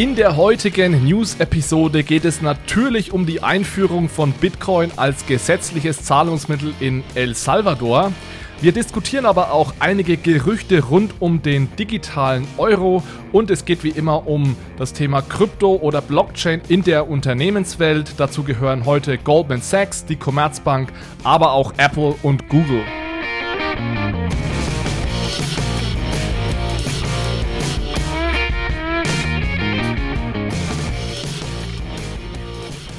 In 0.00 0.14
der 0.14 0.38
heutigen 0.38 1.04
News-Episode 1.04 2.04
geht 2.04 2.24
es 2.24 2.40
natürlich 2.40 3.12
um 3.12 3.26
die 3.26 3.42
Einführung 3.42 4.08
von 4.08 4.32
Bitcoin 4.32 4.90
als 4.96 5.26
gesetzliches 5.26 6.02
Zahlungsmittel 6.02 6.72
in 6.80 7.04
El 7.14 7.34
Salvador. 7.34 8.10
Wir 8.62 8.72
diskutieren 8.72 9.26
aber 9.26 9.52
auch 9.52 9.74
einige 9.78 10.16
Gerüchte 10.16 10.82
rund 10.84 11.12
um 11.20 11.42
den 11.42 11.68
digitalen 11.76 12.48
Euro 12.56 13.02
und 13.30 13.50
es 13.50 13.66
geht 13.66 13.84
wie 13.84 13.90
immer 13.90 14.26
um 14.26 14.56
das 14.78 14.94
Thema 14.94 15.20
Krypto 15.20 15.74
oder 15.74 16.00
Blockchain 16.00 16.62
in 16.68 16.82
der 16.82 17.10
Unternehmenswelt. 17.10 18.14
Dazu 18.16 18.42
gehören 18.42 18.86
heute 18.86 19.18
Goldman 19.18 19.60
Sachs, 19.60 20.06
die 20.06 20.16
Commerzbank, 20.16 20.94
aber 21.24 21.52
auch 21.52 21.74
Apple 21.76 22.14
und 22.22 22.48
Google. 22.48 22.84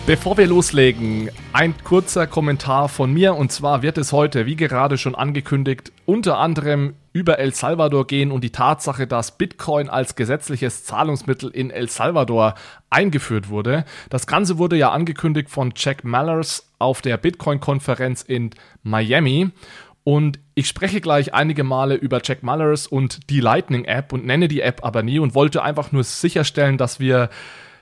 Bevor 0.08 0.36
wir 0.36 0.48
loslegen, 0.48 1.30
ein 1.54 1.76
kurzer 1.84 2.26
Kommentar 2.26 2.90
von 2.90 3.14
mir 3.14 3.36
und 3.36 3.52
zwar 3.52 3.84
wird 3.84 4.00
es 4.00 4.12
heute, 4.12 4.48
wie 4.48 4.56
gerade 4.56 4.98
schon 4.98 5.14
angekündigt, 5.14 5.92
unter 6.08 6.40
anderem 6.40 6.96
über 7.14 7.38
El 7.38 7.54
Salvador 7.54 8.08
gehen 8.08 8.32
und 8.32 8.44
die 8.44 8.52
Tatsache, 8.52 9.06
dass 9.06 9.38
Bitcoin 9.38 9.90
als 9.90 10.16
gesetzliches 10.16 10.86
Zahlungsmittel 10.86 11.52
in 11.52 11.70
El 11.70 11.88
Salvador 11.88 12.56
eingeführt 12.90 13.50
wurde. 13.50 13.86
Das 14.10 14.26
Ganze 14.26 14.58
wurde 14.58 14.76
ja 14.76 14.92
angekündigt 14.92 15.52
von 15.52 15.72
Jack 15.76 16.04
Mallers 16.04 16.72
auf 16.80 17.02
der 17.02 17.18
Bitcoin-Konferenz 17.18 18.24
in 18.24 18.50
Miami. 18.82 19.52
Und 20.04 20.40
ich 20.56 20.68
spreche 20.68 21.00
gleich 21.00 21.36
einige 21.36 21.64
Male 21.64 21.94
über 21.94 22.22
Jack 22.24 22.42
Mullers 22.42 22.88
und 22.88 23.30
die 23.30 23.40
Lightning 23.40 23.86
App 23.86 24.14
und 24.14 24.26
nenne 24.26 24.48
die 24.48 24.62
App 24.62 24.84
aber 24.84 25.04
nie 25.04 25.20
und 25.20 25.36
wollte 25.36 25.62
einfach 25.62 25.92
nur 25.92 26.04
sicherstellen, 26.04 26.80
dass 26.80 27.00
wir 27.00 27.30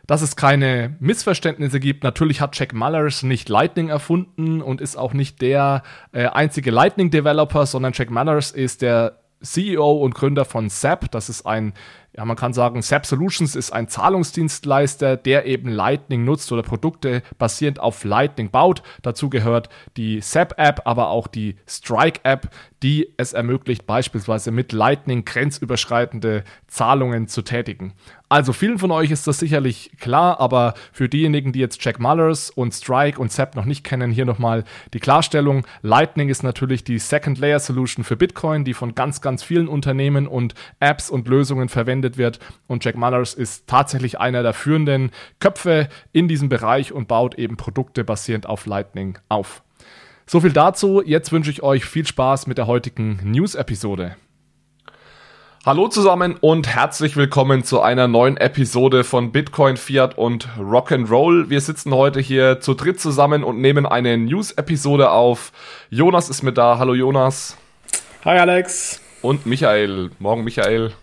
dass 0.10 0.24
es 0.24 0.36
keine 0.36 0.96
Missverständnisse 1.00 1.80
gibt. 1.80 2.04
Natürlich 2.04 2.42
hat 2.42 2.58
Jack 2.58 2.74
Mullers 2.74 3.22
nicht 3.22 3.48
Lightning 3.48 3.90
erfunden 3.90 4.60
und 4.60 4.82
ist 4.82 4.96
auch 4.96 5.14
nicht 5.14 5.40
der 5.40 5.84
äh, 6.14 6.26
einzige 6.26 6.72
Lightning-Developer, 6.72 7.68
sondern 7.68 7.94
Jack 7.94 8.10
Mullers 8.10 8.50
ist 8.50 8.82
der 8.82 9.20
CEO 9.44 9.92
und 9.92 10.16
Gründer 10.16 10.46
von 10.46 10.68
SAP. 10.68 11.12
Das 11.12 11.30
ist 11.30 11.46
ein 11.46 11.74
ja, 12.20 12.26
man 12.26 12.36
kann 12.36 12.54
sagen, 12.54 12.82
SAP 12.82 13.06
Solutions 13.06 13.56
ist 13.56 13.72
ein 13.72 13.88
Zahlungsdienstleister, 13.88 15.16
der 15.16 15.46
eben 15.46 15.70
Lightning 15.70 16.26
nutzt 16.26 16.52
oder 16.52 16.64
Produkte 16.64 17.22
basierend 17.38 17.80
auf 17.80 18.04
Lightning 18.04 18.50
baut. 18.50 18.82
Dazu 19.04 19.30
gehört 19.30 19.70
die 19.96 20.20
SAP 20.20 20.56
App, 20.58 20.82
aber 20.86 21.10
auch 21.10 21.28
die 21.28 21.56
Strike 21.68 22.22
App, 22.24 22.50
die 22.82 23.14
es 23.18 23.34
ermöglicht, 23.34 23.86
beispielsweise 23.86 24.52
mit 24.52 24.74
Lightning 24.74 25.24
grenzüberschreitende 25.24 26.44
Zahlungen 26.68 27.28
zu 27.28 27.44
tätigen. 27.44 27.94
Also 28.32 28.54
vielen 28.54 28.78
von 28.78 28.92
euch 28.92 29.10
ist 29.10 29.26
das 29.26 29.40
sicherlich 29.40 29.90
klar, 30.00 30.40
aber 30.40 30.76
für 30.92 31.10
diejenigen, 31.10 31.52
die 31.52 31.60
jetzt 31.60 31.84
Jack 31.84 32.00
Mullers 32.00 32.52
und 32.52 32.76
Strike 32.76 33.20
und 33.20 33.32
SAP 33.32 33.56
noch 33.56 33.66
nicht 33.66 33.84
kennen, 33.84 34.12
hier 34.12 34.26
nochmal 34.26 34.66
die 34.94 35.00
Klarstellung. 35.00 35.66
Lightning 35.82 36.30
ist 36.30 36.44
natürlich 36.44 36.84
die 36.84 37.00
Second 37.00 37.40
Layer 37.40 37.60
Solution 37.60 38.04
für 38.04 38.16
Bitcoin, 38.16 38.66
die 38.66 38.76
von 38.76 38.94
ganz, 38.94 39.22
ganz 39.22 39.42
vielen 39.42 39.68
Unternehmen 39.68 40.28
und 40.28 40.54
Apps 40.80 41.10
und 41.10 41.28
Lösungen 41.28 41.70
verwendet 41.70 42.20
wird. 42.20 42.40
Und 42.68 42.86
Jack 42.86 42.96
Mullers 42.96 43.34
ist 43.34 43.66
tatsächlich 43.66 44.20
einer 44.20 44.44
der 44.44 44.54
führenden 44.54 45.10
Köpfe 45.40 45.90
in 46.12 46.28
diesem 46.28 46.50
Bereich 46.50 46.94
und 46.94 47.08
baut 47.08 47.34
eben 47.34 47.58
Produkte 47.58 48.04
basierend 48.04 48.46
auf 48.46 48.68
Lightning 48.68 49.18
auf. 49.28 49.64
So 50.28 50.40
viel 50.40 50.54
dazu. 50.54 51.02
Jetzt 51.04 51.32
wünsche 51.32 51.50
ich 51.50 51.64
euch 51.64 51.84
viel 51.84 52.06
Spaß 52.06 52.46
mit 52.46 52.60
der 52.60 52.68
heutigen 52.68 53.20
News-Episode. 53.24 54.16
Hallo 55.66 55.90
zusammen 55.90 56.38
und 56.40 56.74
herzlich 56.74 57.18
willkommen 57.18 57.66
zu 57.66 57.82
einer 57.82 58.08
neuen 58.08 58.38
Episode 58.38 59.04
von 59.04 59.34
Bitcoin, 59.34 59.76
Fiat 59.76 60.18
und 60.18 60.48
Rock'n'Roll. 60.58 61.50
Wir 61.50 61.60
sitzen 61.60 61.94
heute 61.94 62.22
hier 62.22 62.62
zu 62.62 62.76
dritt 62.76 63.02
zusammen 63.02 63.44
und 63.44 63.60
nehmen 63.60 63.86
eine 63.86 64.18
News-Episode 64.18 65.12
auf. 65.12 65.52
Jonas 65.90 66.30
ist 66.30 66.44
mit 66.44 66.58
da. 66.58 66.80
Hallo 66.80 66.94
Jonas. 66.94 67.58
Hi 68.24 68.40
Alex. 68.40 69.02
Und 69.22 69.46
Michael. 69.46 70.12
Morgen 70.20 70.46
Michael. 70.46 70.94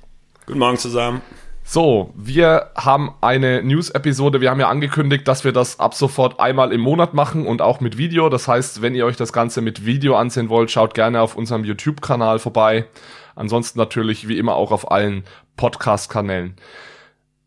Guten 0.47 0.59
Morgen 0.59 0.79
zusammen. 0.79 1.21
So, 1.63 2.15
wir 2.17 2.71
haben 2.77 3.13
eine 3.21 3.63
News-Episode. 3.63 4.41
Wir 4.41 4.51
haben 4.51 4.61
ja 4.61 4.71
angekündigt, 4.71 5.29
dass 5.29 5.45
wir 5.45 5.53
das 5.53 5.81
ab 5.81 5.93
sofort 5.93 6.41
einmal 6.41 6.73
im 6.73 6.81
Monat 6.81 7.13
machen 7.13 7.47
und 7.47 7.61
auch 7.61 7.81
mit 7.81 7.99
Video. 7.99 8.31
Das 8.31 8.49
heißt, 8.49 8.81
wenn 8.81 8.95
ihr 8.95 9.05
euch 9.05 9.17
das 9.17 9.35
Ganze 9.35 9.61
mit 9.61 9.85
Video 9.85 10.17
ansehen 10.17 10.49
wollt, 10.49 10.71
schaut 10.71 10.95
gerne 10.95 11.21
auf 11.21 11.37
unserem 11.37 11.65
YouTube-Kanal 11.65 12.39
vorbei. 12.39 12.87
Ansonsten 13.37 13.79
natürlich 13.79 14.27
wie 14.27 14.39
immer 14.39 14.57
auch 14.57 14.73
auf 14.73 14.91
allen 14.91 15.23
Podcast-Kanälen. 15.57 16.57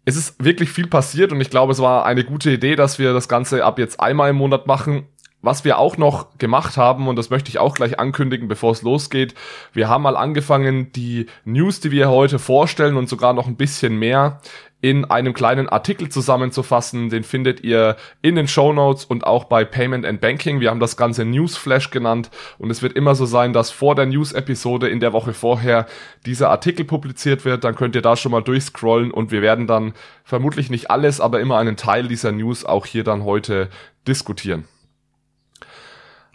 Es 0.05 0.15
ist 0.15 0.43
wirklich 0.43 0.69
viel 0.69 0.87
passiert 0.87 1.31
und 1.33 1.41
ich 1.41 1.49
glaube, 1.49 1.73
es 1.73 1.79
war 1.79 2.05
eine 2.05 2.23
gute 2.23 2.51
Idee, 2.51 2.75
dass 2.75 2.97
wir 2.99 3.13
das 3.13 3.27
Ganze 3.27 3.65
ab 3.65 3.77
jetzt 3.77 3.99
einmal 3.99 4.29
im 4.29 4.37
Monat 4.37 4.65
machen. 4.65 5.07
Was 5.41 5.63
wir 5.63 5.77
auch 5.77 5.95
noch 5.95 6.37
gemacht 6.37 6.75
haben, 6.75 7.07
und 7.07 7.15
das 7.15 7.29
möchte 7.29 7.49
ich 7.49 7.59
auch 7.59 7.73
gleich 7.73 7.97
ankündigen, 7.97 8.49
bevor 8.49 8.71
es 8.71 8.81
losgeht, 8.81 9.35
wir 9.71 9.87
haben 9.87 10.03
mal 10.03 10.17
angefangen, 10.17 10.91
die 10.91 11.27
News, 11.45 11.79
die 11.79 11.91
wir 11.91 12.09
heute 12.09 12.39
vorstellen 12.39 12.97
und 12.97 13.07
sogar 13.07 13.33
noch 13.33 13.47
ein 13.47 13.55
bisschen 13.55 13.97
mehr 13.97 14.41
in 14.81 15.05
einem 15.05 15.33
kleinen 15.33 15.67
Artikel 15.67 16.09
zusammenzufassen. 16.09 17.09
Den 17.09 17.23
findet 17.23 17.61
ihr 17.61 17.97
in 18.21 18.35
den 18.35 18.47
Show 18.47 18.71
Notes 18.71 19.05
und 19.05 19.25
auch 19.25 19.45
bei 19.45 19.65
Payment 19.65 20.05
and 20.05 20.21
Banking. 20.21 20.61
Wir 20.61 20.69
haben 20.69 20.79
das 20.79 20.95
Ganze 20.95 21.25
Newsflash 21.25 21.91
genannt 21.91 22.29
und 22.57 22.69
es 22.69 22.81
wird 22.81 22.93
immer 22.93 23.15
so 23.15 23.25
sein, 23.25 23.51
dass 23.51 23.71
vor 23.71 23.95
der 23.95 24.05
News-Episode 24.05 24.87
in 24.87 24.99
der 24.99 25.11
Woche 25.11 25.33
vorher 25.33 25.85
dieser 26.25 26.49
Artikel 26.49 26.85
publiziert 26.85 27.43
wird. 27.43 27.63
Dann 27.63 27.75
könnt 27.75 27.95
ihr 27.95 28.01
da 28.01 28.15
schon 28.15 28.31
mal 28.31 28.41
durchscrollen 28.41 29.11
und 29.11 29.31
wir 29.31 29.41
werden 29.41 29.67
dann 29.67 29.93
vermutlich 30.23 30.69
nicht 30.69 30.89
alles, 30.89 31.19
aber 31.19 31.41
immer 31.41 31.57
einen 31.57 31.75
Teil 31.75 32.07
dieser 32.07 32.31
News 32.31 32.63
auch 32.63 32.85
hier 32.85 33.03
dann 33.03 33.25
heute 33.25 33.69
diskutieren. 34.07 34.65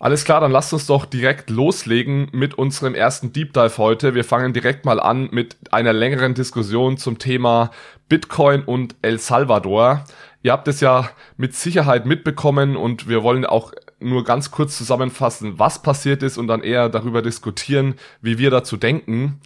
Alles 0.05 0.27
klar, 0.27 0.43
dann 0.43 0.53
lasst 0.53 0.71
uns 0.75 0.85
doch 0.87 1.07
direkt 1.07 1.49
loslegen 1.49 2.29
mit 2.31 2.53
unserem 2.59 2.95
ersten 2.95 3.33
Deep 3.33 3.55
Dive 3.55 3.79
heute. 3.79 4.15
Wir 4.15 4.23
fangen 4.23 4.53
direkt 4.53 4.85
mal 4.85 5.01
an 5.01 5.31
mit 5.33 5.57
einer 5.71 5.95
längeren 5.95 6.35
Diskussion 6.35 6.99
zum 6.99 7.19
Thema 7.19 7.71
Bitcoin 8.11 8.65
und 8.65 8.97
El 9.01 9.19
Salvador. 9.19 10.05
Ihr 10.43 10.53
habt 10.53 10.69
es 10.69 10.83
ja 10.83 11.09
mit 11.39 11.55
Sicherheit 11.55 12.05
mitbekommen 12.05 12.77
und 12.77 13.09
wir 13.09 13.23
wollen 13.23 13.47
auch 13.47 13.73
nur 13.99 14.25
ganz 14.25 14.51
kurz 14.51 14.77
zusammenfassen, 14.77 15.59
was 15.59 15.81
passiert 15.81 16.23
ist 16.23 16.37
und 16.37 16.49
dann 16.49 16.63
eher 16.63 16.91
darüber 16.91 17.23
diskutieren, 17.23 17.95
wie 18.21 18.37
wir 18.37 18.51
dazu 18.51 18.77
denken. 18.77 19.41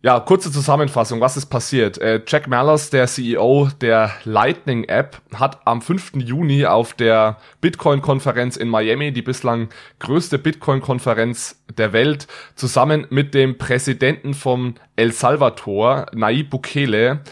Ja, 0.00 0.20
kurze 0.20 0.52
Zusammenfassung, 0.52 1.20
was 1.20 1.36
ist 1.36 1.46
passiert? 1.46 1.98
Äh, 1.98 2.22
Jack 2.24 2.46
Mallers, 2.46 2.90
der 2.90 3.08
CEO 3.08 3.68
der 3.80 4.12
Lightning 4.22 4.84
App, 4.84 5.20
hat 5.34 5.58
am 5.64 5.82
5. 5.82 6.12
Juni 6.18 6.66
auf 6.66 6.94
der 6.94 7.38
Bitcoin-Konferenz 7.60 8.56
in 8.56 8.68
Miami, 8.68 9.12
die 9.12 9.22
bislang 9.22 9.70
größte 9.98 10.38
Bitcoin-Konferenz 10.38 11.64
der 11.76 11.92
Welt, 11.92 12.28
zusammen 12.54 13.08
mit 13.10 13.34
dem 13.34 13.58
Präsidenten 13.58 14.34
von 14.34 14.76
El 14.94 15.10
Salvador, 15.10 16.06
Nayib 16.12 16.50
Bukele, 16.50 17.22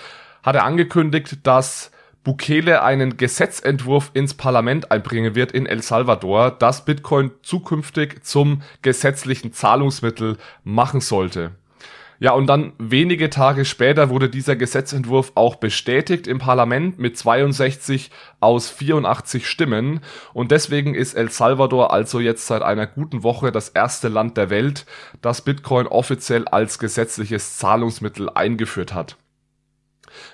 hat 0.43 0.56
er 0.56 0.65
angekündigt, 0.65 1.47
dass 1.47 1.93
Bukele 2.25 2.82
einen 2.82 3.16
Gesetzentwurf 3.16 4.10
ins 4.12 4.34
Parlament 4.34 4.91
einbringen 4.91 5.37
wird 5.37 5.53
in 5.53 5.66
El 5.66 5.82
Salvador, 5.82 6.50
das 6.50 6.84
Bitcoin 6.84 7.31
zukünftig 7.43 8.25
zum 8.25 8.62
gesetzlichen 8.82 9.53
Zahlungsmittel 9.53 10.37
machen 10.65 11.00
sollte. 11.00 11.53
Ja, 12.19 12.32
und 12.32 12.47
dann 12.47 12.72
wenige 12.78 13.28
Tage 13.28 13.65
später 13.65 14.09
wurde 14.09 14.31
dieser 14.31 14.56
Gesetzentwurf 14.56 15.32
auch 15.34 15.56
bestätigt 15.56 16.27
im 16.27 16.38
Parlament 16.38 16.99
mit 16.99 17.19
62 17.19 18.10
aus 18.40 18.70
84 18.70 19.46
Stimmen. 19.46 20.00
Und 20.32 20.50
deswegen 20.50 20.94
ist 20.94 21.14
El 21.14 21.31
Salvador 21.31 21.93
also 21.93 22.19
jetzt 22.20 22.46
seit 22.46 22.62
einer 22.62 22.87
guten 22.87 23.23
Woche 23.23 23.52
das 23.52 23.69
erste 23.69 24.08
Land 24.08 24.37
der 24.37 24.49
Welt, 24.49 24.87
das 25.20 25.43
Bitcoin 25.43 25.87
offiziell 25.87 26.49
als 26.49 26.79
gesetzliches 26.79 27.58
Zahlungsmittel 27.58 28.31
eingeführt 28.31 28.94
hat. 28.94 29.17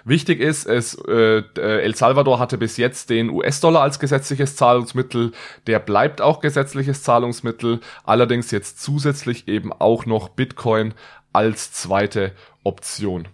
Wichtig 0.05 0.41
ist, 0.41 0.67
es, 0.67 0.95
äh, 1.09 1.43
El 1.57 1.95
Salvador 1.95 2.39
hatte 2.39 2.59
bis 2.59 2.77
jetzt 2.77 3.11
den 3.11 3.31
US-Dollar 3.31 3.83
als 3.83 3.99
gesetzliches 3.99 4.57
Zahlungsmittel. 4.57 5.33
Der 5.67 5.79
bleibt 5.79 6.21
auch 6.21 6.41
gesetzliches 6.41 7.03
Zahlungsmittel, 7.03 7.81
allerdings 8.05 8.51
jetzt 8.51 8.81
zusätzlich 8.81 9.49
eben 9.49 9.73
auch 9.73 10.07
noch 10.07 10.29
Bitcoin 10.29 10.95
als 11.33 11.73
zweite 11.73 12.33
Option. 12.65 13.29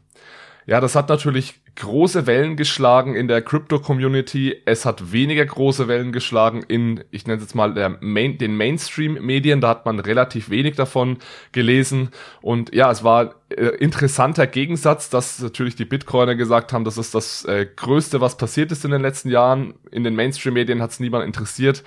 Ja, 0.66 0.80
das 0.80 0.94
hat 0.94 1.08
natürlich 1.08 1.60
große 1.78 2.26
Wellen 2.26 2.56
geschlagen 2.56 3.14
in 3.14 3.28
der 3.28 3.40
Crypto-Community. 3.40 4.56
Es 4.64 4.84
hat 4.84 5.12
weniger 5.12 5.46
große 5.46 5.86
Wellen 5.86 6.12
geschlagen 6.12 6.62
in, 6.66 7.04
ich 7.10 7.26
nenne 7.26 7.36
es 7.36 7.44
jetzt 7.44 7.54
mal, 7.54 7.96
Main, 8.00 8.36
den 8.36 8.56
Mainstream-Medien. 8.56 9.60
Da 9.60 9.68
hat 9.68 9.86
man 9.86 10.00
relativ 10.00 10.50
wenig 10.50 10.74
davon 10.74 11.18
gelesen. 11.52 12.10
Und 12.42 12.74
ja, 12.74 12.90
es 12.90 13.04
war 13.04 13.36
äh, 13.50 13.66
interessanter 13.78 14.46
Gegensatz, 14.48 15.08
dass 15.08 15.40
natürlich 15.40 15.76
die 15.76 15.84
Bitcoiner 15.84 16.34
gesagt 16.34 16.72
haben, 16.72 16.84
das 16.84 16.98
ist 16.98 17.14
das 17.14 17.44
äh, 17.44 17.66
Größte, 17.76 18.20
was 18.20 18.36
passiert 18.36 18.72
ist 18.72 18.84
in 18.84 18.90
den 18.90 19.02
letzten 19.02 19.30
Jahren. 19.30 19.74
In 19.92 20.02
den 20.02 20.16
Mainstream-Medien 20.16 20.82
hat 20.82 20.90
es 20.90 21.00
niemand 21.00 21.24
interessiert. 21.24 21.84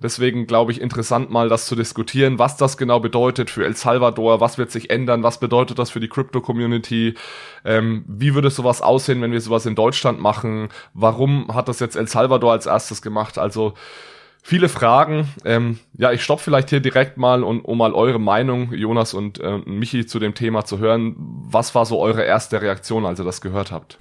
Deswegen 0.00 0.46
glaube 0.46 0.70
ich 0.70 0.80
interessant 0.80 1.30
mal 1.30 1.48
das 1.48 1.66
zu 1.66 1.74
diskutieren, 1.74 2.38
was 2.38 2.56
das 2.56 2.76
genau 2.76 3.00
bedeutet 3.00 3.50
für 3.50 3.64
El 3.64 3.74
Salvador, 3.74 4.40
was 4.40 4.56
wird 4.56 4.70
sich 4.70 4.90
ändern, 4.90 5.24
was 5.24 5.40
bedeutet 5.40 5.78
das 5.78 5.90
für 5.90 5.98
die 5.98 6.08
Crypto-Community, 6.08 7.14
ähm, 7.64 8.04
wie 8.06 8.34
würde 8.34 8.50
sowas 8.50 8.80
aussehen, 8.80 9.20
wenn 9.22 9.32
wir 9.32 9.40
sowas 9.40 9.66
in 9.66 9.74
Deutschland 9.74 10.20
machen, 10.20 10.68
warum 10.94 11.52
hat 11.52 11.68
das 11.68 11.80
jetzt 11.80 11.96
El 11.96 12.06
Salvador 12.06 12.52
als 12.52 12.66
erstes 12.66 13.02
gemacht, 13.02 13.38
also 13.38 13.74
viele 14.40 14.68
Fragen. 14.68 15.28
Ähm, 15.44 15.80
ja, 15.94 16.12
ich 16.12 16.22
stopp 16.22 16.40
vielleicht 16.40 16.70
hier 16.70 16.80
direkt 16.80 17.16
mal 17.16 17.42
und 17.42 17.60
um 17.62 17.78
mal 17.78 17.92
eure 17.92 18.20
Meinung, 18.20 18.72
Jonas 18.72 19.14
und 19.14 19.40
äh, 19.40 19.58
Michi, 19.66 20.06
zu 20.06 20.18
dem 20.20 20.34
Thema 20.34 20.64
zu 20.64 20.78
hören. 20.78 21.16
Was 21.18 21.74
war 21.74 21.84
so 21.84 21.98
eure 21.98 22.22
erste 22.22 22.62
Reaktion, 22.62 23.04
als 23.04 23.18
ihr 23.18 23.24
das 23.24 23.40
gehört 23.40 23.72
habt? 23.72 23.98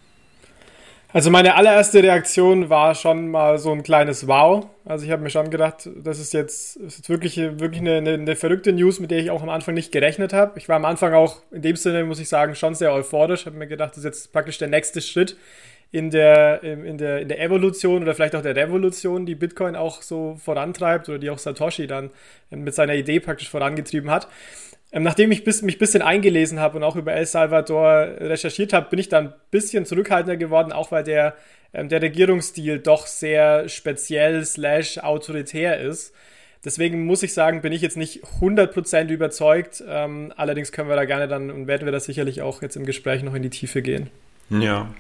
Also 1.17 1.31
meine 1.31 1.55
allererste 1.55 2.03
Reaktion 2.03 2.69
war 2.69 2.93
schon 2.93 3.29
mal 3.29 3.57
so 3.57 3.71
ein 3.71 3.81
kleines 3.81 4.27
Wow. 4.27 4.67
Also 4.85 5.03
ich 5.03 5.11
habe 5.11 5.23
mir 5.23 5.31
schon 5.31 5.49
gedacht, 5.49 5.89
das 5.95 6.19
ist 6.19 6.31
jetzt, 6.31 6.75
ist 6.75 6.97
jetzt 6.97 7.09
wirklich, 7.09 7.37
wirklich 7.37 7.81
eine, 7.81 7.95
eine, 7.95 8.13
eine, 8.13 8.35
verrückte 8.35 8.71
News, 8.71 8.99
mit 8.99 9.09
der 9.09 9.17
ich 9.17 9.31
auch 9.31 9.41
am 9.41 9.49
Anfang 9.49 9.73
nicht 9.73 9.91
gerechnet 9.91 10.31
habe. 10.31 10.59
Ich 10.59 10.69
war 10.69 10.75
am 10.75 10.85
Anfang 10.85 11.15
auch 11.15 11.41
in 11.49 11.63
dem 11.63 11.75
Sinne, 11.75 12.03
muss 12.03 12.19
ich 12.19 12.29
sagen, 12.29 12.53
schon 12.53 12.75
sehr 12.75 12.93
euphorisch. 12.93 13.47
Habe 13.47 13.57
mir 13.57 13.65
gedacht, 13.65 13.93
das 13.93 13.97
ist 13.97 14.03
jetzt 14.03 14.31
praktisch 14.31 14.59
der 14.59 14.67
nächste 14.67 15.01
Schritt 15.01 15.35
in 15.91 16.11
der, 16.11 16.61
in, 16.61 16.99
der, 16.99 17.21
in 17.21 17.29
der 17.29 17.41
Evolution 17.41 18.03
oder 18.03 18.13
vielleicht 18.13 18.35
auch 18.35 18.43
der 18.43 18.55
Revolution, 18.55 19.25
die 19.25 19.33
Bitcoin 19.33 19.75
auch 19.75 20.03
so 20.03 20.35
vorantreibt 20.35 21.09
oder 21.09 21.17
die 21.17 21.31
auch 21.31 21.39
Satoshi 21.39 21.87
dann 21.87 22.11
mit 22.51 22.75
seiner 22.75 22.93
Idee 22.93 23.19
praktisch 23.21 23.49
vorangetrieben 23.49 24.11
hat. 24.11 24.27
Ähm, 24.91 25.03
nachdem 25.03 25.31
ich 25.31 25.43
bis, 25.43 25.61
mich 25.61 25.75
ein 25.75 25.79
bisschen 25.79 26.01
eingelesen 26.01 26.59
habe 26.59 26.77
und 26.77 26.83
auch 26.83 26.95
über 26.95 27.13
El 27.13 27.25
Salvador 27.25 28.07
recherchiert 28.19 28.73
habe, 28.73 28.89
bin 28.89 28.99
ich 28.99 29.09
dann 29.09 29.27
ein 29.27 29.33
bisschen 29.51 29.85
zurückhaltender 29.85 30.37
geworden, 30.37 30.71
auch 30.71 30.91
weil 30.91 31.03
der, 31.03 31.35
ähm, 31.73 31.89
der 31.89 32.01
Regierungsstil 32.01 32.79
doch 32.79 33.05
sehr 33.05 33.67
speziell 33.69 34.45
slash 34.45 34.99
autoritär 34.99 35.79
ist. 35.79 36.13
Deswegen 36.63 37.05
muss 37.05 37.23
ich 37.23 37.33
sagen, 37.33 37.61
bin 37.61 37.71
ich 37.71 37.81
jetzt 37.81 37.97
nicht 37.97 38.23
100% 38.41 39.09
überzeugt. 39.09 39.83
Ähm, 39.87 40.33
allerdings 40.35 40.71
können 40.71 40.89
wir 40.89 40.95
da 40.95 41.05
gerne 41.05 41.27
dann 41.27 41.51
und 41.51 41.67
werden 41.67 41.85
wir 41.85 41.91
das 41.91 42.05
sicherlich 42.05 42.41
auch 42.41 42.61
jetzt 42.61 42.75
im 42.75 42.85
Gespräch 42.85 43.23
noch 43.23 43.35
in 43.35 43.43
die 43.43 43.49
Tiefe 43.49 43.81
gehen. 43.81 44.09
Ja, 44.49 44.93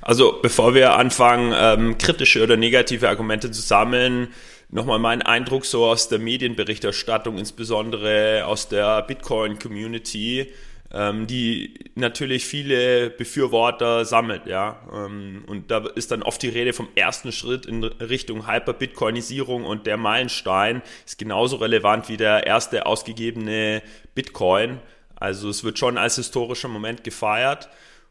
also 0.00 0.38
bevor 0.40 0.74
wir 0.74 0.96
anfangen, 0.96 1.54
ähm, 1.54 1.98
kritische 1.98 2.42
oder 2.42 2.56
negative 2.56 3.08
Argumente 3.08 3.50
zu 3.50 3.60
sammeln, 3.60 4.28
nochmal 4.76 4.98
mein 4.98 5.22
Eindruck 5.22 5.64
so 5.64 5.86
aus 5.86 6.08
der 6.08 6.18
Medienberichterstattung, 6.18 7.38
insbesondere 7.38 8.44
aus 8.46 8.68
der 8.68 9.02
Bitcoin-Community, 9.02 10.52
ähm, 10.92 11.26
die 11.26 11.74
natürlich 11.94 12.44
viele 12.44 13.08
Befürworter 13.08 14.04
sammelt, 14.04 14.46
ja. 14.46 14.78
Ähm, 14.94 15.44
und 15.46 15.70
da 15.70 15.78
ist 15.94 16.12
dann 16.12 16.22
oft 16.22 16.42
die 16.42 16.50
Rede 16.50 16.74
vom 16.74 16.88
ersten 16.94 17.32
Schritt 17.32 17.64
in 17.64 17.84
Richtung 17.84 18.46
Hyper-Bitcoinisierung 18.46 19.64
und 19.64 19.86
der 19.86 19.96
Meilenstein 19.96 20.82
ist 21.06 21.18
genauso 21.18 21.56
relevant 21.56 22.10
wie 22.10 22.18
der 22.18 22.46
erste 22.46 22.84
ausgegebene 22.84 23.82
Bitcoin. 24.14 24.78
Also 25.16 25.48
es 25.48 25.64
wird 25.64 25.78
schon 25.78 25.96
als 25.96 26.16
historischer 26.16 26.68
Moment 26.68 27.02
gefeiert 27.02 27.70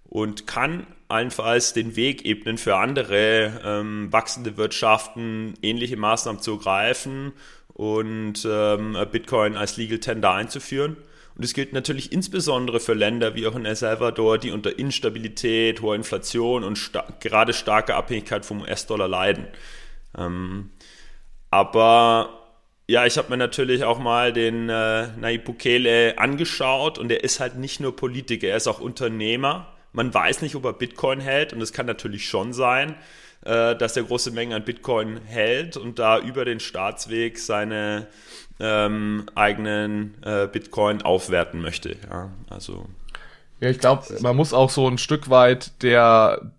und 0.10 0.48
kann 0.48 0.88
allenfalls 1.08 1.74
den 1.74 1.96
Weg 1.96 2.26
ebnen 2.26 2.58
für 2.58 2.78
andere 2.78 3.62
ähm, 3.64 4.12
wachsende 4.12 4.58
Wirtschaften, 4.58 5.54
ähnliche 5.62 5.98
Maßnahmen 5.98 6.42
zu 6.42 6.54
ergreifen 6.54 7.34
und 7.74 8.48
ähm, 8.50 8.98
Bitcoin 9.12 9.56
als 9.56 9.78
Legal 9.78 10.00
Tender 10.00 10.32
einzuführen. 10.32 10.98
Und 11.36 11.44
es 11.44 11.54
gilt 11.54 11.74
natürlich 11.74 12.14
insbesondere 12.14 12.80
für 12.80 12.94
Länder 12.94 13.36
wie 13.36 13.46
auch 13.46 13.56
in 13.56 13.66
El 13.66 13.76
Salvador, 13.76 14.38
die 14.38 14.52
unter 14.52 14.80
Instabilität, 14.80 15.82
hoher 15.82 15.96
Inflation 15.96 16.64
und 16.64 16.78
sta 16.78 17.06
gerade 17.20 17.52
starke 17.52 17.96
Abhängigkeit 17.96 18.46
vom 18.46 18.62
US-Dollar 18.62 19.10
leiden. 19.10 19.48
Ähm, 20.18 20.72
aber 21.52 22.42
ja, 22.88 23.06
ich 23.06 23.18
habe 23.18 23.30
mir 23.30 23.38
natürlich 23.38 23.84
auch 23.84 24.00
mal 24.00 24.32
den 24.32 24.70
äh, 24.70 25.08
Nayib 25.18 25.44
Bukele 25.44 26.18
angeschaut 26.18 26.98
und 26.98 27.12
er 27.12 27.24
ist 27.24 27.42
halt 27.42 27.58
nicht 27.58 27.82
nur 27.82 27.96
Politiker, 27.96 28.48
er 28.48 28.58
ist 28.58 28.68
auch 28.68 28.80
Unternehmer 28.80 29.75
man 29.96 30.14
weiß 30.14 30.42
nicht, 30.42 30.56
ob 30.56 30.66
er 30.66 30.74
Bitcoin 30.74 31.20
hält 31.20 31.54
und 31.54 31.62
es 31.62 31.74
kann 31.74 31.86
natürlich 31.86 32.28
schon 32.28 32.54
sein, 32.54 32.96
äh, 33.44 33.76
dass 33.76 33.98
er 33.98 34.04
große 34.04 34.32
Mengen 34.32 34.54
an 34.54 34.64
Bitcoin 34.64 35.20
hält 35.26 35.78
und 35.78 36.00
da 36.00 36.20
über 36.20 36.46
den 36.46 36.60
Staatsweg 36.60 37.40
seine 37.40 38.08
ähm, 38.60 39.26
eigenen 39.36 40.16
äh, 40.24 40.48
Bitcoin 40.48 41.02
aufwerten 41.02 41.62
möchte. 41.62 41.96
Ja, 42.10 42.30
also. 42.50 42.86
Ja, 43.60 43.70
ich 43.70 43.80
glaube, 43.80 44.04
man 44.22 44.36
muss 44.36 44.54
auch 44.54 44.70
so 44.70 44.88
ein 44.88 44.98
Stück 44.98 45.30
weit 45.30 45.82
der 45.82 46.52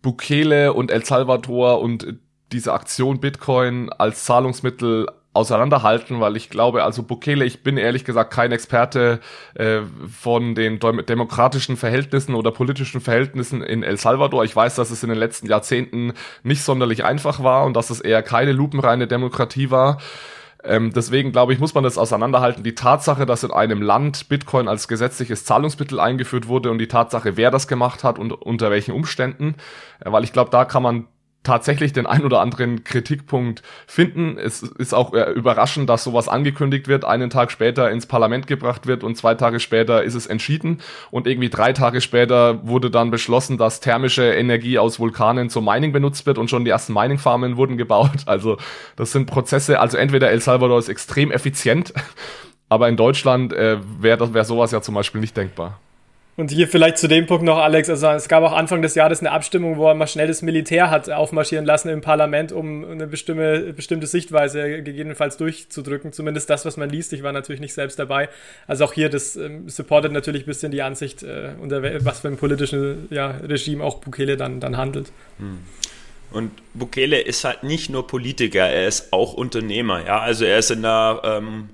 Bukele 0.00 0.72
und 0.72 0.90
El 0.90 1.04
Salvador 1.04 1.80
und 1.80 2.14
diese 2.52 2.72
Aktion 2.72 3.20
Bitcoin 3.20 3.90
als 3.90 4.24
Zahlungsmittel 4.24 5.08
auseinanderhalten, 5.40 6.20
weil 6.20 6.36
ich 6.36 6.50
glaube, 6.50 6.84
also 6.84 7.02
Bukele, 7.02 7.44
ich 7.44 7.62
bin 7.62 7.76
ehrlich 7.76 8.04
gesagt 8.04 8.32
kein 8.32 8.52
Experte 8.52 9.20
äh, 9.54 9.80
von 10.08 10.54
den 10.54 10.78
demokratischen 10.80 11.76
Verhältnissen 11.76 12.34
oder 12.34 12.50
politischen 12.50 13.00
Verhältnissen 13.00 13.62
in 13.62 13.82
El 13.82 13.96
Salvador. 13.96 14.44
Ich 14.44 14.54
weiß, 14.54 14.76
dass 14.76 14.90
es 14.90 15.02
in 15.02 15.08
den 15.08 15.18
letzten 15.18 15.48
Jahrzehnten 15.48 16.12
nicht 16.42 16.62
sonderlich 16.62 17.04
einfach 17.04 17.42
war 17.42 17.64
und 17.64 17.74
dass 17.74 17.90
es 17.90 18.00
eher 18.00 18.22
keine 18.22 18.52
lupenreine 18.52 19.06
Demokratie 19.06 19.70
war. 19.70 19.98
Ähm, 20.62 20.92
deswegen 20.94 21.32
glaube 21.32 21.52
ich, 21.52 21.58
muss 21.58 21.74
man 21.74 21.84
das 21.84 21.96
auseinanderhalten. 21.96 22.62
Die 22.62 22.74
Tatsache, 22.74 23.24
dass 23.26 23.44
in 23.44 23.50
einem 23.50 23.80
Land 23.80 24.28
Bitcoin 24.28 24.68
als 24.68 24.88
gesetzliches 24.88 25.44
Zahlungsmittel 25.44 25.98
eingeführt 25.98 26.48
wurde 26.48 26.70
und 26.70 26.78
die 26.78 26.88
Tatsache, 26.88 27.36
wer 27.36 27.50
das 27.50 27.66
gemacht 27.66 28.04
hat 28.04 28.18
und 28.18 28.32
unter 28.32 28.70
welchen 28.70 28.92
Umständen, 28.92 29.54
äh, 30.00 30.12
weil 30.12 30.24
ich 30.24 30.32
glaube, 30.32 30.50
da 30.50 30.64
kann 30.64 30.82
man 30.82 31.06
tatsächlich 31.42 31.94
den 31.94 32.06
ein 32.06 32.24
oder 32.24 32.40
anderen 32.40 32.84
Kritikpunkt 32.84 33.62
finden. 33.86 34.36
Es 34.36 34.62
ist 34.62 34.92
auch 34.92 35.14
äh, 35.14 35.30
überraschend, 35.32 35.88
dass 35.88 36.04
sowas 36.04 36.28
angekündigt 36.28 36.86
wird, 36.86 37.04
einen 37.04 37.30
Tag 37.30 37.50
später 37.50 37.90
ins 37.90 38.06
Parlament 38.06 38.46
gebracht 38.46 38.86
wird 38.86 39.02
und 39.02 39.16
zwei 39.16 39.34
Tage 39.34 39.58
später 39.58 40.02
ist 40.04 40.14
es 40.14 40.26
entschieden 40.26 40.80
und 41.10 41.26
irgendwie 41.26 41.48
drei 41.48 41.72
Tage 41.72 42.02
später 42.02 42.66
wurde 42.66 42.90
dann 42.90 43.10
beschlossen, 43.10 43.56
dass 43.56 43.80
thermische 43.80 44.24
Energie 44.34 44.78
aus 44.78 45.00
Vulkanen 45.00 45.48
zum 45.48 45.64
Mining 45.64 45.92
benutzt 45.92 46.26
wird 46.26 46.36
und 46.36 46.50
schon 46.50 46.64
die 46.64 46.70
ersten 46.70 46.92
Mining-Farmen 46.92 47.56
wurden 47.56 47.78
gebaut. 47.78 48.10
Also 48.26 48.58
das 48.96 49.12
sind 49.12 49.26
Prozesse, 49.26 49.80
also 49.80 49.96
entweder 49.96 50.30
El 50.30 50.40
Salvador 50.40 50.78
ist 50.78 50.88
extrem 50.88 51.30
effizient, 51.30 51.94
aber 52.68 52.88
in 52.88 52.96
Deutschland 52.96 53.54
äh, 53.54 53.78
wäre 53.98 54.34
wär 54.34 54.44
sowas 54.44 54.72
ja 54.72 54.82
zum 54.82 54.94
Beispiel 54.94 55.22
nicht 55.22 55.36
denkbar. 55.36 55.80
Und 56.40 56.50
hier 56.50 56.68
vielleicht 56.68 56.96
zu 56.96 57.06
dem 57.06 57.26
Punkt 57.26 57.44
noch, 57.44 57.58
Alex, 57.58 57.90
also 57.90 58.08
es 58.08 58.26
gab 58.26 58.42
auch 58.42 58.54
Anfang 58.54 58.80
des 58.80 58.94
Jahres 58.94 59.20
eine 59.20 59.30
Abstimmung, 59.30 59.76
wo 59.76 59.88
er 59.88 59.94
mal 59.94 60.06
schnell 60.06 60.26
das 60.26 60.40
Militär 60.40 60.88
hat 60.88 61.10
aufmarschieren 61.10 61.66
lassen 61.66 61.90
im 61.90 62.00
Parlament, 62.00 62.50
um 62.50 62.90
eine 62.90 63.06
bestimmte, 63.06 63.74
bestimmte 63.74 64.06
Sichtweise 64.06 64.82
gegebenenfalls 64.82 65.36
durchzudrücken. 65.36 66.14
Zumindest 66.14 66.48
das, 66.48 66.64
was 66.64 66.78
man 66.78 66.88
liest. 66.88 67.12
Ich 67.12 67.22
war 67.22 67.32
natürlich 67.32 67.60
nicht 67.60 67.74
selbst 67.74 67.98
dabei. 67.98 68.30
Also 68.66 68.86
auch 68.86 68.94
hier, 68.94 69.10
das 69.10 69.36
ähm, 69.36 69.68
supportet 69.68 70.12
natürlich 70.12 70.44
ein 70.44 70.46
bisschen 70.46 70.72
die 70.72 70.80
Ansicht, 70.80 71.22
äh, 71.22 71.50
unter 71.60 71.82
was 72.06 72.20
für 72.20 72.28
ein 72.28 72.38
politischen 72.38 73.08
ja, 73.10 73.32
Regime 73.46 73.84
auch 73.84 73.98
Bukele 73.98 74.38
dann, 74.38 74.60
dann 74.60 74.78
handelt. 74.78 75.12
Hm. 75.40 75.58
Und 76.30 76.52
Bukele 76.72 77.20
ist 77.20 77.44
halt 77.44 77.64
nicht 77.64 77.90
nur 77.90 78.06
Politiker, 78.06 78.66
er 78.66 78.88
ist 78.88 79.12
auch 79.12 79.34
Unternehmer. 79.34 80.06
Ja, 80.06 80.20
also 80.20 80.46
er 80.46 80.60
ist 80.60 80.70
in 80.70 80.80
der 80.80 81.20
ähm, 81.22 81.68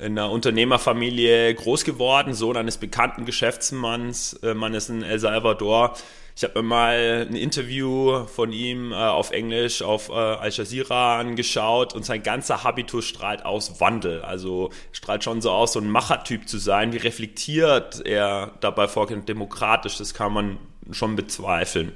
in 0.00 0.18
einer 0.18 0.30
Unternehmerfamilie 0.30 1.54
groß 1.54 1.84
geworden, 1.84 2.34
Sohn 2.34 2.56
eines 2.56 2.78
bekannten 2.78 3.24
Geschäftsmanns. 3.24 4.34
Äh, 4.42 4.54
man 4.54 4.74
ist 4.74 4.88
in 4.88 5.02
El 5.02 5.18
Salvador. 5.18 5.96
Ich 6.36 6.44
habe 6.44 6.62
mir 6.62 6.68
mal 6.68 7.26
ein 7.28 7.36
Interview 7.36 8.24
von 8.26 8.52
ihm 8.52 8.92
äh, 8.92 8.94
auf 8.94 9.30
Englisch 9.30 9.82
auf 9.82 10.08
äh, 10.08 10.12
Al 10.12 10.50
Jazeera 10.50 11.18
angeschaut 11.18 11.94
und 11.94 12.06
sein 12.06 12.22
ganzer 12.22 12.64
Habitus 12.64 13.04
strahlt 13.04 13.44
aus 13.44 13.80
Wandel. 13.80 14.22
Also 14.22 14.70
strahlt 14.92 15.22
schon 15.22 15.42
so 15.42 15.50
aus, 15.50 15.74
so 15.74 15.80
ein 15.80 15.90
Machertyp 15.90 16.48
zu 16.48 16.58
sein. 16.58 16.92
Wie 16.92 16.98
reflektiert 16.98 18.00
er 18.06 18.52
dabei 18.60 18.88
vorgeht, 18.88 19.28
demokratisch, 19.28 19.98
das 19.98 20.14
kann 20.14 20.32
man 20.32 20.58
schon 20.92 21.14
bezweifeln. 21.14 21.92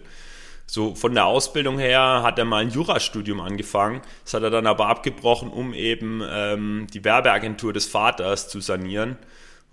So 0.66 0.94
von 0.94 1.14
der 1.14 1.26
Ausbildung 1.26 1.78
her 1.78 2.23
hat 2.23 2.38
er 2.38 2.44
mal 2.44 2.62
ein 2.62 2.71
Jurastudium 2.71 3.40
angefangen. 3.40 4.00
Das 4.25 4.35
hat 4.35 4.42
er 4.42 4.50
dann 4.50 4.66
aber 4.66 4.88
abgebrochen, 4.88 5.50
um 5.50 5.75
eben 5.75 6.23
ähm, 6.28 6.87
die 6.92 7.04
Werbeagentur 7.04 7.73
des 7.73 7.87
Vaters 7.87 8.49
zu 8.49 8.61
sanieren 8.61 9.18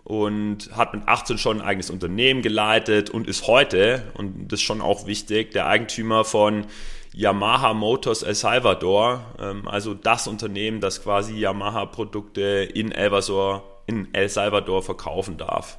und 0.03 0.75
hat 0.75 0.93
mit 0.93 1.07
18 1.07 1.37
schon 1.37 1.61
ein 1.61 1.67
eigenes 1.67 1.89
Unternehmen 1.89 2.41
geleitet 2.41 3.09
und 3.09 3.27
ist 3.27 3.47
heute, 3.47 4.11
und 4.15 4.51
das 4.51 4.59
ist 4.59 4.65
schon 4.65 4.81
auch 4.81 5.05
wichtig, 5.05 5.51
der 5.51 5.67
Eigentümer 5.67 6.25
von 6.25 6.65
Yamaha 7.13 7.73
Motors 7.73 8.23
El 8.23 8.35
Salvador, 8.35 9.21
ähm, 9.39 9.67
also 9.67 9.93
das 9.93 10.27
Unternehmen, 10.27 10.79
das 10.79 11.03
quasi 11.03 11.35
Yamaha-Produkte 11.37 12.69
in, 12.73 12.91
in 12.91 14.13
El 14.13 14.29
Salvador 14.29 14.81
verkaufen 14.81 15.37
darf. 15.37 15.77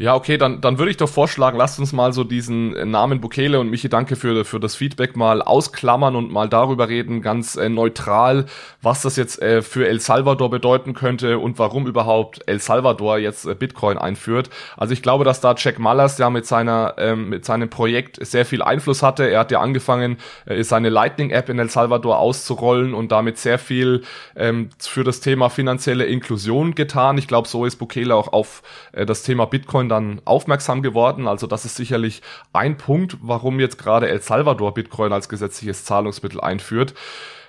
Ja, 0.00 0.14
okay, 0.14 0.38
dann, 0.38 0.62
dann 0.62 0.78
würde 0.78 0.90
ich 0.90 0.96
doch 0.96 1.10
vorschlagen, 1.10 1.58
lasst 1.58 1.78
uns 1.78 1.92
mal 1.92 2.14
so 2.14 2.24
diesen 2.24 2.70
Namen 2.90 3.20
Bukele 3.20 3.60
und 3.60 3.68
Michi, 3.68 3.90
danke 3.90 4.16
für, 4.16 4.46
für 4.46 4.58
das 4.58 4.74
Feedback 4.74 5.14
mal 5.14 5.42
ausklammern 5.42 6.16
und 6.16 6.32
mal 6.32 6.48
darüber 6.48 6.88
reden, 6.88 7.20
ganz 7.20 7.54
äh, 7.56 7.68
neutral, 7.68 8.46
was 8.80 9.02
das 9.02 9.16
jetzt 9.16 9.42
äh, 9.42 9.60
für 9.60 9.86
El 9.86 10.00
Salvador 10.00 10.48
bedeuten 10.48 10.94
könnte 10.94 11.38
und 11.38 11.58
warum 11.58 11.86
überhaupt 11.86 12.40
El 12.46 12.60
Salvador 12.60 13.18
jetzt 13.18 13.44
äh, 13.44 13.54
Bitcoin 13.54 13.98
einführt. 13.98 14.48
Also 14.78 14.94
ich 14.94 15.02
glaube, 15.02 15.24
dass 15.24 15.42
da 15.42 15.54
Jack 15.54 15.78
Mallers 15.78 16.16
ja 16.16 16.30
mit 16.30 16.46
seiner 16.46 16.94
ähm, 16.96 17.28
mit 17.28 17.44
seinem 17.44 17.68
Projekt 17.68 18.24
sehr 18.24 18.46
viel 18.46 18.62
Einfluss 18.62 19.02
hatte. 19.02 19.30
Er 19.30 19.40
hat 19.40 19.50
ja 19.50 19.60
angefangen, 19.60 20.16
äh, 20.46 20.64
seine 20.64 20.88
Lightning-App 20.88 21.50
in 21.50 21.58
El 21.58 21.68
Salvador 21.68 22.20
auszurollen 22.20 22.94
und 22.94 23.12
damit 23.12 23.36
sehr 23.36 23.58
viel 23.58 24.00
ähm, 24.34 24.70
für 24.78 25.04
das 25.04 25.20
Thema 25.20 25.50
finanzielle 25.50 26.06
Inklusion 26.06 26.74
getan. 26.74 27.18
Ich 27.18 27.28
glaube, 27.28 27.48
so 27.48 27.66
ist 27.66 27.76
Bukele 27.76 28.14
auch 28.14 28.32
auf 28.32 28.62
äh, 28.92 29.04
das 29.04 29.24
Thema 29.24 29.44
Bitcoin 29.44 29.89
dann 29.90 30.22
aufmerksam 30.24 30.82
geworden. 30.82 31.28
Also 31.28 31.46
das 31.46 31.64
ist 31.64 31.76
sicherlich 31.76 32.22
ein 32.52 32.76
Punkt, 32.76 33.18
warum 33.20 33.60
jetzt 33.60 33.78
gerade 33.78 34.08
El 34.08 34.22
Salvador 34.22 34.72
Bitcoin 34.72 35.12
als 35.12 35.28
gesetzliches 35.28 35.84
Zahlungsmittel 35.84 36.40
einführt. 36.40 36.94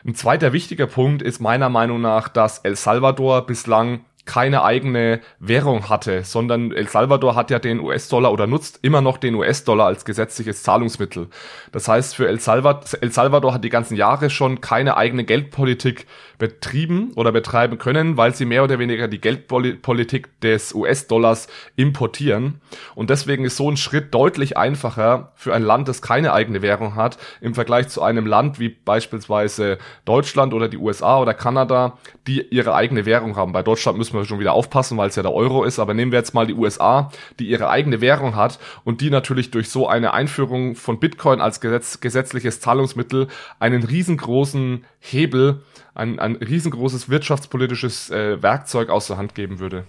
Ein 0.04 0.16
zweiter 0.16 0.52
wichtiger 0.52 0.88
Punkt 0.88 1.22
ist 1.22 1.40
meiner 1.40 1.70
Meinung 1.70 2.02
nach, 2.02 2.28
dass 2.28 2.60
El 2.60 2.76
Salvador 2.76 3.46
bislang 3.46 4.04
keine 4.26 4.64
eigene 4.64 5.20
Währung 5.40 5.90
hatte, 5.90 6.24
sondern 6.24 6.72
El 6.72 6.88
Salvador 6.88 7.36
hat 7.36 7.50
ja 7.50 7.60
den 7.60 7.80
US-Dollar 7.80 8.32
oder 8.32 8.48
nutzt 8.48 8.80
immer 8.82 9.02
noch 9.02 9.18
den 9.18 9.36
US-Dollar 9.36 9.88
als 9.88 10.06
gesetzliches 10.06 10.64
Zahlungsmittel. 10.64 11.28
Das 11.72 11.88
heißt, 11.88 12.16
für 12.16 12.28
El 12.28 12.40
Salvador, 12.40 12.84
El 13.02 13.12
Salvador 13.12 13.54
hat 13.54 13.64
die 13.64 13.70
ganzen 13.70 13.96
Jahre 13.96 14.30
schon 14.30 14.62
keine 14.62 14.98
eigene 14.98 15.24
Geldpolitik 15.24 16.06
betrieben 16.38 17.12
oder 17.16 17.32
betreiben 17.32 17.78
können, 17.78 18.18
weil 18.18 18.34
sie 18.34 18.46
mehr 18.46 18.64
oder 18.64 18.80
weniger 18.80 19.08
die 19.08 19.22
Geldpolitik 19.22 20.40
des 20.42 20.74
US-Dollars 20.74 21.48
importieren. 21.76 22.62
Und 22.96 23.12
deswegen 23.12 23.46
ist 23.46 23.58
so 23.58 23.70
ein 23.70 23.78
Schritt 23.78 24.14
deutlich 24.14 24.58
einfacher 24.58 25.34
für 25.36 25.54
ein 25.54 25.62
Land, 25.62 25.88
das 25.88 26.02
keine 26.02 26.34
eigene 26.34 26.64
Währung 26.64 26.96
hat, 26.96 27.18
im 27.42 27.54
Vergleich 27.54 27.90
zu 27.90 28.02
einem 28.02 28.26
Land 28.26 28.60
wie 28.60 28.70
beispielsweise 28.70 29.78
Deutschland 30.06 30.54
oder 30.54 30.68
die 30.68 30.78
USA 30.78 31.20
oder 31.20 31.36
Kanada, 31.36 32.00
die 32.26 32.42
ihre 32.42 32.74
eigene 32.74 33.06
Währung 33.06 33.36
haben. 33.36 33.52
Bei 33.52 33.62
Deutschland 33.62 34.00
müssen 34.00 34.11
wir 34.20 34.26
schon 34.26 34.40
wieder 34.40 34.54
aufpassen, 34.54 34.98
weil 34.98 35.10
es 35.10 35.16
ja 35.16 35.24
der 35.24 35.34
Euro 35.34 35.64
ist, 35.64 35.80
aber 35.80 35.94
nehmen 35.94 36.12
wir 36.12 36.20
jetzt 36.20 36.34
mal 36.34 36.48
die 36.48 36.54
USA, 36.54 37.12
die 37.40 37.48
ihre 37.48 37.70
eigene 37.70 38.02
Währung 38.02 38.36
hat 38.36 38.60
und 38.84 39.02
die 39.02 39.10
natürlich 39.10 39.52
durch 39.52 39.70
so 39.70 39.88
eine 39.88 40.14
Einführung 40.14 40.76
von 40.76 41.00
Bitcoin 41.00 41.42
als 41.42 41.62
Gesetz, 41.62 42.00
gesetzliches 42.00 42.60
Zahlungsmittel 42.60 43.28
einen 43.60 43.84
riesengroßen 43.84 44.86
Hebel 45.00 45.62
ein, 45.94 46.20
ein 46.20 46.36
riesengroßes 46.36 47.10
wirtschaftspolitisches 47.10 48.10
äh, 48.10 48.42
Werkzeug 48.42 48.90
aus 48.90 49.08
der 49.08 49.18
Hand 49.18 49.36
geben 49.36 49.60
würde. 49.60 49.86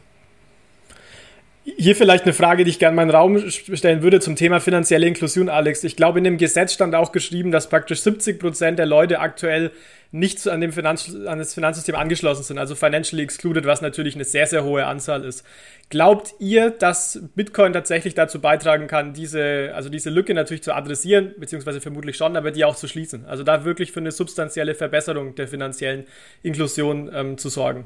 Hier 1.65 1.95
vielleicht 1.95 2.25
eine 2.25 2.33
Frage, 2.33 2.65
die 2.65 2.71
ich 2.71 2.81
gerne 2.81 2.93
in 2.93 2.97
meinen 2.97 3.11
Raum 3.11 3.49
stellen 3.49 4.03
würde 4.03 4.19
zum 4.19 4.35
Thema 4.35 4.59
finanzielle 4.59 5.07
Inklusion, 5.07 5.49
Alex. 5.49 5.85
Ich 5.85 5.95
glaube, 5.95 6.19
in 6.19 6.25
dem 6.25 6.37
Gesetz 6.37 6.73
stand 6.73 6.97
auch 6.97 7.13
geschrieben, 7.13 7.53
dass 7.53 7.69
praktisch 7.69 8.01
70 8.01 8.41
Prozent 8.41 8.81
der 8.81 8.87
Leute 8.87 9.21
aktuell 9.21 9.71
nicht 10.11 10.47
an, 10.49 10.61
dem 10.61 10.73
Finanz 10.73 11.15
an 11.27 11.39
das 11.39 11.55
Finanzsystem 11.55 11.95
angeschlossen 11.95 12.43
sind, 12.43 12.59
also 12.59 12.75
financially 12.75 13.23
excluded, 13.23 13.65
was 13.65 13.81
natürlich 13.81 14.17
eine 14.17 14.25
sehr, 14.25 14.47
sehr 14.47 14.65
hohe 14.65 14.87
Anzahl 14.87 15.25
ist. 15.25 15.45
Glaubt 15.89 16.35
ihr, 16.41 16.71
dass 16.71 17.21
Bitcoin 17.37 17.73
tatsächlich 17.73 18.15
dazu 18.15 18.41
beitragen 18.41 18.89
kann, 18.89 19.15
diese, 19.15 19.71
also 19.73 19.89
diese 19.89 20.11
Lücke 20.11 20.35
natürlich 20.35 20.65
zu 20.65 20.75
adressieren, 20.75 21.33
beziehungsweise 21.39 21.81
vermutlich 21.81 22.17
schon, 22.17 22.37
aber 22.37 22.51
die 22.51 22.65
auch 22.65 22.77
zu 22.77 22.89
schließen? 22.89 23.25
Also 23.25 23.45
da 23.45 23.65
wirklich 23.65 23.93
für 23.93 24.01
eine 24.01 24.11
substanzielle 24.11 24.75
Verbesserung 24.75 25.37
der 25.37 25.47
finanziellen 25.47 26.07
Inklusion 26.43 27.09
ähm, 27.15 27.39
zu 27.39 27.49
sorgen? 27.49 27.85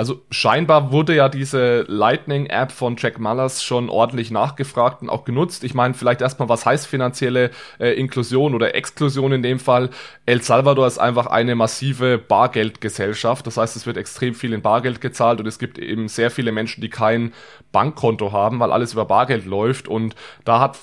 Also 0.00 0.22
scheinbar 0.30 0.92
wurde 0.92 1.14
ja 1.14 1.28
diese 1.28 1.82
Lightning-App 1.86 2.72
von 2.72 2.96
Jack 2.96 3.18
Mullers 3.18 3.62
schon 3.62 3.90
ordentlich 3.90 4.30
nachgefragt 4.30 5.02
und 5.02 5.10
auch 5.10 5.26
genutzt. 5.26 5.62
Ich 5.62 5.74
meine, 5.74 5.92
vielleicht 5.92 6.22
erstmal, 6.22 6.48
was 6.48 6.64
heißt 6.64 6.86
finanzielle 6.86 7.50
äh, 7.78 8.00
Inklusion 8.00 8.54
oder 8.54 8.74
Exklusion 8.74 9.30
in 9.32 9.42
dem 9.42 9.58
Fall? 9.58 9.90
El 10.24 10.40
Salvador 10.40 10.86
ist 10.86 10.96
einfach 10.96 11.26
eine 11.26 11.54
massive 11.54 12.16
Bargeldgesellschaft. 12.16 13.46
Das 13.46 13.58
heißt, 13.58 13.76
es 13.76 13.84
wird 13.84 13.98
extrem 13.98 14.34
viel 14.34 14.54
in 14.54 14.62
Bargeld 14.62 15.02
gezahlt 15.02 15.38
und 15.38 15.46
es 15.46 15.58
gibt 15.58 15.78
eben 15.78 16.08
sehr 16.08 16.30
viele 16.30 16.50
Menschen, 16.50 16.80
die 16.80 16.88
kein 16.88 17.34
Bankkonto 17.70 18.32
haben, 18.32 18.58
weil 18.58 18.72
alles 18.72 18.94
über 18.94 19.04
Bargeld 19.04 19.44
läuft. 19.44 19.86
Und 19.86 20.14
da 20.46 20.60
hat 20.60 20.78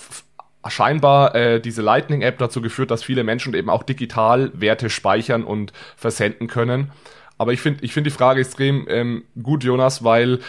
scheinbar 0.67 1.33
äh, 1.33 1.59
diese 1.59 1.81
Lightning-App 1.81 2.37
dazu 2.37 2.61
geführt, 2.61 2.91
dass 2.91 3.03
viele 3.03 3.23
Menschen 3.23 3.55
eben 3.55 3.71
auch 3.71 3.81
digital 3.81 4.51
Werte 4.53 4.91
speichern 4.91 5.43
und 5.43 5.73
versenden 5.95 6.47
können. 6.47 6.91
Aber 7.37 7.53
ich 7.53 7.61
finde 7.61 7.83
ich 7.83 7.93
finde 7.93 8.09
die 8.09 8.15
Frage 8.15 8.41
extrem 8.41 8.85
ähm, 8.89 9.23
gut, 9.41 9.63
Jonas, 9.63 10.03
weil 10.03 10.39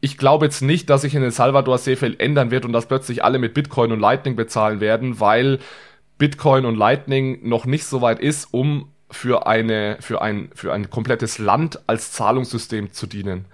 ich 0.00 0.18
glaube 0.18 0.46
jetzt 0.46 0.62
nicht, 0.62 0.90
dass 0.90 1.02
sich 1.02 1.14
in 1.14 1.22
El 1.22 1.30
Salvador 1.30 1.78
sehr 1.78 1.96
viel 1.96 2.16
ändern 2.18 2.50
wird 2.50 2.64
und 2.64 2.72
dass 2.72 2.86
plötzlich 2.86 3.24
alle 3.24 3.38
mit 3.38 3.54
Bitcoin 3.54 3.92
und 3.92 4.00
Lightning 4.00 4.34
bezahlen 4.34 4.80
werden, 4.80 5.20
weil 5.20 5.60
Bitcoin 6.18 6.66
und 6.66 6.76
Lightning 6.76 7.38
noch 7.48 7.66
nicht 7.66 7.84
so 7.84 8.02
weit 8.02 8.18
ist, 8.18 8.52
um 8.52 8.88
für 9.10 9.46
eine 9.46 9.98
für 10.00 10.20
ein 10.20 10.50
für 10.54 10.72
ein 10.72 10.90
komplettes 10.90 11.38
Land 11.38 11.80
als 11.86 12.12
Zahlungssystem 12.12 12.92
zu 12.92 13.06
dienen. 13.06 13.44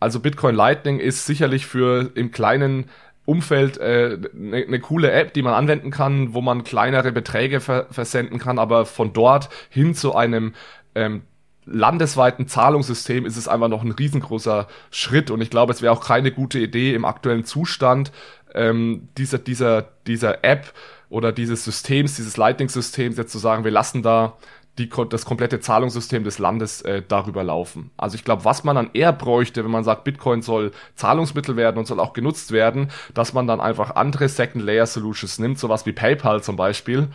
Also 0.00 0.20
Bitcoin 0.20 0.54
Lightning 0.54 1.00
ist 1.00 1.26
sicherlich 1.26 1.66
für 1.66 2.12
im 2.14 2.30
kleinen 2.30 2.90
Umfeld 3.24 3.80
eine 3.80 3.92
äh, 3.92 4.18
ne, 4.32 4.66
ne 4.68 4.80
coole 4.80 5.10
App, 5.10 5.34
die 5.34 5.42
man 5.42 5.54
anwenden 5.54 5.90
kann, 5.90 6.34
wo 6.34 6.40
man 6.40 6.64
kleinere 6.64 7.12
Beträge 7.12 7.60
ver 7.60 7.86
versenden 7.90 8.38
kann, 8.38 8.58
aber 8.58 8.86
von 8.86 9.12
dort 9.12 9.48
hin 9.70 9.94
zu 9.94 10.14
einem 10.14 10.54
ähm, 10.98 11.22
landesweiten 11.64 12.48
Zahlungssystem 12.48 13.26
ist 13.26 13.36
es 13.36 13.48
einfach 13.48 13.68
noch 13.68 13.82
ein 13.82 13.92
riesengroßer 13.92 14.68
Schritt 14.90 15.30
und 15.30 15.40
ich 15.40 15.50
glaube, 15.50 15.72
es 15.72 15.82
wäre 15.82 15.92
auch 15.92 16.04
keine 16.04 16.32
gute 16.32 16.58
Idee 16.58 16.94
im 16.94 17.04
aktuellen 17.04 17.44
Zustand 17.44 18.10
ähm, 18.54 19.08
dieser, 19.18 19.38
dieser, 19.38 19.88
dieser 20.06 20.44
App 20.44 20.72
oder 21.10 21.32
dieses 21.32 21.64
Systems, 21.64 22.16
dieses 22.16 22.36
Lightning-Systems 22.36 23.16
jetzt 23.16 23.32
zu 23.32 23.38
sagen, 23.38 23.64
wir 23.64 23.70
lassen 23.70 24.02
da 24.02 24.36
die, 24.78 24.88
das 25.10 25.24
komplette 25.24 25.60
Zahlungssystem 25.60 26.24
des 26.24 26.38
Landes 26.38 26.82
äh, 26.82 27.02
darüber 27.06 27.42
laufen. 27.42 27.90
Also 27.96 28.14
ich 28.14 28.24
glaube, 28.24 28.44
was 28.44 28.64
man 28.64 28.76
dann 28.76 28.90
eher 28.94 29.12
bräuchte, 29.12 29.64
wenn 29.64 29.70
man 29.70 29.84
sagt, 29.84 30.04
Bitcoin 30.04 30.40
soll 30.40 30.70
Zahlungsmittel 30.94 31.56
werden 31.56 31.78
und 31.78 31.86
soll 31.86 32.00
auch 32.00 32.12
genutzt 32.12 32.52
werden, 32.52 32.90
dass 33.12 33.32
man 33.32 33.46
dann 33.46 33.60
einfach 33.60 33.96
andere 33.96 34.28
Second-Layer-Solutions 34.28 35.40
nimmt, 35.40 35.58
sowas 35.58 35.84
wie 35.84 35.92
PayPal 35.92 36.42
zum 36.42 36.56
Beispiel, 36.56 37.08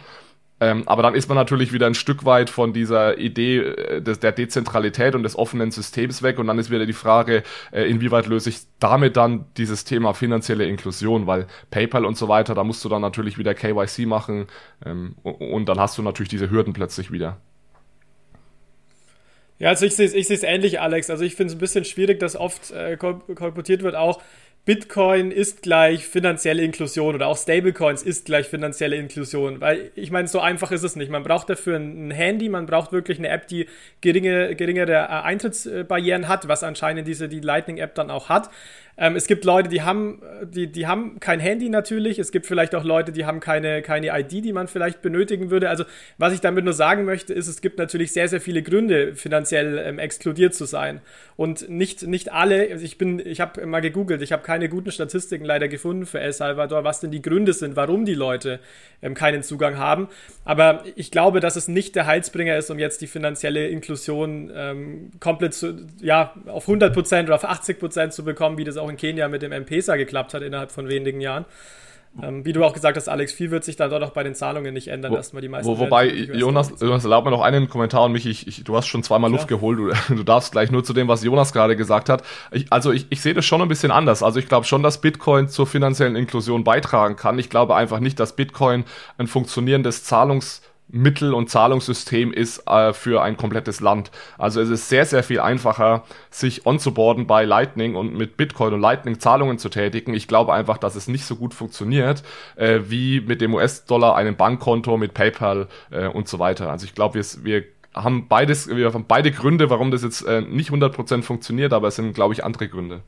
ähm, 0.64 0.88
aber 0.88 1.04
dann 1.04 1.14
ist 1.14 1.28
man 1.28 1.36
natürlich 1.36 1.74
wieder 1.74 1.88
ein 1.88 1.94
Stück 1.94 2.24
weit 2.24 2.50
von 2.50 2.72
dieser 2.72 3.18
Idee 3.18 3.58
äh, 3.58 4.02
des, 4.02 4.20
der 4.20 4.32
Dezentralität 4.32 5.14
und 5.14 5.24
des 5.24 5.38
offenen 5.38 5.72
Systems 5.72 6.24
weg 6.24 6.40
und 6.40 6.48
dann 6.48 6.58
ist 6.58 6.72
wieder 6.72 6.86
die 6.86 6.94
Frage, 6.94 7.44
äh, 7.74 7.84
inwieweit 7.84 8.28
löse 8.28 8.50
ich 8.50 8.60
damit 8.80 9.18
dann 9.18 9.44
dieses 9.58 9.84
Thema 9.84 10.14
finanzielle 10.14 10.66
Inklusion, 10.66 11.28
weil 11.28 11.48
PayPal 11.70 12.06
und 12.06 12.18
so 12.18 12.30
weiter, 12.30 12.56
da 12.56 12.64
musst 12.64 12.86
du 12.86 12.88
dann 12.88 13.02
natürlich 13.02 13.38
wieder 13.38 13.54
KYC 13.54 14.06
machen 14.06 14.48
ähm, 14.86 15.16
und 15.24 15.68
dann 15.68 15.82
hast 15.82 15.98
du 15.98 16.02
natürlich 16.02 16.30
diese 16.30 16.50
Hürden 16.50 16.72
plötzlich 16.72 17.12
wieder. 17.12 17.42
Ja, 19.60 19.70
also 19.70 19.86
ich 19.86 19.96
sehe 19.96 20.08
ich 20.08 20.30
es 20.30 20.44
ähnlich, 20.44 20.80
Alex. 20.80 21.10
Also 21.10 21.24
ich 21.24 21.36
finde 21.36 21.52
es 21.52 21.56
ein 21.56 21.60
bisschen 21.60 21.86
schwierig, 21.86 22.20
dass 22.20 22.36
oft 22.36 22.72
äh, 22.72 22.98
kolportiert 22.98 23.84
wird 23.84 23.96
auch, 23.96 24.22
Bitcoin 24.66 25.32
ist 25.32 25.62
gleich 25.62 26.08
finanzielle 26.08 26.64
Inklusion 26.64 27.16
oder 27.16 27.28
auch 27.28 27.38
Stablecoins 27.38 28.02
ist 28.02 28.24
gleich 28.26 28.48
finanzielle 28.48 28.96
Inklusion, 28.96 29.60
weil 29.60 29.92
ich 29.96 30.10
meine, 30.10 30.30
so 30.30 30.40
einfach 30.40 30.72
ist 30.72 30.84
es 30.84 30.96
nicht. 30.96 31.12
Man 31.12 31.24
braucht 31.24 31.50
dafür 31.50 31.76
ein 31.76 32.12
Handy, 32.12 32.48
man 32.48 32.66
braucht 32.66 32.94
wirklich 32.94 33.20
eine 33.20 33.28
App, 33.28 33.48
die 33.48 33.68
geringe, 34.00 34.56
geringere 34.56 34.94
äh, 34.94 35.06
Eintrittsbarrieren 35.06 36.30
hat, 36.30 36.48
was 36.48 36.64
anscheinend 36.64 37.10
diese 37.10 37.28
die 37.28 37.42
Lightning 37.42 37.78
App 37.78 37.94
dann 37.96 38.10
auch 38.10 38.30
hat. 38.30 38.50
Ähm, 38.96 39.16
es 39.16 39.26
gibt 39.26 39.44
Leute, 39.44 39.70
die 39.70 39.82
haben, 39.82 40.22
die, 40.44 40.68
die 40.68 40.86
haben 40.86 41.20
kein 41.20 41.40
Handy 41.40 41.70
natürlich. 41.70 42.20
Es 42.20 42.32
gibt 42.32 42.46
vielleicht 42.46 42.76
auch 42.76 42.84
Leute, 42.84 43.12
die 43.12 43.26
haben 43.26 43.40
keine, 43.40 43.82
keine 43.82 44.08
ID, 44.20 44.46
die 44.46 44.54
man 44.54 44.68
vielleicht 44.68 45.02
benötigen 45.02 45.50
würde. 45.50 45.70
Also, 45.70 45.84
was 46.20 46.34
ich 46.34 46.42
damit 46.42 46.64
nur 46.64 46.74
sagen 46.74 47.06
möchte, 47.06 47.34
ist, 47.34 47.48
es 47.48 47.62
gibt 47.62 47.80
natürlich 47.80 48.12
sehr, 48.12 48.28
sehr 48.28 48.40
viele 48.40 48.62
Gründe, 48.62 49.16
finanziell 49.16 49.80
ähm, 49.80 49.98
exkludiert 49.98 50.54
zu 50.54 50.66
sein. 50.66 51.02
Und 51.36 51.70
nicht, 51.70 52.04
nicht 52.04 52.32
alle, 52.32 52.70
also 52.72 52.86
ich 52.86 53.00
bin, 53.00 53.20
ich 53.20 53.42
habe 53.42 53.66
mal 53.66 53.82
gegoogelt, 53.82 54.22
ich 54.22 54.32
habe 54.32 54.44
keine 54.44 54.70
guten 54.70 54.92
Statistiken 54.92 55.46
leider 55.46 55.68
gefunden 55.68 56.06
für 56.06 56.20
El 56.20 56.32
Salvador, 56.32 56.84
was 56.84 57.00
denn 57.00 57.10
die 57.10 57.22
Gründe 57.22 57.54
sind, 57.54 57.76
warum 57.76 58.06
die 58.06 58.14
Leute 58.14 58.60
ähm, 59.02 59.16
keinen 59.16 59.42
Zugang 59.42 59.78
haben. 59.80 60.08
Aber 60.46 60.84
ich 60.96 61.10
glaube, 61.10 61.40
dass 61.40 61.56
es 61.56 61.68
nicht 61.68 61.96
der 61.96 62.06
Heilsbringer 62.06 62.58
ist, 62.58 62.70
um 62.70 62.78
jetzt 62.78 63.02
die 63.02 63.08
finanzielle 63.08 63.68
Inklusion 63.68 64.52
ähm, 64.56 65.12
komplett 65.20 65.56
zu, 65.56 65.88
ja, 66.00 66.36
auf 66.46 66.68
100% 66.68 67.24
oder 67.24 67.36
auf 67.36 67.46
80% 67.46 68.12
zu 68.12 68.24
bekommen, 68.24 68.60
wie 68.60 68.64
das 68.64 68.78
auch 68.78 68.83
in 68.90 68.98
Kenia 68.98 69.28
mit 69.28 69.42
dem 69.42 69.52
M-Pesa 69.52 69.96
geklappt 69.96 70.34
hat 70.34 70.42
innerhalb 70.42 70.72
von 70.72 70.88
wenigen 70.88 71.22
Jahren. 71.22 71.46
Ähm, 72.22 72.46
wie 72.46 72.54
du 72.54 72.64
auch 72.64 72.74
gesagt 72.74 72.96
hast, 72.96 73.10
Alex, 73.10 73.34
viel 73.34 73.50
wird 73.50 73.64
sich 73.64 73.76
dann 73.76 73.90
dort 73.90 74.04
auch 74.04 74.12
bei 74.12 74.22
den 74.22 74.36
Zahlungen 74.36 74.72
nicht 74.74 74.88
ändern, 74.88 75.14
wo, 75.14 75.16
erstmal 75.16 75.42
die 75.42 75.48
meisten. 75.48 75.68
Wo, 75.68 75.80
wobei, 75.80 76.08
Jonas, 76.10 76.72
Jonas, 76.80 77.04
erlaub 77.04 77.26
mir 77.26 77.32
noch 77.32 77.42
einen 77.42 77.70
Kommentar 77.70 78.04
und 78.04 78.12
mich, 78.12 78.28
ich, 78.28 78.48
ich, 78.48 78.64
du 78.64 78.76
hast 78.76 78.86
schon 78.86 79.02
zweimal 79.02 79.32
Klar. 79.32 79.40
Luft 79.40 79.48
geholt, 79.48 79.80
du, 79.80 79.92
du, 80.16 80.24
darfst 80.24 80.52
gleich 80.52 80.70
nur 80.70 80.84
zu 80.84 80.94
dem, 80.94 81.08
was 81.08 81.24
Jonas 81.24 81.54
gerade 81.54 81.76
gesagt 81.76 82.10
hat. 82.10 82.22
Ich, 82.52 82.72
also 82.72 82.92
ich, 82.92 83.08
ich 83.10 83.22
sehe 83.22 83.34
das 83.34 83.46
schon 83.46 83.64
ein 83.64 83.68
bisschen 83.68 83.90
anders. 83.90 84.22
Also 84.22 84.38
ich 84.38 84.48
glaube 84.48 84.68
schon, 84.68 84.84
dass 84.84 85.02
Bitcoin 85.02 85.48
zur 85.48 85.66
finanziellen 85.66 86.16
Inklusion 86.16 86.64
beitragen 86.64 87.16
kann. 87.16 87.40
Ich 87.40 87.50
glaube 87.50 87.76
einfach 87.76 88.00
nicht, 88.00 88.20
dass 88.20 88.36
Bitcoin 88.36 88.84
ein 89.18 89.26
funktionierendes 89.26 90.04
Zahlungs 90.04 90.62
Mittel- 90.88 91.34
und 91.34 91.50
Zahlungssystem 91.50 92.32
ist 92.32 92.68
äh, 92.68 92.94
für 92.94 93.22
ein 93.22 93.36
komplettes 93.38 93.80
Land. 93.80 94.12
Also 94.38 94.62
es 94.62 94.70
ist 94.70 94.90
sehr, 94.90 95.06
sehr 95.06 95.24
viel 95.24 95.40
einfacher, 95.40 96.04
sich 96.30 96.66
onzuboarden 96.66 97.26
bei 97.26 97.46
Lightning 97.46 97.96
und 97.96 98.14
mit 98.16 98.38
Bitcoin 98.38 98.74
und 98.74 98.82
Lightning 98.82 99.20
Zahlungen 99.20 99.58
zu 99.58 99.70
tätigen. 99.70 100.14
Ich 100.14 100.28
glaube 100.28 100.54
einfach, 100.54 100.78
dass 100.78 100.96
es 100.96 101.08
nicht 101.08 101.26
so 101.26 101.36
gut 101.36 101.54
funktioniert 101.54 102.24
äh, 102.56 102.82
wie 102.88 103.22
mit 103.22 103.42
dem 103.42 103.54
US-Dollar, 103.54 104.16
einem 104.16 104.36
Bankkonto, 104.36 104.98
mit 104.98 105.14
PayPal 105.14 105.68
äh, 105.90 106.08
und 106.08 106.28
so 106.28 106.40
weiter. 106.40 106.70
Also 106.70 106.86
ich 106.86 106.94
glaube, 106.94 107.16
wir, 107.16 107.26
wir 107.44 107.64
haben 107.96 108.28
beides, 108.28 108.68
wir 108.68 108.94
haben 108.94 109.06
beide 109.08 109.32
Gründe, 109.32 109.70
warum 109.70 109.92
das 109.92 110.04
jetzt 110.04 110.26
äh, 110.26 110.42
nicht 110.42 110.72
100% 110.72 111.24
funktioniert, 111.24 111.74
aber 111.74 111.88
es 111.88 111.96
sind, 111.96 112.14
glaube 112.14 112.34
ich, 112.34 112.44
andere 112.44 112.68
Gründe. 112.68 113.02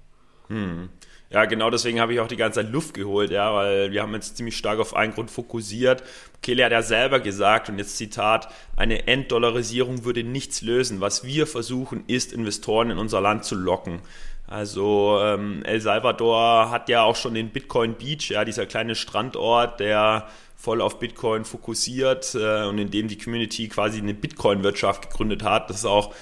Hm. 0.47 0.89
Ja, 1.35 1.43
genau 1.43 1.69
deswegen 1.69 1.99
habe 1.99 2.13
ich 2.13 2.21
auch 2.21 2.29
die 2.29 2.37
ganze 2.37 2.61
Zeit 2.61 2.71
Luft 2.71 2.93
geholt, 2.93 3.29
ja, 3.29 3.53
weil 3.53 3.91
wir 3.91 4.01
haben 4.01 4.13
jetzt 4.13 4.37
ziemlich 4.37 4.55
stark 4.55 4.79
auf 4.79 4.95
einen 4.95 5.13
Grund 5.13 5.29
fokussiert. 5.29 6.01
Kelly 6.41 6.61
hat 6.61 6.71
ja 6.71 6.81
selber 6.81 7.19
gesagt, 7.19 7.67
und 7.67 7.77
jetzt 7.77 7.97
Zitat, 7.97 8.47
eine 8.77 9.05
Enddollarisierung 9.09 10.05
würde 10.05 10.23
nichts 10.23 10.61
lösen. 10.61 11.01
Was 11.01 11.25
wir 11.25 11.45
versuchen, 11.45 12.05
ist, 12.07 12.31
Investoren 12.31 12.89
in 12.89 12.97
unser 12.97 13.19
Land 13.19 13.43
zu 13.43 13.55
locken. 13.55 13.99
Also 14.47 15.19
ähm, 15.21 15.61
El 15.65 15.81
Salvador 15.81 16.71
hat 16.71 16.87
ja 16.87 17.03
auch 17.03 17.17
schon 17.17 17.33
den 17.33 17.49
Bitcoin 17.49 17.95
Beach, 17.95 18.29
ja, 18.29 18.45
dieser 18.45 18.65
kleine 18.65 18.95
Strandort, 18.95 19.81
der 19.81 20.29
voll 20.55 20.79
auf 20.79 20.99
Bitcoin 20.99 21.43
fokussiert 21.43 22.33
äh, 22.35 22.63
und 22.63 22.77
in 22.77 22.91
dem 22.91 23.09
die 23.09 23.17
Community 23.17 23.67
quasi 23.67 23.99
eine 23.99 24.13
Bitcoin-Wirtschaft 24.13 25.09
gegründet 25.09 25.43
hat. 25.43 25.69
Das 25.69 25.79
ist 25.79 25.85
auch 25.85 26.13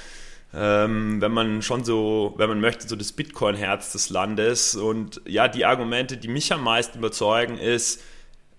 ähm, 0.55 1.19
wenn 1.19 1.31
man 1.31 1.61
schon 1.61 1.83
so, 1.83 2.33
wenn 2.37 2.49
man 2.49 2.59
möchte, 2.59 2.87
so 2.87 2.95
das 2.95 3.11
Bitcoin-Herz 3.11 3.91
des 3.91 4.09
Landes. 4.09 4.75
Und 4.75 5.21
ja, 5.25 5.47
die 5.47 5.65
Argumente, 5.65 6.17
die 6.17 6.27
mich 6.27 6.53
am 6.53 6.63
meisten 6.63 6.99
überzeugen, 6.99 7.57
ist, 7.57 8.01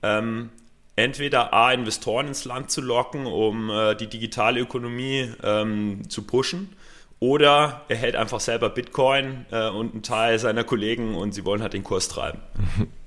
ähm, 0.02 0.50
entweder 0.96 1.52
A, 1.52 1.72
Investoren 1.72 2.28
ins 2.28 2.44
Land 2.44 2.70
zu 2.70 2.80
locken, 2.80 3.26
um 3.26 3.70
äh, 3.70 3.94
die 3.94 4.08
digitale 4.08 4.60
Ökonomie 4.60 5.32
ähm, 5.42 6.08
zu 6.08 6.22
pushen, 6.22 6.74
oder 7.20 7.82
er 7.88 7.96
hält 7.96 8.16
einfach 8.16 8.40
selber 8.40 8.68
Bitcoin 8.68 9.46
äh, 9.50 9.68
und 9.68 9.92
einen 9.92 10.02
Teil 10.02 10.38
seiner 10.38 10.64
Kollegen 10.64 11.14
und 11.14 11.32
sie 11.32 11.44
wollen 11.44 11.62
halt 11.62 11.72
den 11.72 11.84
Kurs 11.84 12.08
treiben. 12.08 12.40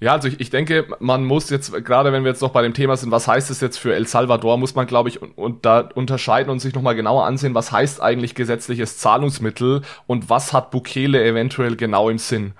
Ja, 0.00 0.12
also 0.12 0.28
ich, 0.28 0.38
ich 0.38 0.50
denke, 0.50 0.86
man 1.00 1.24
muss 1.24 1.50
jetzt, 1.50 1.72
gerade 1.84 2.12
wenn 2.12 2.22
wir 2.22 2.30
jetzt 2.30 2.40
noch 2.40 2.52
bei 2.52 2.62
dem 2.62 2.72
Thema 2.72 2.96
sind, 2.96 3.10
was 3.10 3.26
heißt 3.26 3.50
es 3.50 3.60
jetzt 3.60 3.78
für 3.78 3.94
El 3.94 4.06
Salvador, 4.06 4.56
muss 4.56 4.76
man, 4.76 4.86
glaube 4.86 5.08
ich, 5.08 5.20
und, 5.20 5.36
und 5.36 5.66
da 5.66 5.88
unterscheiden 5.94 6.50
und 6.50 6.60
sich 6.60 6.72
nochmal 6.72 6.94
genauer 6.94 7.26
ansehen, 7.26 7.54
was 7.54 7.72
heißt 7.72 8.00
eigentlich 8.00 8.36
gesetzliches 8.36 8.98
Zahlungsmittel 8.98 9.82
und 10.06 10.30
was 10.30 10.52
hat 10.52 10.70
Bukele 10.70 11.24
eventuell 11.24 11.74
genau 11.74 12.10
im 12.10 12.18
Sinn. 12.18 12.52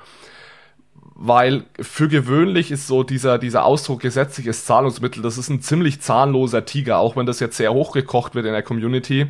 Weil 1.15 1.65
für 1.81 2.09
gewöhnlich 2.09 2.73
ist 2.73 2.89
so 2.89 3.05
dieser, 3.05 3.39
dieser 3.39 3.65
Ausdruck 3.65 4.01
gesetzliches 4.01 4.65
Zahlungsmittel, 4.65 5.23
das 5.23 5.39
ist 5.39 5.49
ein 5.49 5.61
ziemlich 5.61 6.01
zahnloser 6.01 6.65
Tiger, 6.65 6.99
auch 6.99 7.15
wenn 7.15 7.27
das 7.27 7.39
jetzt 7.39 7.57
sehr 7.57 7.73
hochgekocht 7.73 8.35
wird 8.35 8.47
in 8.47 8.53
der 8.53 8.63
Community 8.63 9.29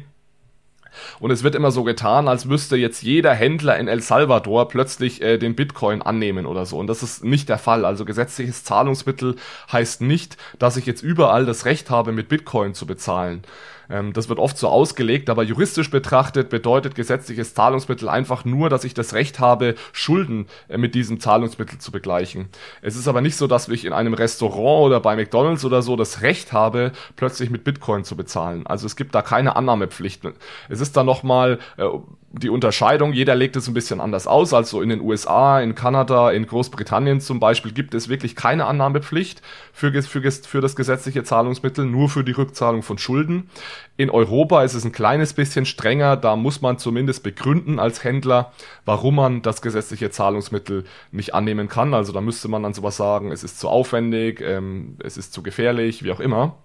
und 1.21 1.31
es 1.31 1.43
wird 1.43 1.55
immer 1.55 1.71
so 1.71 1.85
getan, 1.85 2.29
als 2.29 2.45
müsste 2.45 2.77
jetzt 2.77 3.03
jeder 3.03 3.35
Händler 3.35 3.79
in 3.79 3.89
El 3.89 4.01
Salvador 4.01 4.69
plötzlich 4.69 5.23
äh, 5.23 5.39
den 5.39 5.55
Bitcoin 5.55 6.03
annehmen 6.03 6.47
oder 6.47 6.67
so. 6.67 6.79
Und 6.79 6.87
das 6.87 7.03
ist 7.03 7.25
nicht 7.25 7.49
der 7.49 7.59
Fall. 7.59 7.85
Also 7.85 8.05
gesetzliches 8.05 8.65
Zahlungsmittel 8.65 9.37
heißt 9.73 10.01
nicht, 10.01 10.37
dass 10.59 10.77
ich 10.77 10.87
jetzt 10.87 11.03
überall 11.03 11.47
das 11.47 11.65
Recht 11.65 11.91
habe, 11.91 12.13
mit 12.13 12.29
Bitcoin 12.29 12.75
zu 12.75 12.87
bezahlen. 12.87 13.43
Ähm, 13.91 14.13
das 14.13 14.29
wird 14.29 14.39
oft 14.39 14.59
so 14.59 14.69
ausgelegt, 14.69 15.31
aber 15.31 15.43
juristisch 15.43 15.91
betrachtet 15.91 16.49
bedeutet 16.49 16.95
gesetzliches 16.95 17.55
Zahlungsmittel 17.55 18.09
einfach 18.09 18.45
nur, 18.45 18.69
dass 18.69 18.85
ich 18.85 18.95
das 18.95 19.15
Recht 19.15 19.41
habe, 19.41 19.75
Schulden 19.93 20.47
äh, 20.69 20.79
mit 20.79 20.95
diesem 20.95 21.21
Zahlungsmittel 21.21 21.79
zu 21.79 21.93
begleichen. 21.93 22.49
Es 22.83 22.97
ist 22.97 23.09
aber 23.09 23.21
nicht 23.21 23.37
so, 23.37 23.47
dass 23.47 23.69
ich 23.69 23.85
in 23.85 23.93
einem 23.93 24.15
Restaurant 24.15 24.87
oder 24.87 25.01
bei 25.01 25.17
McDonald's 25.17 25.65
oder 25.65 25.83
so 25.83 25.97
das 25.97 26.23
Recht 26.23 26.53
habe, 26.53 26.93
plötzlich 27.17 27.51
mit 27.51 27.65
Bitcoin 27.65 28.05
zu 28.05 28.17
bezahlen. 28.17 28.67
Also 28.67 28.87
es 28.87 28.97
gibt 28.97 29.15
da 29.15 29.23
keine 29.23 29.57
Annahmepflicht. 29.57 30.23
Es 30.69 30.81
ist 30.81 30.97
dann 30.97 31.07
nochmal 31.07 31.59
äh, 31.77 31.85
die 32.31 32.51
Unterscheidung, 32.51 33.15
jeder 33.15 33.35
legt 33.35 33.57
es 33.57 33.69
ein 33.69 33.75
bisschen 33.75 34.01
anders 34.01 34.27
aus. 34.27 34.53
Also 34.53 34.83
in 34.83 34.91
den 34.91 35.01
USA, 35.01 35.61
in 35.61 35.75
Kanada, 35.75 36.31
in 36.31 36.47
Großbritannien 36.47 37.21
zum 37.21 37.41
Beispiel 37.41 37.73
gibt 37.73 37.95
es 37.95 38.11
wirklich 38.11 38.37
keine 38.37 38.67
Annahmepflicht 38.67 39.41
für, 39.73 39.91
für, 40.03 40.31
für 40.31 40.61
das 40.61 40.77
gesetzliche 40.77 41.25
Zahlungsmittel, 41.25 41.87
nur 41.87 42.11
für 42.11 42.25
die 42.25 42.33
Rückzahlung 42.33 42.83
von 42.83 42.99
Schulden. 42.99 43.49
In 43.97 44.11
Europa 44.11 44.63
ist 44.63 44.75
es 44.75 44.85
ein 44.85 44.93
kleines 44.93 45.33
bisschen 45.33 45.65
strenger, 45.65 46.17
da 46.17 46.37
muss 46.37 46.61
man 46.61 46.77
zumindest 46.79 47.23
begründen 47.23 47.79
als 47.79 48.05
Händler, 48.05 48.53
warum 48.85 49.15
man 49.15 49.41
das 49.41 49.63
gesetzliche 49.63 50.11
Zahlungsmittel 50.11 50.85
nicht 51.13 51.35
annehmen 51.35 51.69
kann. 51.69 51.95
Also 51.95 52.13
da 52.13 52.21
müsste 52.21 52.49
man 52.49 52.63
dann 52.63 52.75
sowas 52.75 52.99
sagen, 52.99 53.33
es 53.33 53.43
ist 53.43 53.59
zu 53.59 53.71
aufwendig, 53.71 54.43
ähm, 54.43 54.97
es 55.03 55.17
ist 55.17 55.33
zu 55.33 55.43
gefährlich, 55.43 56.05
wie 56.05 56.13
auch 56.13 56.21
immer. 56.21 56.57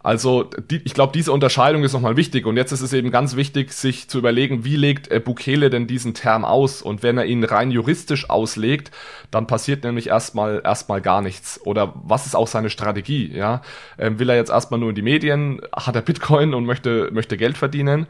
Also 0.00 0.44
die, 0.44 0.80
ich 0.84 0.94
glaube, 0.94 1.12
diese 1.12 1.32
Unterscheidung 1.32 1.82
ist 1.82 1.92
nochmal 1.92 2.16
wichtig. 2.16 2.46
Und 2.46 2.56
jetzt 2.56 2.72
ist 2.72 2.82
es 2.82 2.92
eben 2.92 3.10
ganz 3.10 3.34
wichtig, 3.34 3.72
sich 3.72 4.08
zu 4.08 4.18
überlegen, 4.18 4.64
wie 4.64 4.76
legt 4.76 5.10
äh, 5.10 5.20
Bukele 5.20 5.70
denn 5.70 5.86
diesen 5.86 6.14
Term 6.14 6.44
aus? 6.44 6.82
Und 6.82 7.02
wenn 7.02 7.18
er 7.18 7.26
ihn 7.26 7.42
rein 7.42 7.70
juristisch 7.70 8.30
auslegt, 8.30 8.92
dann 9.30 9.46
passiert 9.46 9.84
nämlich 9.84 10.08
erstmal 10.08 10.62
erstmal 10.64 11.00
gar 11.00 11.20
nichts. 11.20 11.60
Oder 11.64 11.94
was 11.94 12.26
ist 12.26 12.36
auch 12.36 12.46
seine 12.46 12.70
Strategie? 12.70 13.30
Ja, 13.34 13.62
ähm, 13.98 14.18
will 14.18 14.30
er 14.30 14.36
jetzt 14.36 14.50
erstmal 14.50 14.78
nur 14.78 14.90
in 14.90 14.94
die 14.94 15.02
Medien? 15.02 15.60
Hat 15.74 15.96
er 15.96 16.02
Bitcoin 16.02 16.54
und 16.54 16.64
möchte 16.64 17.10
möchte 17.12 17.36
Geld 17.36 17.58
verdienen? 17.58 18.06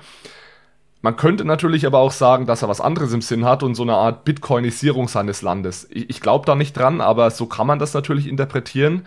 Man 1.01 1.17
könnte 1.17 1.45
natürlich 1.45 1.87
aber 1.87 2.01
auch 2.01 2.11
sagen, 2.11 2.47
dass 2.47 2.63
er 2.63 2.69
was 2.69 2.81
anderes 2.81 3.13
im 3.13 3.23
Sinn 3.23 3.45
hat 3.45 3.63
und 3.63 3.77
so 3.77 3.85
eine 3.85 3.95
Art 3.95 4.25
Bitcoinisierung 4.25 5.07
seines 5.07 5.43
Landes. 5.43 5.87
Ich, 5.91 6.11
ich 6.11 6.21
glaube 6.21 6.45
da 6.45 6.57
nicht 6.57 6.77
dran, 6.77 7.01
aber 7.01 7.31
so 7.31 7.47
kann 7.47 7.69
man 7.69 7.79
das 7.79 7.95
natürlich 7.95 8.27
interpretieren. 8.27 9.07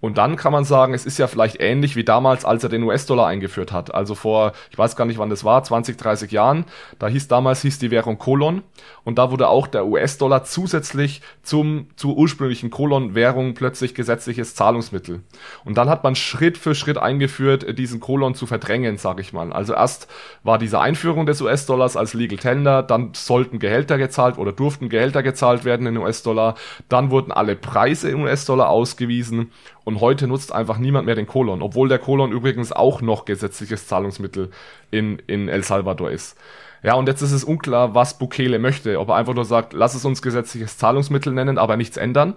Und 0.00 0.16
dann 0.16 0.36
kann 0.36 0.52
man 0.52 0.64
sagen, 0.64 0.94
es 0.94 1.04
ist 1.04 1.18
ja 1.18 1.26
vielleicht 1.26 1.60
ähnlich 1.60 1.96
wie 1.96 2.04
damals, 2.04 2.44
als 2.44 2.62
er 2.62 2.68
den 2.68 2.84
US-Dollar 2.84 3.26
eingeführt 3.26 3.72
hat. 3.72 3.92
Also 3.92 4.14
vor, 4.14 4.52
ich 4.70 4.78
weiß 4.78 4.94
gar 4.94 5.04
nicht, 5.06 5.18
wann 5.18 5.30
das 5.30 5.42
war, 5.42 5.64
20, 5.64 5.96
30 5.96 6.30
Jahren. 6.30 6.66
Da 7.00 7.08
hieß 7.08 7.26
damals 7.26 7.62
hieß 7.62 7.80
die 7.80 7.90
Währung 7.90 8.16
Kolon 8.18 8.62
und 9.04 9.18
da 9.18 9.32
wurde 9.32 9.48
auch 9.48 9.66
der 9.66 9.86
US-Dollar 9.86 10.44
zusätzlich 10.44 11.20
zum 11.42 11.88
zur 11.96 12.16
ursprünglichen 12.16 12.70
Kolon-Währung 12.70 13.54
plötzlich 13.54 13.94
gesetzliches 13.94 14.54
Zahlungsmittel. 14.54 15.22
Und 15.64 15.76
dann 15.76 15.88
hat 15.88 16.04
man 16.04 16.14
Schritt 16.14 16.58
für 16.58 16.76
Schritt 16.76 16.98
eingeführt, 16.98 17.66
diesen 17.76 17.98
Kolon 17.98 18.34
zu 18.34 18.46
verdrängen, 18.46 18.98
sage 18.98 19.20
ich 19.20 19.32
mal. 19.32 19.52
Also 19.52 19.74
erst 19.74 20.06
war 20.44 20.58
diese 20.58 20.80
Einführung 20.80 21.26
des 21.26 21.40
US-Dollars 21.40 21.96
als 21.96 22.14
Legal 22.14 22.38
Tender, 22.38 22.84
dann 22.84 23.10
sollten 23.14 23.58
Gehälter 23.58 23.98
gezahlt 23.98 24.38
oder 24.38 24.52
durften 24.52 24.88
Gehälter 24.88 25.24
gezahlt 25.24 25.64
werden 25.64 25.86
in 25.86 25.96
US-Dollar, 25.96 26.54
dann 26.88 27.10
wurden 27.10 27.32
alle 27.32 27.56
Preise 27.56 28.10
in 28.10 28.22
US-Dollar 28.22 28.68
ausgewiesen 28.68 29.50
und 29.88 30.02
heute 30.02 30.26
nutzt 30.26 30.52
einfach 30.52 30.76
niemand 30.76 31.06
mehr 31.06 31.14
den 31.14 31.26
Kolon, 31.26 31.62
obwohl 31.62 31.88
der 31.88 31.98
Kolon 31.98 32.30
übrigens 32.30 32.72
auch 32.72 33.00
noch 33.00 33.24
gesetzliches 33.24 33.86
Zahlungsmittel 33.86 34.50
in, 34.90 35.18
in 35.26 35.48
El 35.48 35.64
Salvador 35.64 36.10
ist. 36.10 36.36
Ja, 36.82 36.92
und 36.92 37.08
jetzt 37.08 37.22
ist 37.22 37.32
es 37.32 37.42
unklar, 37.42 37.94
was 37.94 38.18
Bukele 38.18 38.58
möchte. 38.58 39.00
Ob 39.00 39.08
er 39.08 39.14
einfach 39.14 39.32
nur 39.32 39.46
sagt, 39.46 39.72
lass 39.72 39.94
es 39.94 40.04
uns 40.04 40.20
gesetzliches 40.20 40.76
Zahlungsmittel 40.76 41.32
nennen, 41.32 41.56
aber 41.56 41.78
nichts 41.78 41.96
ändern. 41.96 42.34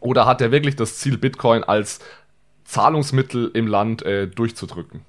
Oder 0.00 0.24
hat 0.24 0.40
er 0.40 0.50
wirklich 0.50 0.76
das 0.76 0.96
Ziel, 0.96 1.18
Bitcoin 1.18 1.62
als 1.62 2.00
Zahlungsmittel 2.64 3.50
im 3.52 3.66
Land 3.66 4.00
äh, 4.06 4.26
durchzudrücken? 4.26 5.02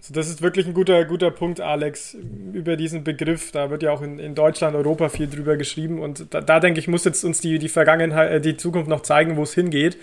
Also 0.00 0.14
das 0.14 0.28
ist 0.28 0.40
wirklich 0.40 0.66
ein 0.66 0.72
guter, 0.72 1.04
guter 1.04 1.30
Punkt, 1.30 1.60
Alex, 1.60 2.16
über 2.54 2.76
diesen 2.76 3.04
Begriff. 3.04 3.52
Da 3.52 3.68
wird 3.68 3.82
ja 3.82 3.92
auch 3.92 4.00
in, 4.00 4.18
in 4.18 4.34
Deutschland, 4.34 4.74
Europa 4.74 5.10
viel 5.10 5.28
drüber 5.28 5.58
geschrieben. 5.58 6.00
Und 6.00 6.32
da, 6.32 6.40
da 6.40 6.58
denke 6.58 6.80
ich, 6.80 6.88
muss 6.88 7.04
jetzt 7.04 7.22
uns 7.22 7.40
die, 7.40 7.58
die 7.58 7.68
Vergangenheit, 7.68 8.32
äh, 8.32 8.40
die 8.40 8.56
Zukunft 8.56 8.88
noch 8.88 9.02
zeigen, 9.02 9.36
wo 9.36 9.42
es 9.42 9.52
hingeht. 9.52 9.98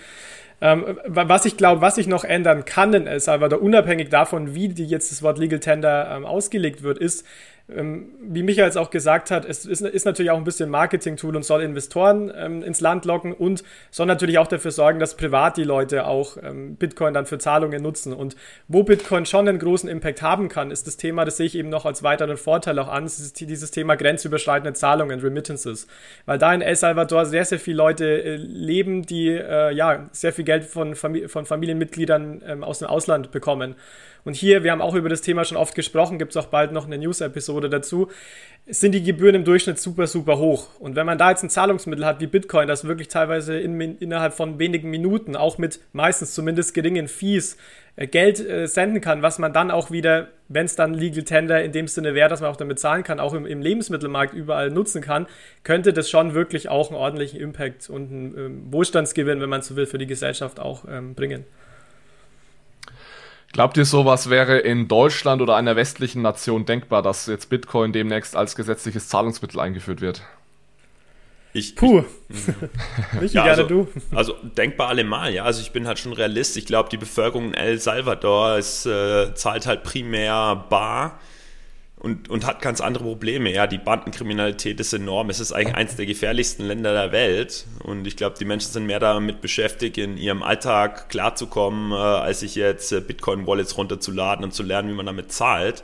Ähm, 0.60 0.98
was 1.04 1.44
ich 1.46 1.56
glaube, 1.56 1.80
was 1.80 1.96
sich 1.96 2.06
noch 2.06 2.24
ändern 2.24 2.64
kann 2.64 2.94
in 2.94 3.06
El 3.06 3.20
Salvador, 3.20 3.60
unabhängig 3.60 4.08
davon, 4.08 4.54
wie 4.54 4.68
die 4.68 4.86
jetzt 4.86 5.10
das 5.10 5.22
Wort 5.22 5.38
Legal 5.38 5.60
Tender 5.60 6.12
ähm, 6.16 6.24
ausgelegt 6.24 6.82
wird, 6.82 6.98
ist, 6.98 7.24
wie 7.70 8.42
Michael 8.42 8.66
es 8.66 8.78
auch 8.78 8.88
gesagt 8.88 9.30
hat, 9.30 9.44
es 9.44 9.66
ist, 9.66 9.82
ist 9.82 10.06
natürlich 10.06 10.30
auch 10.30 10.38
ein 10.38 10.44
bisschen 10.44 10.70
Marketing-Tool 10.70 11.36
und 11.36 11.44
soll 11.44 11.60
Investoren 11.62 12.32
ähm, 12.34 12.62
ins 12.62 12.80
Land 12.80 13.04
locken 13.04 13.34
und 13.34 13.62
soll 13.90 14.06
natürlich 14.06 14.38
auch 14.38 14.46
dafür 14.46 14.70
sorgen, 14.70 14.98
dass 14.98 15.16
privat 15.16 15.58
die 15.58 15.64
Leute 15.64 16.06
auch 16.06 16.38
ähm, 16.42 16.76
Bitcoin 16.76 17.12
dann 17.12 17.26
für 17.26 17.36
Zahlungen 17.36 17.82
nutzen. 17.82 18.14
Und 18.14 18.36
wo 18.68 18.84
Bitcoin 18.84 19.26
schon 19.26 19.46
einen 19.46 19.58
großen 19.58 19.86
Impact 19.86 20.22
haben 20.22 20.48
kann, 20.48 20.70
ist 20.70 20.86
das 20.86 20.96
Thema, 20.96 21.26
das 21.26 21.36
sehe 21.36 21.44
ich 21.44 21.56
eben 21.56 21.68
noch 21.68 21.84
als 21.84 22.02
weiteren 22.02 22.38
Vorteil 22.38 22.78
auch 22.78 22.88
an, 22.88 23.04
dieses 23.04 23.70
Thema 23.70 23.96
grenzüberschreitende 23.96 24.72
Zahlungen, 24.72 25.20
Remittances. 25.20 25.86
Weil 26.24 26.38
da 26.38 26.54
in 26.54 26.62
El 26.62 26.74
Salvador 26.74 27.26
sehr, 27.26 27.44
sehr 27.44 27.58
viele 27.58 27.76
Leute 27.76 28.06
äh, 28.06 28.36
leben, 28.36 29.02
die 29.02 29.28
äh, 29.28 29.74
ja 29.74 30.08
sehr 30.12 30.32
viel 30.32 30.46
Geld 30.46 30.64
von, 30.64 30.94
Famili 30.94 31.28
von 31.28 31.44
Familienmitgliedern 31.44 32.42
ähm, 32.46 32.64
aus 32.64 32.78
dem 32.78 32.88
Ausland 32.88 33.30
bekommen. 33.30 33.74
Und 34.24 34.34
hier, 34.34 34.64
wir 34.64 34.72
haben 34.72 34.82
auch 34.82 34.94
über 34.94 35.08
das 35.08 35.22
Thema 35.22 35.44
schon 35.44 35.56
oft 35.56 35.74
gesprochen, 35.74 36.18
gibt 36.18 36.32
es 36.32 36.36
auch 36.36 36.46
bald 36.46 36.72
noch 36.72 36.86
eine 36.86 36.98
News-Episode 36.98 37.38
Episode 37.48 37.70
dazu, 37.70 38.08
sind 38.66 38.92
die 38.92 39.02
Gebühren 39.02 39.34
im 39.34 39.44
Durchschnitt 39.44 39.78
super, 39.78 40.06
super 40.06 40.38
hoch. 40.38 40.68
Und 40.78 40.96
wenn 40.96 41.06
man 41.06 41.16
da 41.16 41.30
jetzt 41.30 41.42
ein 41.42 41.50
Zahlungsmittel 41.50 42.04
hat 42.04 42.20
wie 42.20 42.26
Bitcoin, 42.26 42.68
das 42.68 42.84
wirklich 42.84 43.08
teilweise 43.08 43.58
in, 43.58 43.80
innerhalb 43.80 44.34
von 44.34 44.58
wenigen 44.58 44.90
Minuten, 44.90 45.36
auch 45.36 45.56
mit 45.56 45.80
meistens 45.92 46.34
zumindest 46.34 46.74
geringen 46.74 47.08
Fees, 47.08 47.56
äh, 47.96 48.06
Geld 48.06 48.40
äh, 48.40 48.66
senden 48.66 49.00
kann, 49.00 49.22
was 49.22 49.38
man 49.38 49.52
dann 49.54 49.70
auch 49.70 49.90
wieder, 49.90 50.28
wenn 50.48 50.66
es 50.66 50.76
dann 50.76 50.92
Legal 50.92 51.24
Tender 51.24 51.62
in 51.62 51.72
dem 51.72 51.88
Sinne 51.88 52.14
wäre, 52.14 52.28
dass 52.28 52.42
man 52.42 52.50
auch 52.50 52.56
damit 52.56 52.78
zahlen 52.78 53.04
kann, 53.04 53.20
auch 53.20 53.32
im, 53.32 53.46
im, 53.46 53.62
Lebensmittelmarkt 53.62 54.34
überall 54.34 54.70
nutzen 54.70 55.00
kann, 55.00 55.26
könnte 55.62 55.94
das 55.94 56.10
schon 56.10 56.34
wirklich 56.34 56.68
auch 56.68 56.90
einen 56.90 56.98
ordentlichen 56.98 57.40
Impact 57.40 57.88
und 57.88 58.10
einen 58.10 58.38
ähm, 58.38 58.72
Wohlstandsgewinn, 58.72 59.40
wenn 59.40 59.48
man 59.48 59.62
so 59.62 59.76
will, 59.76 59.86
für 59.86 59.98
die 59.98 60.06
Gesellschaft 60.06 60.60
auch 60.60 60.84
ähm, 60.90 61.14
bringen. 61.14 61.44
Glaubt 63.52 63.76
ihr, 63.76 63.84
sowas 63.84 64.30
wäre 64.30 64.58
in 64.58 64.88
Deutschland 64.88 65.40
oder 65.40 65.56
einer 65.56 65.74
westlichen 65.74 66.22
Nation 66.22 66.66
denkbar, 66.66 67.02
dass 67.02 67.26
jetzt 67.26 67.48
Bitcoin 67.48 67.92
demnächst 67.92 68.36
als 68.36 68.54
gesetzliches 68.54 69.08
Zahlungsmittel 69.08 69.58
eingeführt 69.58 70.00
wird? 70.00 70.22
Ich, 71.54 71.74
Puh. 71.74 72.04
Ich, 73.22 73.32
ja, 73.32 73.44
gerne 73.44 73.62
also, 73.62 73.64
du. 73.64 73.88
Also 74.14 74.34
denkbar 74.56 74.88
allemal, 74.88 75.32
ja. 75.32 75.44
Also 75.44 75.62
ich 75.62 75.72
bin 75.72 75.86
halt 75.86 75.98
schon 75.98 76.12
Realist. 76.12 76.56
Ich 76.56 76.66
glaube, 76.66 76.90
die 76.90 76.98
Bevölkerung 76.98 77.48
in 77.48 77.54
El 77.54 77.78
Salvador 77.78 78.58
ist, 78.58 78.86
äh, 78.86 79.34
zahlt 79.34 79.66
halt 79.66 79.82
primär 79.82 80.66
bar 80.68 81.18
und, 82.00 82.30
und 82.30 82.46
hat 82.46 82.62
ganz 82.62 82.80
andere 82.80 83.04
Probleme. 83.04 83.52
Ja, 83.52 83.66
die 83.66 83.78
Bandenkriminalität 83.78 84.78
ist 84.78 84.92
enorm. 84.92 85.30
Es 85.30 85.40
ist 85.40 85.52
eigentlich 85.52 85.74
eines 85.74 85.96
der 85.96 86.06
gefährlichsten 86.06 86.64
Länder 86.64 86.92
der 86.92 87.10
Welt. 87.10 87.66
Und 87.82 88.06
ich 88.06 88.16
glaube, 88.16 88.36
die 88.38 88.44
Menschen 88.44 88.70
sind 88.70 88.86
mehr 88.86 89.00
damit 89.00 89.40
beschäftigt, 89.40 89.98
in 89.98 90.16
ihrem 90.16 90.44
Alltag 90.44 91.08
klarzukommen, 91.08 91.90
äh, 91.90 91.96
als 91.96 92.40
sich 92.40 92.54
jetzt 92.54 92.92
äh, 92.92 93.00
Bitcoin-Wallets 93.00 93.76
runterzuladen 93.76 94.44
und 94.44 94.54
zu 94.54 94.62
lernen, 94.62 94.90
wie 94.90 94.94
man 94.94 95.06
damit 95.06 95.32
zahlt. 95.32 95.82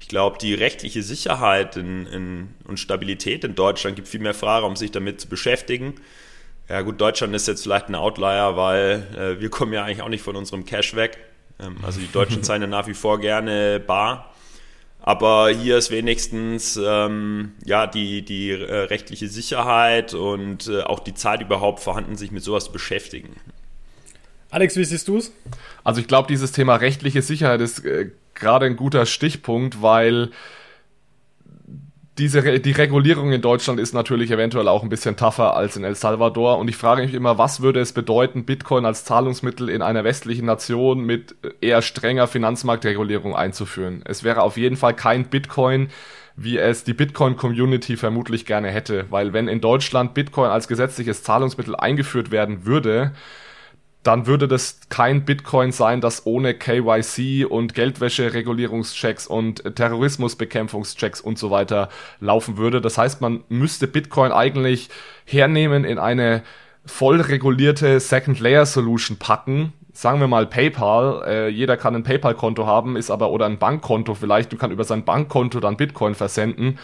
Ich 0.00 0.08
glaube, 0.08 0.38
die 0.38 0.54
rechtliche 0.54 1.02
Sicherheit 1.02 1.76
in, 1.76 2.06
in, 2.06 2.48
und 2.66 2.80
Stabilität 2.80 3.44
in 3.44 3.54
Deutschland 3.54 3.96
gibt 3.96 4.08
viel 4.08 4.20
mehr 4.20 4.32
Freiraum, 4.32 4.76
sich 4.76 4.92
damit 4.92 5.20
zu 5.20 5.28
beschäftigen. 5.28 5.96
Ja 6.70 6.80
gut, 6.80 6.98
Deutschland 6.98 7.34
ist 7.34 7.46
jetzt 7.48 7.64
vielleicht 7.64 7.88
ein 7.90 7.94
Outlier, 7.96 8.56
weil 8.56 9.06
äh, 9.14 9.40
wir 9.40 9.50
kommen 9.50 9.74
ja 9.74 9.84
eigentlich 9.84 10.00
auch 10.00 10.08
nicht 10.08 10.22
von 10.22 10.36
unserem 10.36 10.64
Cash 10.64 10.96
weg. 10.96 11.18
Ähm, 11.60 11.76
also 11.82 12.00
die 12.00 12.10
Deutschen 12.10 12.42
zahlen 12.42 12.62
ja 12.62 12.68
nach 12.68 12.86
wie 12.86 12.94
vor 12.94 13.20
gerne 13.20 13.78
bar 13.78 14.30
aber 15.02 15.50
hier 15.50 15.78
ist 15.78 15.90
wenigstens 15.90 16.78
ähm, 16.82 17.52
ja 17.64 17.86
die, 17.86 18.22
die 18.22 18.50
äh, 18.50 18.74
rechtliche 18.84 19.28
Sicherheit 19.28 20.14
und 20.14 20.68
äh, 20.68 20.82
auch 20.82 21.00
die 21.00 21.14
Zeit 21.14 21.40
überhaupt 21.40 21.80
vorhanden, 21.80 22.16
sich 22.16 22.30
mit 22.30 22.42
sowas 22.42 22.64
zu 22.64 22.72
beschäftigen. 22.72 23.36
Alex, 24.50 24.76
wie 24.76 24.84
siehst 24.84 25.08
du 25.08 25.16
es? 25.16 25.32
Also 25.84 26.00
ich 26.00 26.08
glaube, 26.08 26.28
dieses 26.28 26.52
Thema 26.52 26.76
rechtliche 26.76 27.22
Sicherheit 27.22 27.60
ist 27.60 27.84
äh, 27.84 28.10
gerade 28.34 28.66
ein 28.66 28.76
guter 28.76 29.06
Stichpunkt, 29.06 29.80
weil 29.80 30.30
diese, 32.18 32.60
die 32.60 32.72
Regulierung 32.72 33.32
in 33.32 33.40
Deutschland 33.40 33.80
ist 33.80 33.94
natürlich 33.94 34.30
eventuell 34.30 34.68
auch 34.68 34.82
ein 34.82 34.88
bisschen 34.88 35.16
tougher 35.16 35.56
als 35.56 35.76
in 35.76 35.84
El 35.84 35.94
Salvador. 35.94 36.58
Und 36.58 36.68
ich 36.68 36.76
frage 36.76 37.02
mich 37.02 37.14
immer, 37.14 37.38
was 37.38 37.62
würde 37.62 37.80
es 37.80 37.92
bedeuten, 37.92 38.44
Bitcoin 38.44 38.84
als 38.84 39.04
Zahlungsmittel 39.04 39.68
in 39.68 39.80
einer 39.80 40.04
westlichen 40.04 40.44
Nation 40.44 41.00
mit 41.04 41.34
eher 41.60 41.82
strenger 41.82 42.26
Finanzmarktregulierung 42.26 43.34
einzuführen? 43.34 44.02
Es 44.04 44.22
wäre 44.24 44.42
auf 44.42 44.56
jeden 44.56 44.76
Fall 44.76 44.94
kein 44.94 45.26
Bitcoin, 45.26 45.88
wie 46.36 46.58
es 46.58 46.84
die 46.84 46.94
Bitcoin-Community 46.94 47.96
vermutlich 47.96 48.44
gerne 48.44 48.68
hätte. 48.68 49.06
Weil 49.10 49.32
wenn 49.32 49.48
in 49.48 49.60
Deutschland 49.60 50.12
Bitcoin 50.12 50.50
als 50.50 50.68
gesetzliches 50.68 51.22
Zahlungsmittel 51.22 51.76
eingeführt 51.76 52.30
werden 52.30 52.66
würde, 52.66 53.12
dann 54.02 54.26
würde 54.26 54.48
das 54.48 54.80
kein 54.88 55.24
Bitcoin 55.24 55.72
sein, 55.72 56.00
das 56.00 56.24
ohne 56.24 56.54
KYC 56.54 57.44
und 57.44 57.74
Geldwäsche-Regulierungschecks 57.74 59.26
und 59.26 59.76
Terrorismusbekämpfungschecks 59.76 61.20
und 61.20 61.38
so 61.38 61.50
weiter 61.50 61.90
laufen 62.18 62.56
würde. 62.56 62.80
Das 62.80 62.96
heißt, 62.96 63.20
man 63.20 63.44
müsste 63.48 63.86
Bitcoin 63.86 64.32
eigentlich 64.32 64.88
hernehmen 65.26 65.84
in 65.84 65.98
eine 65.98 66.42
voll 66.86 67.20
regulierte 67.20 68.00
Second-Layer-Solution 68.00 69.18
packen. 69.18 69.74
Sagen 69.92 70.20
wir 70.20 70.28
mal 70.28 70.46
PayPal. 70.46 71.22
Äh, 71.26 71.48
jeder 71.48 71.76
kann 71.76 71.94
ein 71.94 72.02
PayPal-Konto 72.02 72.66
haben, 72.66 72.96
ist 72.96 73.10
aber 73.10 73.30
oder 73.30 73.44
ein 73.44 73.58
Bankkonto 73.58 74.14
vielleicht. 74.14 74.50
Du 74.50 74.56
kannst 74.56 74.72
über 74.72 74.84
sein 74.84 75.04
Bankkonto 75.04 75.60
dann 75.60 75.76
Bitcoin 75.76 76.14
versenden 76.14 76.78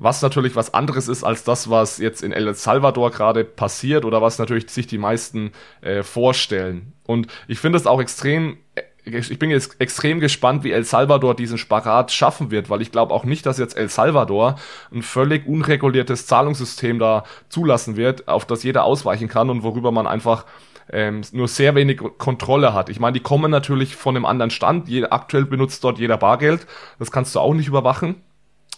was 0.00 0.22
natürlich 0.22 0.56
was 0.56 0.72
anderes 0.72 1.08
ist 1.08 1.22
als 1.22 1.44
das, 1.44 1.68
was 1.68 1.98
jetzt 1.98 2.22
in 2.22 2.32
El 2.32 2.52
Salvador 2.54 3.10
gerade 3.10 3.44
passiert 3.44 4.04
oder 4.04 4.22
was 4.22 4.38
natürlich 4.38 4.68
sich 4.70 4.86
die 4.86 4.98
meisten 4.98 5.52
äh, 5.82 6.02
vorstellen. 6.02 6.94
Und 7.06 7.26
ich 7.48 7.58
finde 7.58 7.76
es 7.76 7.86
auch 7.86 8.00
extrem 8.00 8.56
äh, 8.74 8.82
ich 9.04 9.38
bin 9.38 9.50
jetzt 9.50 9.80
extrem 9.80 10.20
gespannt, 10.20 10.62
wie 10.62 10.72
El 10.72 10.84
Salvador 10.84 11.34
diesen 11.34 11.58
Sparat 11.58 12.12
schaffen 12.12 12.50
wird, 12.50 12.68
weil 12.70 12.82
ich 12.82 12.92
glaube 12.92 13.14
auch 13.14 13.24
nicht, 13.24 13.46
dass 13.46 13.58
jetzt 13.58 13.76
El 13.76 13.88
Salvador 13.88 14.56
ein 14.92 15.02
völlig 15.02 15.46
unreguliertes 15.46 16.26
Zahlungssystem 16.26 16.98
da 16.98 17.24
zulassen 17.48 17.96
wird, 17.96 18.28
auf 18.28 18.44
das 18.44 18.62
jeder 18.62 18.84
ausweichen 18.84 19.28
kann 19.28 19.50
und 19.50 19.62
worüber 19.62 19.90
man 19.90 20.06
einfach 20.06 20.44
ähm, 20.92 21.22
nur 21.32 21.48
sehr 21.48 21.74
wenig 21.74 22.00
Kontrolle 22.18 22.74
hat. 22.74 22.88
Ich 22.88 23.00
meine, 23.00 23.14
die 23.14 23.22
kommen 23.22 23.50
natürlich 23.50 23.96
von 23.96 24.16
einem 24.16 24.26
anderen 24.26 24.50
Stand. 24.50 24.88
Je, 24.88 25.04
aktuell 25.04 25.46
benutzt 25.46 25.82
dort 25.82 25.98
jeder 25.98 26.18
Bargeld. 26.18 26.66
Das 26.98 27.10
kannst 27.10 27.34
du 27.34 27.40
auch 27.40 27.54
nicht 27.54 27.68
überwachen 27.68 28.16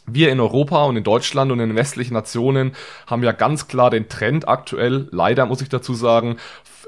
wir 0.07 0.31
in 0.31 0.41
Europa 0.41 0.85
und 0.85 0.97
in 0.97 1.05
Deutschland 1.05 1.53
und 1.53 1.61
in 1.61 1.71
den 1.71 1.77
westlichen 1.77 2.15
Nationen 2.15 2.73
haben 3.07 3.23
ja 3.23 3.33
ganz 3.33 3.69
klar 3.69 3.91
den 3.91 4.09
Trend 4.09 4.49
aktuell, 4.49 5.09
leider 5.11 5.47
muss 5.47 5.63
ich 5.63 5.69
dazu 5.69 5.95
sagen, 5.95 6.37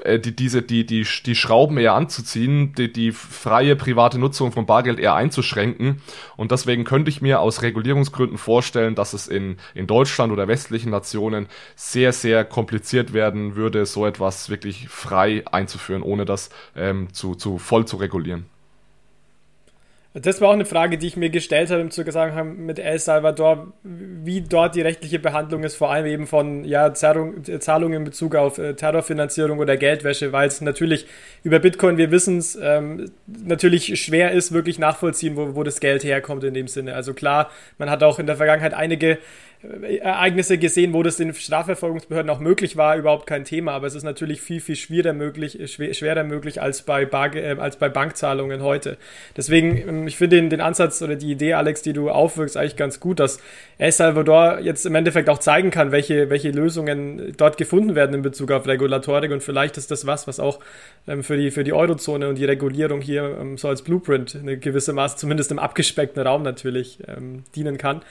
äh, 0.03 0.19
die, 0.19 0.35
diese, 0.35 0.61
die, 0.61 0.85
die, 0.85 1.05
die 1.25 1.35
Schrauben 1.35 1.77
eher 1.77 1.93
anzuziehen, 1.93 2.73
die, 2.73 2.91
die 2.91 3.11
freie 3.11 3.75
private 3.75 4.19
Nutzung 4.19 4.51
von 4.51 4.65
Bargeld 4.65 4.99
eher 4.99 5.15
einzuschränken. 5.15 6.01
Und 6.37 6.51
deswegen 6.51 6.83
könnte 6.83 7.09
ich 7.09 7.21
mir 7.21 7.39
aus 7.39 7.61
Regulierungsgründen 7.61 8.37
vorstellen, 8.37 8.95
dass 8.95 9.13
es 9.13 9.27
in, 9.27 9.57
in 9.73 9.87
Deutschland 9.87 10.31
oder 10.31 10.47
westlichen 10.47 10.91
Nationen 10.91 11.47
sehr, 11.75 12.13
sehr 12.13 12.45
kompliziert 12.45 13.13
werden 13.13 13.55
würde, 13.55 13.85
so 13.85 14.05
etwas 14.05 14.49
wirklich 14.49 14.89
frei 14.89 15.43
einzuführen, 15.51 16.03
ohne 16.03 16.25
das 16.25 16.49
ähm, 16.75 17.13
zu, 17.13 17.35
zu 17.35 17.57
voll 17.57 17.85
zu 17.85 17.97
regulieren. 17.97 18.45
Das 20.17 20.39
war 20.39 20.47
auch 20.47 20.53
eine 20.53 20.63
Frage, 20.63 20.97
die 20.97 21.07
ich 21.07 21.17
mir 21.17 21.29
gestellt 21.29 21.69
habe 21.71 21.81
im 21.81 21.91
Zusammenhang 21.91 22.55
mit 22.65 22.79
El 22.79 22.99
Salvador, 22.99 23.73
wie 23.83 24.39
dort 24.39 24.75
die 24.75 24.81
rechtliche 24.81 25.19
Behandlung 25.19 25.65
ist, 25.65 25.75
vor 25.75 25.91
allem 25.91 26.05
eben 26.05 26.25
von 26.25 26.63
ja, 26.63 26.93
Zahlungen 26.93 27.93
in 27.93 28.03
Bezug 28.05 28.33
auf 28.35 28.57
äh, 28.57 28.75
Terrorfinanzierung 28.75 29.59
oder 29.59 29.75
Geldwäsche, 29.75 30.31
weil 30.31 30.47
es 30.47 30.61
natürlich 30.61 31.05
über 31.43 31.59
Bitcoin, 31.59 31.97
wir 31.97 32.11
wissen 32.11 32.37
es, 32.37 32.57
ähm, 32.61 33.11
natürlich 33.27 34.01
schwer 34.01 34.31
ist, 34.31 34.53
wirklich 34.53 34.79
nachvollziehen, 34.79 35.35
wo, 35.35 35.53
wo 35.53 35.63
das 35.63 35.81
Geld 35.81 36.05
herkommt 36.05 36.45
in 36.45 36.53
dem 36.53 36.69
Sinne. 36.69 36.95
Also 36.95 37.13
klar, 37.13 37.51
man 37.77 37.89
hat 37.89 38.01
auch 38.01 38.17
in 38.17 38.25
der 38.25 38.37
Vergangenheit 38.37 38.73
einige 38.73 39.17
Ereignisse 39.81 40.57
gesehen, 40.57 40.93
wo 40.93 41.03
das 41.03 41.17
den 41.17 41.33
Strafverfolgungsbehörden 41.33 42.29
auch 42.29 42.39
möglich 42.39 42.77
war, 42.77 42.97
überhaupt 42.97 43.27
kein 43.27 43.45
Thema. 43.45 43.73
Aber 43.73 43.87
es 43.87 43.95
ist 43.95 44.03
natürlich 44.03 44.41
viel, 44.41 44.61
viel 44.61 44.75
schwerer 44.75 45.13
möglich, 45.13 45.59
schwer, 45.71 45.93
schwerer 45.93 46.23
möglich 46.23 46.61
als 46.61 46.83
bei, 46.83 47.05
Bar, 47.05 47.35
äh, 47.35 47.55
als 47.59 47.77
bei 47.77 47.89
Bankzahlungen 47.89 48.61
heute. 48.61 48.97
Deswegen, 49.35 49.77
ähm, 49.77 50.07
ich 50.07 50.17
finde 50.17 50.37
den, 50.37 50.49
den 50.49 50.61
Ansatz 50.61 51.01
oder 51.01 51.15
die 51.15 51.31
Idee, 51.31 51.53
Alex, 51.53 51.81
die 51.81 51.93
du 51.93 52.09
aufwirkst, 52.09 52.57
eigentlich 52.57 52.75
ganz 52.75 52.99
gut, 52.99 53.19
dass 53.19 53.39
El 53.77 53.91
Salvador 53.91 54.59
jetzt 54.59 54.85
im 54.85 54.95
Endeffekt 54.95 55.29
auch 55.29 55.39
zeigen 55.39 55.71
kann, 55.71 55.91
welche, 55.91 56.29
welche 56.29 56.51
Lösungen 56.51 57.33
dort 57.37 57.57
gefunden 57.57 57.95
werden 57.95 58.15
in 58.15 58.21
Bezug 58.21 58.51
auf 58.51 58.67
Regulatorik. 58.67 59.31
Und 59.31 59.43
vielleicht 59.43 59.77
ist 59.77 59.91
das 59.91 60.05
was, 60.05 60.27
was 60.27 60.39
auch 60.39 60.59
ähm, 61.07 61.23
für, 61.23 61.37
die, 61.37 61.51
für 61.51 61.63
die 61.63 61.73
Eurozone 61.73 62.29
und 62.29 62.37
die 62.37 62.45
Regulierung 62.45 63.01
hier 63.01 63.37
ähm, 63.39 63.57
so 63.57 63.67
als 63.67 63.81
Blueprint 63.81 64.35
eine 64.35 64.57
gewisse 64.57 64.93
Maß, 64.93 65.17
zumindest 65.17 65.51
im 65.51 65.59
abgespeckten 65.59 66.21
Raum 66.21 66.43
natürlich, 66.43 66.99
ähm, 67.07 67.43
dienen 67.55 67.77
kann. 67.77 68.01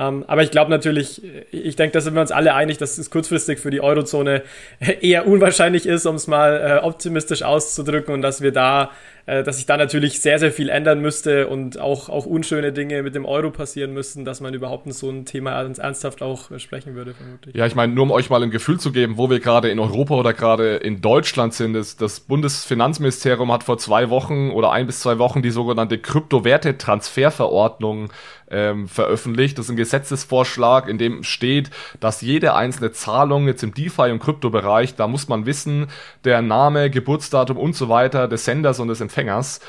Ähm, 0.00 0.24
aber 0.26 0.42
ich 0.42 0.50
glaube 0.50 0.70
natürlich, 0.70 1.20
ich 1.52 1.76
denke, 1.76 1.92
da 1.92 2.00
sind 2.00 2.14
wir 2.14 2.22
uns 2.22 2.32
alle 2.32 2.54
einig, 2.54 2.78
dass 2.78 2.96
es 2.96 3.10
kurzfristig 3.10 3.58
für 3.58 3.70
die 3.70 3.82
Eurozone 3.82 4.42
eher 5.00 5.26
unwahrscheinlich 5.26 5.84
ist, 5.84 6.06
um 6.06 6.14
es 6.14 6.26
mal 6.26 6.56
äh, 6.56 6.84
optimistisch 6.84 7.42
auszudrücken 7.42 8.14
und 8.14 8.22
dass 8.22 8.40
wir 8.40 8.52
da 8.52 8.90
äh, 9.30 9.44
dass 9.44 9.58
sich 9.58 9.66
da 9.66 9.76
natürlich 9.76 10.20
sehr, 10.20 10.40
sehr 10.40 10.50
viel 10.50 10.70
ändern 10.70 11.00
müsste 11.00 11.46
und 11.46 11.78
auch, 11.78 12.08
auch 12.08 12.26
unschöne 12.26 12.72
Dinge 12.72 13.04
mit 13.04 13.14
dem 13.14 13.24
Euro 13.24 13.50
passieren 13.50 13.92
müssten, 13.92 14.24
dass 14.24 14.40
man 14.40 14.54
überhaupt 14.54 14.92
so 14.92 15.08
ein 15.08 15.24
Thema 15.24 15.52
ernsthaft 15.52 16.20
auch 16.20 16.50
sprechen 16.58 16.96
würde, 16.96 17.14
vermutlich. 17.14 17.54
Ja, 17.54 17.64
ich 17.66 17.76
meine, 17.76 17.92
nur 17.92 18.02
um 18.04 18.10
euch 18.10 18.28
mal 18.28 18.42
ein 18.42 18.50
Gefühl 18.50 18.80
zu 18.80 18.90
geben, 18.90 19.18
wo 19.18 19.30
wir 19.30 19.38
gerade 19.38 19.70
in 19.70 19.78
Europa 19.78 20.14
oder 20.14 20.32
gerade 20.32 20.78
in 20.78 21.00
Deutschland 21.00 21.54
sind, 21.54 21.76
ist, 21.76 22.02
das 22.02 22.18
Bundesfinanzministerium 22.20 23.52
hat 23.52 23.62
vor 23.62 23.78
zwei 23.78 24.10
Wochen 24.10 24.50
oder 24.50 24.72
ein 24.72 24.86
bis 24.86 24.98
zwei 25.00 25.18
Wochen 25.18 25.42
die 25.42 25.50
sogenannte 25.50 25.98
Kryptowertetransferverordnung 25.98 28.10
ähm, 28.50 28.88
veröffentlicht. 28.88 29.58
Das 29.58 29.66
ist 29.66 29.70
ein 29.70 29.76
Gesetzesvorschlag, 29.76 30.88
in 30.88 30.98
dem 30.98 31.22
steht, 31.22 31.70
dass 32.00 32.20
jede 32.20 32.54
einzelne 32.54 32.92
Zahlung 32.92 33.46
jetzt 33.46 33.62
im 33.62 33.74
DeFi- 33.74 34.12
und 34.12 34.20
Kryptobereich, 34.20 34.94
da 34.96 35.08
muss 35.08 35.28
man 35.28 35.46
wissen, 35.46 35.86
der 36.24 36.42
Name, 36.42 36.90
Geburtsdatum 36.90 37.56
und 37.56 37.74
so 37.74 37.88
weiter 37.88 38.28
des 38.28 38.44
Senders 38.44 38.80
und 38.80 38.88
des 38.88 39.00
Empfängers. 39.00 39.60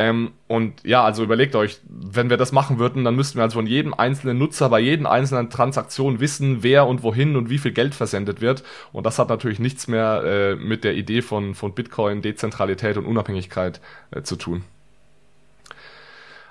Ähm, 0.00 0.30
und 0.46 0.84
ja, 0.84 1.02
also 1.02 1.24
überlegt 1.24 1.56
euch, 1.56 1.80
wenn 1.88 2.30
wir 2.30 2.36
das 2.36 2.52
machen 2.52 2.78
würden, 2.78 3.04
dann 3.04 3.16
müssten 3.16 3.38
wir 3.38 3.42
also 3.42 3.58
von 3.58 3.66
jedem 3.66 3.92
einzelnen 3.94 4.38
Nutzer 4.38 4.68
bei 4.68 4.78
jeden 4.78 5.06
einzelnen 5.06 5.50
Transaktion 5.50 6.20
wissen, 6.20 6.62
wer 6.62 6.86
und 6.86 7.02
wohin 7.02 7.34
und 7.34 7.50
wie 7.50 7.58
viel 7.58 7.72
Geld 7.72 7.96
versendet 7.96 8.40
wird. 8.40 8.62
Und 8.92 9.04
das 9.04 9.18
hat 9.18 9.28
natürlich 9.28 9.58
nichts 9.58 9.88
mehr 9.88 10.22
äh, 10.24 10.54
mit 10.54 10.84
der 10.84 10.94
Idee 10.94 11.20
von, 11.20 11.56
von 11.56 11.74
Bitcoin, 11.74 12.22
Dezentralität 12.22 12.96
und 12.96 13.06
Unabhängigkeit 13.06 13.80
äh, 14.12 14.22
zu 14.22 14.36
tun. 14.36 14.62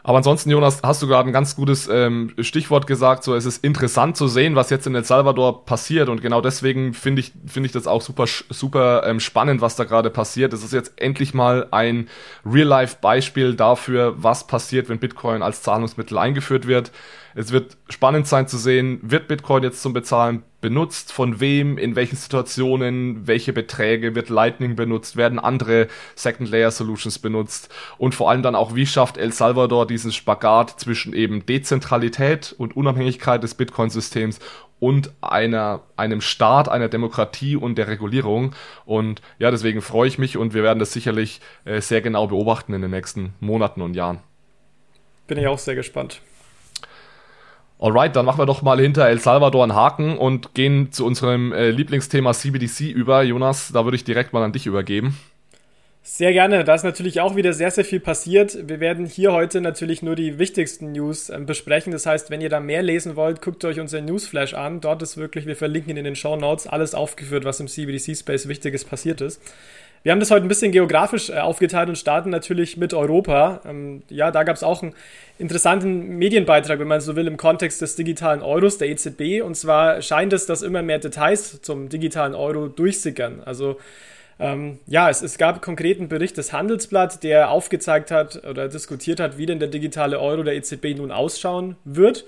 Aber 0.08 0.20
ansonsten, 0.20 0.50
Jonas, 0.50 0.84
hast 0.84 1.02
du 1.02 1.08
gerade 1.08 1.30
ein 1.30 1.34
ganz 1.34 1.58
gutes 1.58 1.90
ähm, 1.92 2.34
Stichwort 2.40 2.88
gesagt. 2.88 3.26
So, 3.26 3.36
es 3.36 3.46
ist 3.46 3.62
interessant 3.62 4.16
zu 4.16 4.30
sehen, 4.30 4.56
was 4.56 4.70
jetzt 4.70 4.88
in 4.88 4.96
El 4.96 5.04
Salvador 5.04 5.66
passiert. 5.66 6.08
Und 6.08 6.22
genau 6.22 6.40
deswegen 6.40 6.94
finde 6.94 7.20
ich, 7.20 7.34
finde 7.46 7.68
ich 7.68 7.74
das 7.74 7.88
auch 7.88 8.02
super, 8.02 8.24
super 8.50 9.04
ähm, 9.06 9.20
spannend, 9.20 9.60
was 9.60 9.76
da 9.76 9.84
gerade 9.84 10.10
passiert. 10.10 10.54
Es 10.54 10.64
ist 10.64 10.72
jetzt 10.72 10.94
endlich 10.96 11.34
mal 11.34 11.68
ein 11.72 12.08
Real-Life-Beispiel 12.46 13.56
dafür, 13.56 14.14
was 14.16 14.48
passiert, 14.48 14.88
wenn 14.88 15.00
Bitcoin 15.00 15.42
als 15.42 15.62
Zahlungsmittel 15.62 16.18
eingeführt 16.18 16.68
wird. 16.68 16.94
Es 17.38 17.52
wird 17.52 17.78
spannend 17.88 18.26
sein 18.26 18.48
zu 18.48 18.58
sehen, 18.58 19.00
wird 19.04 19.28
Bitcoin 19.28 19.62
jetzt 19.62 19.84
zum 19.84 19.94
Bezahlen 19.94 20.42
benutzt, 20.60 21.14
von 21.14 21.40
wem, 21.40 21.78
in 21.78 21.96
welchen 21.96 22.16
Situationen, 22.16 23.28
welche 23.28 23.54
Beträge, 23.54 24.16
wird 24.16 24.30
Lightning 24.30 24.76
benutzt, 24.76 25.18
werden 25.18 25.38
andere 25.38 25.88
Second 26.16 26.50
Layer 26.50 26.72
Solutions 26.72 27.20
benutzt 27.20 27.72
und 28.00 28.16
vor 28.16 28.32
allem 28.32 28.42
dann 28.42 28.56
auch, 28.56 28.74
wie 28.74 28.88
schafft 28.88 29.18
El 29.18 29.32
Salvador 29.32 29.86
diesen 29.86 30.12
Spagat 30.12 30.80
zwischen 30.80 31.14
eben 31.14 31.46
Dezentralität 31.46 32.56
und 32.58 32.76
Unabhängigkeit 32.76 33.44
des 33.44 33.54
Bitcoin-Systems 33.54 34.40
und 34.80 35.12
einer, 35.22 35.84
einem 35.96 36.22
Staat, 36.22 36.70
einer 36.70 36.90
Demokratie 36.90 37.56
und 37.56 37.78
der 37.78 37.88
Regulierung. 37.88 38.56
Und 38.86 39.22
ja, 39.38 39.52
deswegen 39.52 39.82
freue 39.82 40.08
ich 40.08 40.18
mich 40.18 40.38
und 40.38 40.56
wir 40.56 40.64
werden 40.64 40.80
das 40.80 40.92
sicherlich 40.92 41.42
äh, 41.66 41.82
sehr 41.82 42.02
genau 42.02 42.26
beobachten 42.26 42.74
in 42.74 42.82
den 42.82 42.90
nächsten 42.90 43.36
Monaten 43.40 43.84
und 43.84 43.96
Jahren. 43.96 44.22
Bin 45.28 45.38
ich 45.38 45.46
auch 45.46 45.60
sehr 45.60 45.76
gespannt. 45.76 46.20
Alright, 47.80 48.16
dann 48.16 48.26
machen 48.26 48.40
wir 48.40 48.48
doch 48.48 48.64
mal 48.64 48.80
hinter 48.80 49.08
El 49.08 49.20
Salvador 49.20 49.64
einen 49.64 49.76
Haken 49.76 50.18
und 50.18 50.56
gehen 50.56 50.92
zu 50.92 51.06
unserem 51.06 51.54
äh, 51.54 51.70
Lieblingsthema 51.70 52.34
CBDC 52.34 52.90
über. 52.90 53.22
Jonas, 53.22 53.72
da 53.72 53.86
würde 53.86 53.96
ich 53.96 54.04
direkt 54.04 54.34
mal 54.34 54.44
an 54.44 54.52
dich 54.52 54.66
übergeben. 54.66 55.16
Sehr 56.02 56.32
gerne. 56.32 56.64
Da 56.64 56.74
ist 56.74 56.84
natürlich 56.84 57.20
auch 57.20 57.36
wieder 57.36 57.52
sehr, 57.52 57.70
sehr 57.70 57.84
viel 57.84 58.00
passiert. 58.00 58.58
Wir 58.68 58.80
werden 58.80 59.06
hier 59.06 59.34
heute 59.34 59.60
natürlich 59.60 60.02
nur 60.02 60.16
die 60.16 60.40
wichtigsten 60.40 60.94
News 60.94 61.30
äh, 61.30 61.38
besprechen. 61.38 61.92
Das 61.92 62.06
heißt, 62.06 62.32
wenn 62.32 62.40
ihr 62.40 62.50
da 62.50 62.62
mehr 62.62 62.82
lesen 62.82 63.16
wollt, 63.18 63.42
guckt 63.42 63.64
euch 63.66 63.80
unseren 63.80 64.06
Newsflash 64.06 64.54
an. 64.54 64.80
Dort 64.80 65.04
ist 65.04 65.18
wirklich, 65.18 65.46
wir 65.46 65.58
verlinken 65.58 65.98
in 65.98 66.06
den 66.06 66.16
Show 66.16 66.38
Notes, 66.38 66.66
alles 66.66 66.96
aufgeführt, 66.96 67.44
was 67.44 67.60
im 67.60 67.68
CBDC-Space 67.68 68.48
Wichtiges 68.48 68.86
passiert 68.86 69.22
ist. 69.22 69.42
Wir 70.04 70.12
haben 70.12 70.20
das 70.20 70.32
heute 70.32 70.46
ein 70.46 70.48
bisschen 70.48 70.72
geografisch 70.72 71.30
äh, 71.30 71.40
aufgeteilt 71.40 71.90
und 71.90 71.98
starten 71.98 72.30
natürlich 72.30 72.78
mit 72.78 72.94
Europa. 72.94 73.62
Ähm, 73.66 74.04
ja, 74.10 74.32
da 74.32 74.44
gab 74.44 74.56
es 74.56 74.64
auch 74.64 74.82
einen 74.82 74.94
interessanten 75.38 76.18
Medienbeitrag, 76.18 76.80
wenn 76.80 76.88
man 76.88 77.02
so 77.02 77.16
will, 77.16 77.28
im 77.28 77.38
Kontext 77.38 77.82
des 77.82 77.96
digitalen 77.96 78.42
Euros 78.42 78.78
der 78.78 78.90
EZB. 78.90 79.42
Und 79.44 79.56
zwar 79.56 80.02
scheint 80.02 80.34
es, 80.34 80.46
dass 80.46 80.62
immer 80.62 80.82
mehr 80.82 81.00
Details 81.00 81.62
zum 81.62 81.90
digitalen 81.90 82.36
Euro 82.36 82.68
durchsickern. 82.68 83.42
Also 83.44 83.78
ähm, 84.40 84.80
ja, 84.86 85.10
es, 85.10 85.22
es 85.22 85.38
gab 85.38 85.62
konkreten 85.62 86.10
Bericht 86.10 86.38
des 86.38 86.54
Handelsblatt, 86.54 87.24
der 87.24 87.50
aufgezeigt 87.50 88.12
hat 88.12 88.44
oder 88.48 88.68
diskutiert 88.68 89.20
hat, 89.20 89.38
wie 89.38 89.48
denn 89.48 89.60
der 89.60 89.68
digitale 89.68 90.20
Euro 90.20 90.44
der 90.44 90.56
EZB 90.56 90.96
nun 90.96 91.12
ausschauen 91.12 91.76
wird. 91.86 92.26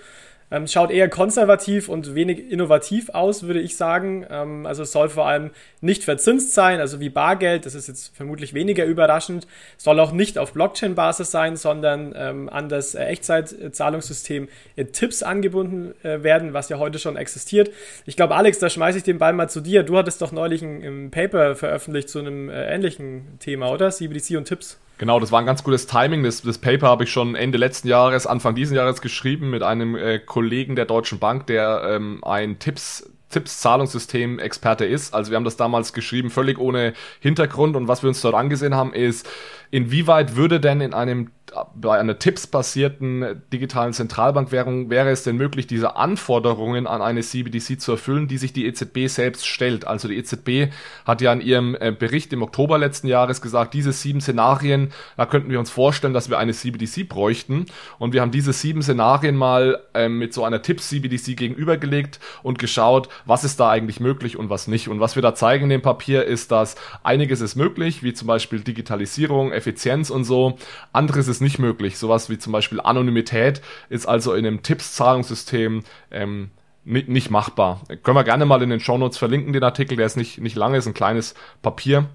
Ähm, 0.52 0.68
schaut 0.68 0.92
eher 0.92 1.10
konservativ 1.10 1.90
und 1.90 2.16
wenig 2.16 2.52
innovativ 2.52 3.10
aus, 3.10 3.44
würde 3.44 3.60
ich 3.60 3.76
sagen. 3.76 4.26
Ähm, 4.30 4.66
also 4.66 4.84
es 4.84 4.92
soll 4.92 5.10
vor 5.10 5.28
allem 5.28 5.52
nicht 5.82 6.04
verzinst 6.04 6.54
sein, 6.54 6.80
also 6.80 7.00
wie 7.00 7.10
Bargeld, 7.10 7.66
das 7.66 7.76
ist 7.76 7.88
jetzt 7.88 8.16
vermutlich 8.16 8.54
weniger 8.54 8.86
überraschend, 8.86 9.48
soll 9.78 10.00
auch 10.00 10.12
nicht 10.12 10.38
auf 10.38 10.54
Blockchain-Basis 10.54 11.32
sein, 11.32 11.56
sondern 11.56 12.14
ähm, 12.16 12.50
an 12.50 12.70
das 12.70 12.96
äh, 12.96 13.06
Echtzeitzahlungssystem 13.06 14.48
äh, 14.76 14.86
Tipps 14.86 15.24
angebunden 15.24 15.94
äh, 16.04 16.24
werden, 16.24 16.54
was 16.54 16.70
ja 16.70 16.80
heute 16.80 17.00
schon 17.00 17.16
existiert. 17.16 17.72
Ich 18.06 18.16
glaube, 18.16 18.36
Alex, 18.36 18.60
da 18.60 18.70
schmeiße 18.70 18.98
ich 18.98 19.04
den 19.04 19.20
Ball 19.20 19.34
mal 19.34 19.50
zu 19.50 19.62
dir. 19.62 19.84
Du 19.84 19.98
hattest 19.98 20.22
doch 20.22 20.32
neulich 20.32 20.62
ein, 20.62 20.82
ein 20.84 21.12
Paper 21.12 21.56
veröffentlicht 21.56 22.10
zu 22.10 22.20
einem 22.20 22.50
äh, 22.50 22.74
ähnlichen 22.74 23.40
Thema, 23.40 23.72
oder? 23.72 23.92
CBDC 23.92 24.38
und 24.38 24.46
Tipps. 24.46 24.78
Genau, 25.00 25.22
das 25.22 25.32
war 25.32 25.40
ein 25.40 25.46
ganz 25.46 25.64
gutes 25.64 25.88
Timing. 25.88 26.24
Das, 26.24 26.42
das 26.42 26.58
Paper 26.58 26.88
habe 26.88 27.06
ich 27.06 27.12
schon 27.12 27.34
Ende 27.34 27.58
letzten 27.58 27.88
Jahres, 27.88 28.28
Anfang 28.28 28.54
diesen 28.54 28.76
Jahres 28.76 29.02
geschrieben 29.02 29.50
mit 29.50 29.64
einem 29.64 29.96
äh, 29.96 30.20
Kollegen 30.20 30.76
der 30.76 30.86
Deutschen 30.86 31.20
Bank, 31.20 31.48
der 31.48 31.84
ähm, 31.90 32.20
ein 32.24 32.60
Tipps 32.60 33.10
Tipps-Zahlungssystem-Experte 33.30 34.86
ist. 34.86 35.14
Also 35.14 35.32
wir 35.32 35.36
haben 35.36 35.44
das 35.44 35.56
damals 35.56 35.94
geschrieben, 35.94 36.32
völlig 36.32 36.58
ohne 36.58 36.94
Hintergrund. 37.20 37.76
Und 37.76 37.88
was 37.88 38.02
wir 38.02 38.10
uns 38.10 38.22
dort 38.22 38.34
angesehen 38.34 38.76
haben, 38.76 38.92
ist, 38.92 39.30
inwieweit 39.72 40.36
würde 40.36 40.60
denn 40.60 40.82
in 40.82 40.94
einem 40.94 41.32
bei 41.76 42.00
einer 42.00 42.20
Tipps-basierten 42.20 43.44
digitalen 43.52 43.94
Zentralbankwährung 43.94 44.90
wäre 44.90 45.10
es 45.10 45.24
denn 45.24 45.38
möglich, 45.38 45.68
diese 45.68 45.96
Anforderungen 45.96 46.88
an 46.88 47.02
eine 47.02 47.22
CBDC 47.22 47.80
zu 47.80 47.94
erfüllen, 47.94 48.28
die 48.28 48.38
sich 48.38 48.54
die 48.54 48.66
EZB 48.66 49.08
selbst 49.08 49.48
stellt. 49.48 49.86
Also 49.86 50.08
die 50.08 50.18
EZB 50.18 50.72
hat 51.06 51.22
ja 51.22 51.34
in 51.34 51.42
ihrem 51.42 51.76
äh, 51.80 51.92
Bericht 51.92 52.34
im 52.34 52.42
Oktober 52.42 52.78
letzten 52.78 53.08
Jahres 53.08 53.42
gesagt, 53.42 53.74
diese 53.74 53.92
sieben 53.92 54.22
Szenarien, 54.22 54.92
da 55.18 55.26
könnten 55.26 55.50
wir 55.50 55.60
uns 55.60 55.70
vorstellen, 55.70 56.14
dass 56.14 56.30
wir 56.30 56.38
eine 56.38 56.54
CBDC 56.54 57.08
bräuchten. 57.08 57.66
Und 57.98 58.14
wir 58.14 58.22
haben 58.22 58.32
diese 58.32 58.54
sieben 58.54 58.82
Szenarien 58.82 59.36
mal 59.36 59.80
ähm, 59.94 60.18
mit 60.18 60.34
so 60.34 60.44
einer 60.44 60.62
Tipps-CBDC 60.62 61.36
gegenübergelegt 61.36 62.20
und 62.44 62.60
geschaut, 62.60 63.10
was 63.26 63.44
ist 63.44 63.60
da 63.60 63.70
eigentlich 63.70 64.00
möglich 64.00 64.38
und 64.38 64.50
was 64.50 64.68
nicht. 64.68 64.88
Und 64.90 65.00
was 65.00 65.16
wir 65.16 65.22
da 65.22 65.36
zeigen 65.36 65.66
in 65.66 65.70
dem 65.70 65.82
Papier 65.82 66.26
ist, 66.26 66.52
dass 66.52 66.76
einiges 67.04 67.42
ist 67.42 67.56
möglich, 67.56 68.04
wie 68.04 68.14
zum 68.14 68.28
Beispiel 68.28 68.60
Digitalisierung, 68.60 69.52
Effizienz 69.60 70.10
und 70.10 70.24
so. 70.24 70.58
Anderes 70.92 71.28
ist 71.28 71.42
nicht 71.42 71.60
möglich. 71.60 71.98
Sowas 71.98 72.30
wie 72.30 72.38
zum 72.38 72.52
Beispiel 72.52 72.82
Anonymität 72.82 73.62
ist 73.90 74.08
also 74.08 74.34
in 74.34 74.46
einem 74.46 74.64
Tipps-Zahlungssystem 74.64 75.84
ähm, 76.12 76.50
nicht, 76.86 77.08
nicht 77.08 77.30
machbar. 77.30 77.82
Können 78.04 78.18
wir 78.18 78.24
gerne 78.24 78.46
mal 78.46 78.62
in 78.62 78.70
den 78.70 78.80
Shownotes 78.80 79.18
verlinken, 79.18 79.54
den 79.54 79.64
Artikel. 79.64 79.96
Der 79.96 80.06
ist 80.06 80.18
nicht, 80.18 80.40
nicht 80.40 80.56
lange, 80.56 80.78
ist 80.78 80.88
ein 80.88 80.94
kleines 80.94 81.36
Papier. 81.62 82.10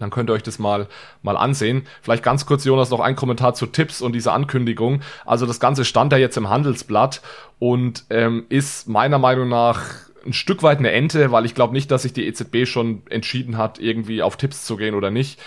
Dann 0.00 0.10
könnt 0.10 0.30
ihr 0.30 0.32
euch 0.32 0.42
das 0.42 0.58
mal, 0.58 0.88
mal 1.22 1.36
ansehen. 1.36 1.86
Vielleicht 2.02 2.22
ganz 2.22 2.46
kurz, 2.46 2.64
Jonas, 2.64 2.90
noch 2.90 3.00
ein 3.00 3.16
Kommentar 3.16 3.54
zu 3.54 3.66
Tipps 3.66 4.00
und 4.00 4.14
dieser 4.14 4.32
Ankündigung. 4.32 5.02
Also 5.26 5.46
das 5.46 5.60
Ganze 5.60 5.84
stand 5.84 6.12
ja 6.12 6.18
jetzt 6.18 6.36
im 6.36 6.48
Handelsblatt 6.48 7.20
und 7.58 8.06
ähm, 8.10 8.46
ist 8.48 8.88
meiner 8.88 9.18
Meinung 9.18 9.48
nach 9.48 9.82
ein 10.24 10.32
Stück 10.32 10.62
weit 10.62 10.78
eine 10.78 10.90
Ente, 10.90 11.32
weil 11.32 11.44
ich 11.44 11.54
glaube 11.54 11.72
nicht, 11.72 11.90
dass 11.90 12.02
sich 12.02 12.12
die 12.12 12.26
EZB 12.26 12.66
schon 12.66 13.02
entschieden 13.10 13.58
hat, 13.58 13.78
irgendwie 13.78 14.22
auf 14.22 14.36
Tipps 14.36 14.64
zu 14.64 14.76
gehen 14.76 14.94
oder 14.94 15.10
nicht. 15.10 15.38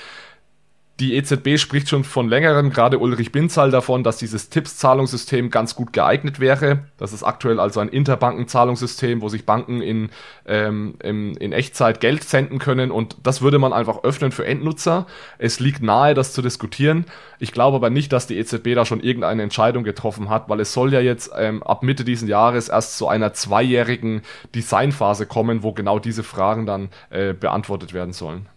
Die 1.00 1.16
EZB 1.16 1.58
spricht 1.58 1.90
schon 1.90 2.04
von 2.04 2.30
längerem, 2.30 2.70
gerade 2.70 3.00
Ulrich 3.00 3.32
Binzahl 3.32 3.72
davon, 3.72 4.04
dass 4.04 4.18
dieses 4.18 4.50
Tipps-Zahlungssystem 4.50 5.50
ganz 5.50 5.74
gut 5.74 5.92
geeignet 5.92 6.40
wäre. 6.40 6.84
Das 6.98 7.14
ist 7.14 7.24
aktuell 7.24 7.60
also 7.60 7.80
ein 7.80 7.90
Interbankenzahlungssystem, 7.90 9.20
wo 9.20 9.28
sich 9.28 9.44
Banken 9.44 9.82
in, 9.82 10.12
ähm, 10.46 10.94
in, 11.02 11.36
in 11.38 11.52
Echtzeit 11.52 12.00
Geld 12.00 12.24
senden 12.24 12.60
können 12.60 12.92
und 12.92 13.18
das 13.24 13.42
würde 13.42 13.58
man 13.58 13.74
einfach 13.74 14.04
öffnen 14.04 14.32
für 14.32 14.46
Endnutzer. 14.46 15.08
Es 15.40 15.60
liegt 15.60 15.82
nahe, 15.82 16.14
das 16.14 16.32
zu 16.32 16.44
diskutieren. 16.44 17.06
Ich 17.40 17.54
glaube 17.54 17.78
aber 17.78 17.90
nicht, 17.90 18.14
dass 18.14 18.28
die 18.28 18.38
EZB 18.38 18.76
da 18.76 18.86
schon 18.86 19.02
irgendeine 19.02 19.42
Entscheidung 19.42 19.84
getroffen 19.84 20.30
hat, 20.30 20.48
weil 20.48 20.60
es 20.60 20.74
soll 20.74 20.94
ja 20.94 21.00
jetzt 21.00 21.32
ähm, 21.36 21.64
ab 21.64 21.82
Mitte 21.82 22.04
diesen 22.04 22.28
Jahres 22.28 22.70
erst 22.70 23.00
zu 23.00 23.08
einer 23.08 23.34
zweijährigen 23.34 24.22
Designphase 24.54 25.26
kommen, 25.26 25.64
wo 25.64 25.74
genau 25.74 25.98
diese 25.98 26.22
Fragen 26.22 26.68
dann 26.68 26.90
äh, 27.10 27.34
beantwortet 27.34 27.94
werden 27.94 28.14
sollen. 28.14 28.48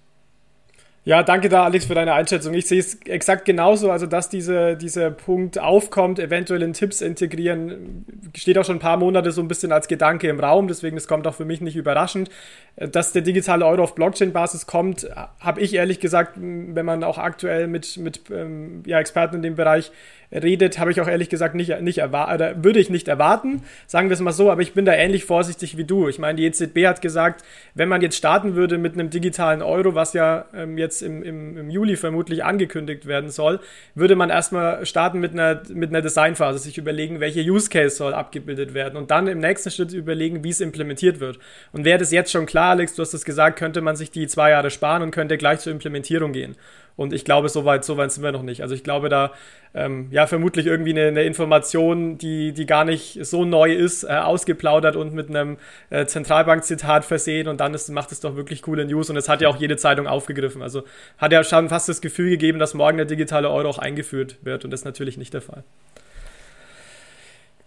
Ja, 1.07 1.23
danke 1.23 1.49
da, 1.49 1.63
Alex, 1.63 1.85
für 1.85 1.95
deine 1.95 2.15
Einschätzung. 2.15 2.53
Ich 2.53 2.67
sehe 2.67 2.81
es 2.81 3.01
exakt 3.03 3.45
genauso, 3.45 3.93
also 3.93 4.07
dass 4.07 4.29
diese, 4.29 4.77
dieser 4.77 5.13
Punkt 5.13 5.57
aufkommt, 5.57 6.19
eventuell 6.19 6.63
in 6.63 6.73
Tipps 6.73 7.01
integrieren, 7.01 8.05
steht 8.35 8.59
auch 8.59 8.65
schon 8.65 8.79
ein 8.79 8.81
paar 8.81 8.97
Monate 8.97 9.31
so 9.31 9.41
ein 9.41 9.47
bisschen 9.47 9.71
als 9.71 9.87
Gedanke 9.87 10.27
im 10.27 10.41
Raum, 10.41 10.67
deswegen 10.67 10.97
das 10.97 11.07
kommt 11.07 11.29
auch 11.29 11.35
für 11.37 11.45
mich 11.45 11.61
nicht 11.61 11.77
überraschend. 11.77 12.29
Dass 12.75 13.13
der 13.13 13.23
digitale 13.23 13.65
Euro 13.65 13.85
auf 13.85 13.95
Blockchain-Basis 13.95 14.67
kommt, 14.67 15.09
habe 15.39 15.61
ich 15.61 15.75
ehrlich 15.75 16.01
gesagt, 16.01 16.33
wenn 16.39 16.85
man 16.85 17.05
auch 17.05 17.19
aktuell 17.19 17.69
mit, 17.69 17.99
mit 17.99 18.23
ähm, 18.33 18.83
ja, 18.85 18.99
Experten 18.99 19.37
in 19.37 19.43
dem 19.43 19.55
Bereich 19.55 19.93
redet, 20.33 20.79
habe 20.79 20.91
ich 20.91 21.01
auch 21.01 21.09
ehrlich 21.09 21.29
gesagt 21.29 21.55
nicht, 21.55 21.81
nicht 21.81 21.99
erwartet, 21.99 22.65
würde 22.65 22.79
ich 22.79 22.91
nicht 22.91 23.09
erwarten, 23.09 23.63
sagen 23.87 24.09
wir 24.09 24.15
es 24.15 24.21
mal 24.21 24.33
so, 24.33 24.51
aber 24.51 24.63
ich 24.63 24.75
bin 24.75 24.85
da 24.85 24.93
ähnlich 24.93 25.25
vorsichtig 25.25 25.77
wie 25.77 25.85
du. 25.85 26.09
Ich 26.09 26.19
meine, 26.19 26.37
die 26.37 26.47
EZB 26.47 26.87
hat 26.87 27.03
gesagt, 27.03 27.45
wenn 27.75 27.89
man 27.89 28.03
jetzt 28.03 28.17
starten 28.17 28.55
würde 28.55 28.79
mit 28.79 28.95
einem 28.95 29.11
digitalen 29.11 29.63
Euro, 29.63 29.95
was 29.95 30.13
ja 30.13 30.47
ähm, 30.55 30.79
jetzt 30.79 31.03
im, 31.03 31.23
im, 31.23 31.57
im 31.57 31.71
Juli 31.71 31.97
vermutlich 31.97 32.45
angekündigt 32.45 33.07
werden 33.07 33.31
soll, 33.31 33.61
würde 33.95 34.17
man 34.17 34.31
erstmal 34.31 34.85
starten 34.87 35.21
mit 35.21 35.33
einer, 35.33 35.63
mit 35.73 35.91
einer 35.91 36.03
Designphase, 36.03 36.59
sich 36.59 36.79
überlegen, 36.79 37.21
welche 37.21 37.41
Use 37.41 37.69
Case 37.69 37.97
soll 37.97 38.15
abgebildet 38.15 38.75
werden 38.75 38.97
und 38.97 39.11
dann 39.11 39.27
im 39.27 39.39
nächsten 39.39 39.71
Schritt 39.71 39.93
überlegen, 39.93 40.45
wie 40.45 40.51
es 40.51 40.61
implementiert 40.61 41.21
wird. 41.21 41.39
Und 41.73 41.85
wäre 41.85 41.99
das 41.99 42.11
jetzt 42.13 42.33
schon 42.33 42.47
klar, 42.47 42.71
Alex, 42.71 42.95
du 42.95 43.03
hast 43.03 43.15
es 43.15 43.25
gesagt, 43.25 43.59
könnte 43.59 43.81
man 43.81 43.97
sich 43.97 44.11
die 44.11 44.27
zwei 44.27 44.51
Jahre 44.51 44.71
sparen 44.71 45.03
und 45.03 45.11
könnte 45.11 45.37
gleich 45.39 45.61
zur 45.61 45.73
Implementierung 45.73 46.33
gehen. 46.33 46.57
Und 46.97 47.13
ich 47.13 47.25
glaube, 47.25 47.49
so 47.51 47.65
weit, 47.65 47.85
so 47.85 47.99
weit 47.99 48.11
sind 48.11 48.25
wir 48.25 48.33
noch 48.33 48.43
nicht. 48.43 48.63
Also 48.63 48.75
ich 48.75 48.83
glaube, 48.83 49.11
da 49.11 49.33
ähm, 49.75 50.09
ja 50.11 50.27
vermutlich 50.27 50.67
irgendwie 50.67 50.93
eine, 50.93 51.09
eine, 51.09 51.23
Information, 51.25 52.17
die, 52.17 52.53
die 52.53 52.65
gar 52.65 52.87
nicht 52.87 53.19
so 53.25 53.45
neu 53.45 53.73
ist, 53.73 54.05
äh, 54.05 54.09
ausgeplaudert 54.09 54.97
und 54.97 55.13
mit 55.13 55.29
einem 55.29 55.59
äh, 55.91 56.07
Zentralbank-Zitat 56.07 57.05
versehen 57.05 57.49
und 57.49 57.61
dann 57.61 57.75
ist, 57.75 57.91
macht 57.91 58.13
es 58.13 58.21
doch 58.21 58.37
wirklich 58.37 58.63
coole 58.63 58.87
News 58.87 59.11
und 59.11 59.17
es 59.17 59.29
hat 59.29 59.43
ja 59.43 59.49
auch 59.49 59.59
jede 59.59 59.77
Zeitung 59.77 60.07
aufgegriffen. 60.07 60.63
Also 60.63 60.85
hat 61.19 61.33
ja 61.33 61.45
schon 61.45 61.69
fast 61.69 61.89
das 61.91 62.01
Gefühl 62.01 62.31
gegeben, 62.31 62.59
dass 62.59 62.73
morgen 62.73 62.97
der 62.97 63.07
digitale 63.07 63.51
Euro 63.51 63.69
auch 63.69 63.79
eingeführt 63.79 64.39
wird 64.43 64.65
und 64.65 64.71
das 64.71 64.81
ist 64.81 64.87
natürlich 64.87 65.19
nicht 65.19 65.35
der 65.35 65.43
Fall. 65.43 65.65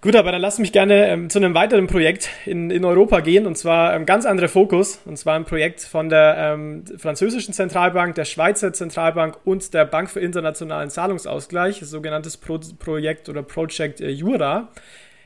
Gut, 0.01 0.15
aber 0.15 0.31
dann 0.31 0.39
lass 0.39 0.59
mich 0.59 0.71
gerne 0.71 1.09
ähm, 1.09 1.29
zu 1.29 1.39
einem 1.39 1.53
weiteren 1.53 1.87
Projekt 1.87 2.29
in, 2.45 2.71
in 2.71 2.85
Europa 2.85 3.19
gehen 3.19 3.45
und 3.45 3.57
zwar 3.57 3.89
ein 3.89 4.01
ähm, 4.01 4.05
ganz 4.05 4.25
anderer 4.25 4.47
Fokus 4.47 5.01
und 5.03 5.17
zwar 5.17 5.35
ein 5.35 5.43
Projekt 5.43 5.81
von 5.81 6.07
der 6.07 6.37
ähm, 6.37 6.85
französischen 6.97 7.53
Zentralbank, 7.53 8.15
der 8.15 8.23
Schweizer 8.23 8.71
Zentralbank 8.71 9.37
und 9.43 9.73
der 9.73 9.83
Bank 9.83 10.09
für 10.09 10.21
internationalen 10.21 10.89
Zahlungsausgleich, 10.89 11.81
sogenanntes 11.81 12.37
Pro 12.37 12.61
Projekt 12.79 13.27
oder 13.27 13.43
Project 13.43 13.99
äh, 13.99 14.07
Jura. 14.07 14.69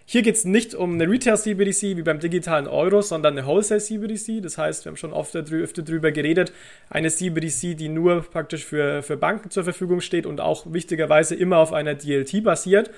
Hier 0.06 0.24
geht 0.24 0.36
es 0.36 0.44
nicht 0.44 0.74
um 0.74 0.96
eine 0.96 1.08
Retail-CBDC 1.08 1.96
wie 1.96 2.02
beim 2.02 2.20
digitalen 2.20 2.68
Euro, 2.68 3.02
sondern 3.04 3.38
eine 3.38 3.46
Wholesale-CBDC. 3.46 4.42
Das 4.42 4.58
heißt, 4.58 4.86
wir 4.86 4.90
haben 4.90 4.98
schon 4.98 5.14
oft 5.14 5.36
öfter 5.36 5.82
darüber 5.84 6.12
geredet, 6.12 6.52
eine 6.90 7.10
CBDC, 7.10 7.78
die 7.78 7.90
nur 7.90 8.24
praktisch 8.24 8.66
für, 8.66 9.04
für 9.04 9.18
Banken 9.18 9.52
zur 9.52 9.64
Verfügung 9.64 10.02
steht 10.02 10.26
und 10.26 10.42
auch 10.42 10.66
wichtigerweise 10.74 11.36
immer 11.36 11.58
auf 11.58 11.72
einer 11.72 11.94
DLT 11.94 12.44
basiert. 12.44 12.90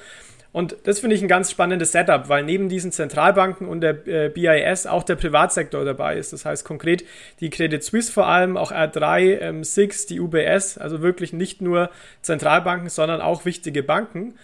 Und 0.55 0.77
das 0.83 1.01
finde 1.01 1.17
ich 1.17 1.21
ein 1.21 1.27
ganz 1.27 1.51
spannendes 1.51 1.91
Setup, 1.91 2.29
weil 2.29 2.41
neben 2.45 2.69
diesen 2.69 2.93
Zentralbanken 2.93 3.67
und 3.67 3.81
der 3.81 4.07
äh, 4.07 4.29
BIS 4.29 4.87
auch 4.87 5.03
der 5.03 5.15
Privatsektor 5.17 5.83
dabei 5.83 6.15
ist. 6.15 6.31
Das 6.31 6.45
heißt 6.45 6.63
konkret 6.63 7.03
die 7.41 7.49
Credit 7.49 7.83
Suisse 7.83 8.09
vor 8.09 8.27
allem, 8.27 8.55
auch 8.55 8.71
R3, 8.71 9.41
ähm, 9.41 9.65
SIX, 9.65 10.05
die 10.05 10.21
UBS, 10.21 10.77
also 10.77 11.01
wirklich 11.01 11.33
nicht 11.33 11.61
nur 11.61 11.89
Zentralbanken, 12.21 12.87
sondern 12.87 13.19
auch 13.19 13.43
wichtige 13.43 13.83
Banken. 13.83 14.35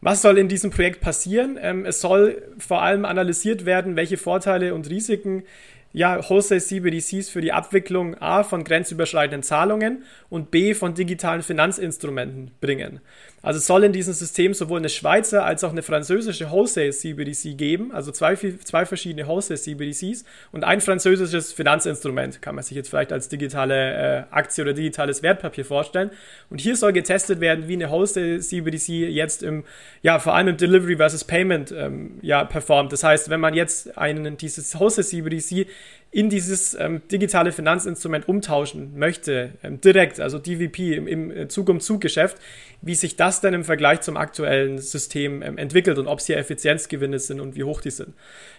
Was 0.00 0.22
soll 0.22 0.38
in 0.38 0.48
diesem 0.48 0.70
Projekt 0.70 1.02
passieren? 1.02 1.58
Ähm, 1.60 1.84
es 1.84 2.00
soll 2.00 2.40
vor 2.58 2.80
allem 2.80 3.04
analysiert 3.04 3.66
werden, 3.66 3.94
welche 3.94 4.16
Vorteile 4.16 4.72
und 4.72 4.88
Risiken 4.88 5.42
ja, 5.92 6.28
Wholesale 6.28 6.60
CBDCs 6.60 7.30
für 7.30 7.40
die 7.40 7.52
Abwicklung 7.52 8.14
A 8.16 8.42
von 8.42 8.62
grenzüberschreitenden 8.62 9.42
Zahlungen 9.42 10.04
und 10.28 10.50
B 10.50 10.74
von 10.74 10.94
digitalen 10.94 11.42
Finanzinstrumenten 11.42 12.50
bringen. 12.60 13.00
Also 13.40 13.60
soll 13.60 13.84
in 13.84 13.92
diesem 13.92 14.12
System 14.12 14.52
sowohl 14.52 14.80
eine 14.80 14.88
Schweizer 14.88 15.44
als 15.44 15.62
auch 15.62 15.70
eine 15.70 15.82
französische 15.82 16.50
Wholesale 16.50 16.90
CBDC 16.90 17.56
geben, 17.56 17.92
also 17.92 18.10
zwei, 18.10 18.34
zwei 18.34 18.84
verschiedene 18.84 19.28
Wholesale 19.28 19.58
CBDCs 19.58 20.24
und 20.50 20.64
ein 20.64 20.80
französisches 20.80 21.52
Finanzinstrument, 21.52 22.42
kann 22.42 22.56
man 22.56 22.64
sich 22.64 22.76
jetzt 22.76 22.90
vielleicht 22.90 23.12
als 23.12 23.28
digitale 23.28 24.26
äh, 24.28 24.34
Aktie 24.34 24.62
oder 24.62 24.74
digitales 24.74 25.22
Wertpapier 25.22 25.64
vorstellen. 25.64 26.10
Und 26.50 26.60
hier 26.60 26.76
soll 26.76 26.92
getestet 26.92 27.40
werden, 27.40 27.68
wie 27.68 27.74
eine 27.74 27.90
Wholesale 27.90 28.40
CBDC 28.40 28.88
jetzt 29.08 29.44
im, 29.44 29.64
ja, 30.02 30.18
vor 30.18 30.34
allem 30.34 30.48
im 30.48 30.56
Delivery 30.56 30.96
versus 30.96 31.22
Payment 31.22 31.70
ähm, 31.70 32.18
ja, 32.22 32.44
performt. 32.44 32.92
Das 32.92 33.04
heißt, 33.04 33.30
wenn 33.30 33.40
man 33.40 33.54
jetzt 33.54 33.96
einen, 33.96 34.36
dieses 34.36 34.78
Wholesale 34.78 35.06
CBDC 35.06 35.68
in 36.10 36.30
dieses 36.30 36.74
ähm, 36.74 37.02
digitale 37.12 37.52
Finanzinstrument 37.52 38.28
umtauschen 38.28 38.98
möchte, 38.98 39.50
ähm, 39.62 39.78
direkt, 39.82 40.20
also 40.20 40.38
DVP 40.38 40.94
im, 40.94 41.06
im 41.06 41.30
äh, 41.30 41.48
Zug-um-Zug-Geschäft, 41.48 42.38
wie 42.80 42.94
sich 42.94 43.16
das 43.16 43.42
denn 43.42 43.52
im 43.52 43.62
Vergleich 43.62 44.00
zum 44.00 44.16
aktuellen 44.16 44.78
System 44.78 45.42
ähm, 45.42 45.58
entwickelt 45.58 45.98
und 45.98 46.06
ob 46.06 46.20
es 46.20 46.26
hier 46.26 46.38
Effizienzgewinne 46.38 47.18
sind 47.18 47.40
und 47.40 47.56
wie 47.56 47.64
hoch 47.64 47.82
die 47.82 47.90
sind. 47.90 48.14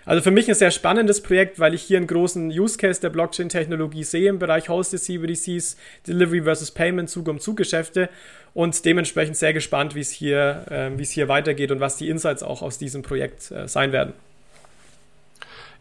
Also 0.06 0.22
für 0.22 0.30
mich 0.30 0.48
ein 0.48 0.54
sehr 0.54 0.70
spannendes 0.70 1.22
Projekt, 1.22 1.60
weil 1.60 1.74
ich 1.74 1.82
hier 1.82 1.98
einen 1.98 2.06
großen 2.06 2.50
Use 2.50 2.78
Case 2.78 3.02
der 3.02 3.10
Blockchain-Technologie 3.10 4.04
sehe 4.04 4.30
im 4.30 4.38
Bereich 4.38 4.70
Hosted 4.70 5.02
CBDCs, 5.02 5.76
Delivery 6.08 6.44
versus 6.44 6.70
Payment, 6.70 7.10
Zug-um-Zug-Geschäfte 7.10 8.10
und 8.54 8.86
dementsprechend 8.86 9.38
sehr 9.38 9.54
gespannt, 9.54 9.96
wie 9.96 10.02
es 10.02 10.12
hier, 10.12 10.66
äh, 10.70 11.04
hier 11.04 11.28
weitergeht 11.30 11.72
und 11.72 11.80
was 11.80 11.98
die 11.98 12.10
Insights 12.10 12.44
auch 12.44 12.62
aus 12.62 12.78
diesem 12.78 13.02
Projekt 13.02 13.50
äh, 13.50 13.68
sein 13.68 13.92
werden. 13.92 14.14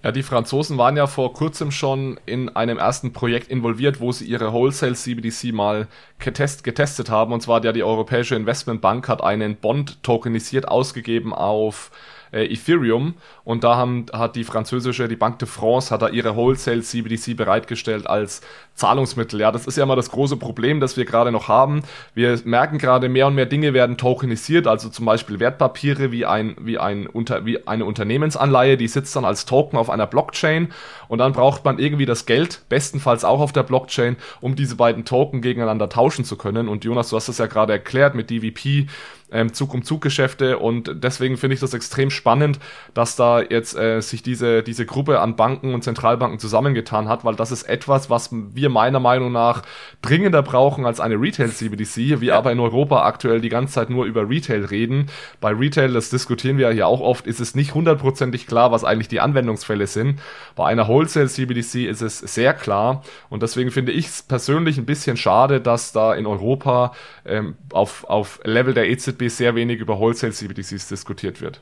Ja, 0.05 0.13
die 0.13 0.23
Franzosen 0.23 0.79
waren 0.79 0.97
ja 0.97 1.09
vor 1.09 1.33
kurzem 1.33 1.73
schon 1.73 2.21
in 2.25 2.51
einem 2.51 2.79
ersten 2.79 3.13
Projekt 3.13 3.49
involviert, 3.49 4.01
wo 4.01 4.13
sie 4.13 4.27
ihre 4.27 4.53
Wholesale 4.53 4.95
CBDC 4.95 5.53
mal 5.53 5.89
getest, 6.21 6.63
getestet 6.63 7.11
haben. 7.11 7.33
Und 7.33 7.41
zwar 7.41 7.65
ja 7.65 7.73
die 7.73 7.83
Europäische 7.83 8.37
Investmentbank 8.37 9.09
hat 9.09 9.25
einen 9.25 9.57
Bond 9.57 10.05
tokenisiert 10.05 10.69
ausgegeben 10.69 11.35
auf 11.35 11.91
äh, 12.33 12.45
Ethereum 12.45 13.15
und 13.45 13.65
da 13.65 13.77
haben, 13.77 14.07
hat 14.13 14.37
die 14.37 14.45
französische, 14.45 15.09
die 15.09 15.17
Banque 15.17 15.39
de 15.39 15.49
France, 15.49 15.93
hat 15.93 16.03
da 16.03 16.09
ihre 16.09 16.37
Wholesale 16.37 16.83
CBDC 16.83 17.37
bereitgestellt 17.37 18.07
als 18.07 18.41
Zahlungsmittel. 18.75 19.41
Ja, 19.41 19.51
das 19.51 19.67
ist 19.67 19.77
ja 19.77 19.85
immer 19.85 19.97
das 19.97 20.11
große 20.11 20.37
Problem, 20.37 20.81
das 20.81 20.97
wir 20.97 21.05
gerade 21.05 21.33
noch 21.33 21.49
haben. 21.49 21.83
Wir 22.15 22.41
merken 22.45 22.79
gerade, 22.79 23.09
mehr 23.09 23.27
und 23.27 23.35
mehr 23.35 23.47
Dinge 23.47 23.75
werden 23.75 23.97
tokenisiert, 23.97 24.67
also 24.67 24.89
zum 24.89 25.05
Beispiel 25.05 25.41
Wertpapiere 25.41 26.13
wie, 26.13 26.25
ein, 26.25 26.57
wie, 26.61 26.79
ein, 26.79 27.07
unter, 27.07 27.45
wie 27.45 27.67
eine 27.67 27.85
Unternehmensanleihe, 27.85 28.77
die 28.77 28.89
sitzt 28.89 29.17
dann 29.17 29.25
als 29.25 29.47
Token 29.47 29.79
auf 29.79 29.91
einer 29.91 30.07
Blockchain 30.07 30.69
und 31.09 31.19
dann 31.19 31.33
braucht 31.33 31.65
man 31.65 31.79
irgendwie 31.79 32.07
das 32.07 32.27
Geld, 32.27 32.63
bestenfalls 32.69 33.25
auch 33.25 33.41
auf 33.41 33.53
der 33.53 33.63
Blockchain, 33.63 34.17
um 34.41 34.55
diese 34.55 34.77
beiden 34.77 35.05
Token 35.05 35.41
gegeneinander 35.41 35.89
tauschen 35.89 36.25
zu 36.25 36.37
können. 36.37 36.69
Und 36.69 36.85
Jonas, 36.85 37.11
du 37.11 37.17
hast 37.17 37.29
das 37.29 37.39
ja 37.39 37.47
gerade 37.47 37.73
erklärt 37.73 38.15
mit 38.15 38.31
DVP, 38.31 38.87
ähm, 39.31 39.53
Zug-um-Zug-Geschäfte 39.53 40.59
und 40.59 41.05
deswegen 41.05 41.37
finde 41.37 41.55
ich 41.55 41.61
das 41.61 41.75
extrem 41.75 42.11
spannend, 42.11 42.59
dass 42.95 43.17
da 43.17 43.41
jetzt 43.41 43.77
äh, 43.77 44.01
sich 44.01 44.23
diese, 44.23 44.63
diese 44.63 44.87
Gruppe 44.87 45.21
an 45.21 45.37
Banken 45.37 45.75
und 45.75 45.85
Zentralbanken 45.85 46.39
zusammengetan 46.39 47.09
hat, 47.09 47.25
weil 47.25 47.35
das 47.35 47.53
ist 47.53 47.65
etwas, 47.65 48.11
was 48.11 48.31
wir 48.33 48.69
meiner 48.71 49.01
Meinung 49.01 49.33
nach 49.33 49.63
dringender 50.03 50.43
brauchen 50.43 50.87
als 50.87 51.01
eine 51.01 51.17
Retail-CBDC, 51.17 52.21
wir 52.21 52.37
aber 52.37 52.53
in 52.53 52.61
Europa 52.61 53.05
aktuell 53.05 53.41
die 53.41 53.49
ganze 53.49 53.75
Zeit 53.75 53.91
nur 53.91 54.07
über 54.07 54.29
Retail 54.29 54.65
reden. 54.65 55.07
Bei 55.41 55.53
Retail, 55.53 55.93
das 55.93 56.11
diskutieren 56.11 56.59
wir 56.59 56.73
ja 56.73 56.87
auch 56.87 57.01
oft, 57.01 57.27
ist 57.27 57.41
es 57.41 57.55
nicht 57.55 57.75
hundertprozentig 57.75 58.47
klar, 58.47 58.73
was 58.73 58.85
eigentlich 58.85 59.09
die 59.09 59.21
Anwendungsfälle 59.21 59.87
sind. 59.87 60.21
Bei 60.57 60.67
einer 60.67 60.89
Wholesale-CBDC 60.89 61.87
ist 61.87 62.01
es 62.01 62.19
sehr 62.19 62.55
klar 62.55 63.03
und 63.29 63.43
deswegen 63.43 63.71
finde 63.71 63.93
ich 63.93 64.07
es 64.07 64.23
persönlich 64.23 64.79
ein 64.79 64.87
bisschen 64.87 65.17
schade, 65.17 65.61
dass 65.61 65.93
da 65.93 66.15
in 66.15 66.27
Europa 66.27 66.93
ähm, 67.27 67.57
auf, 67.73 68.05
auf 68.05 68.41
Level 68.45 68.75
der 68.75 68.89
EZB 68.89 69.18
sehr 69.27 69.57
wenig 69.57 69.81
über 69.81 69.99
Wholesale-CBDCs 69.99 70.89
diskutiert 70.89 71.41
wird. 71.41 71.61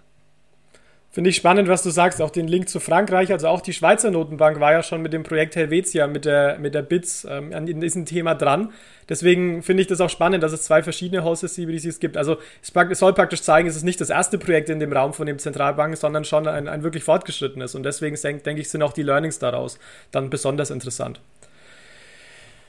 Finde 1.17 1.31
ich 1.31 1.37
spannend, 1.37 1.67
was 1.67 1.83
du 1.83 1.89
sagst. 1.89 2.21
Auch 2.21 2.29
den 2.29 2.47
Link 2.47 2.69
zu 2.69 2.79
Frankreich, 2.79 3.33
also 3.33 3.49
auch 3.49 3.63
die 3.63 3.73
Schweizer 3.73 4.11
Notenbank 4.11 4.61
war 4.61 4.73
ja 4.73 4.83
schon 4.83 5.01
mit 5.01 5.15
dem 5.15 5.23
Projekt 5.23 5.57
Helvetia, 5.57 6.07
mit 6.07 6.27
der, 6.27 6.59
mit 6.59 6.75
der 6.75 6.83
BITS 6.83 7.27
ähm, 7.31 7.55
an 7.55 7.65
diesem 7.65 8.05
Thema 8.05 8.35
dran. 8.35 8.71
Deswegen 9.09 9.63
finde 9.63 9.81
ich 9.81 9.87
das 9.87 10.03
auch 10.03 10.11
spannend, 10.11 10.43
dass 10.43 10.53
es 10.53 10.65
zwei 10.65 10.83
verschiedene 10.83 11.25
Houses 11.25 11.55
CBDCs 11.55 12.01
gibt. 12.01 12.19
Also 12.19 12.37
es, 12.61 12.99
soll 12.99 13.15
praktisch 13.15 13.41
zeigen, 13.41 13.67
es 13.67 13.77
ist 13.77 13.85
nicht 13.85 13.99
das 13.99 14.11
erste 14.11 14.37
Projekt 14.37 14.69
in 14.69 14.79
dem 14.79 14.93
Raum 14.93 15.15
von 15.15 15.27
dem 15.27 15.39
Zentralbanken, 15.39 15.97
sondern 15.97 16.27
schon 16.27 16.47
ein, 16.47 16.69
ein 16.69 16.83
wirklich 16.83 17.05
fortgeschrittenes. 17.05 17.75
Und 17.75 17.85
deswegen 17.85 18.19
denke 18.23 18.61
ich, 18.61 18.69
sind 18.69 18.83
auch 18.83 18.93
die 18.93 19.03
Learnings 19.03 19.39
daraus 19.39 19.79
dann 20.11 20.29
besonders 20.29 20.71
interessant. 20.71 21.23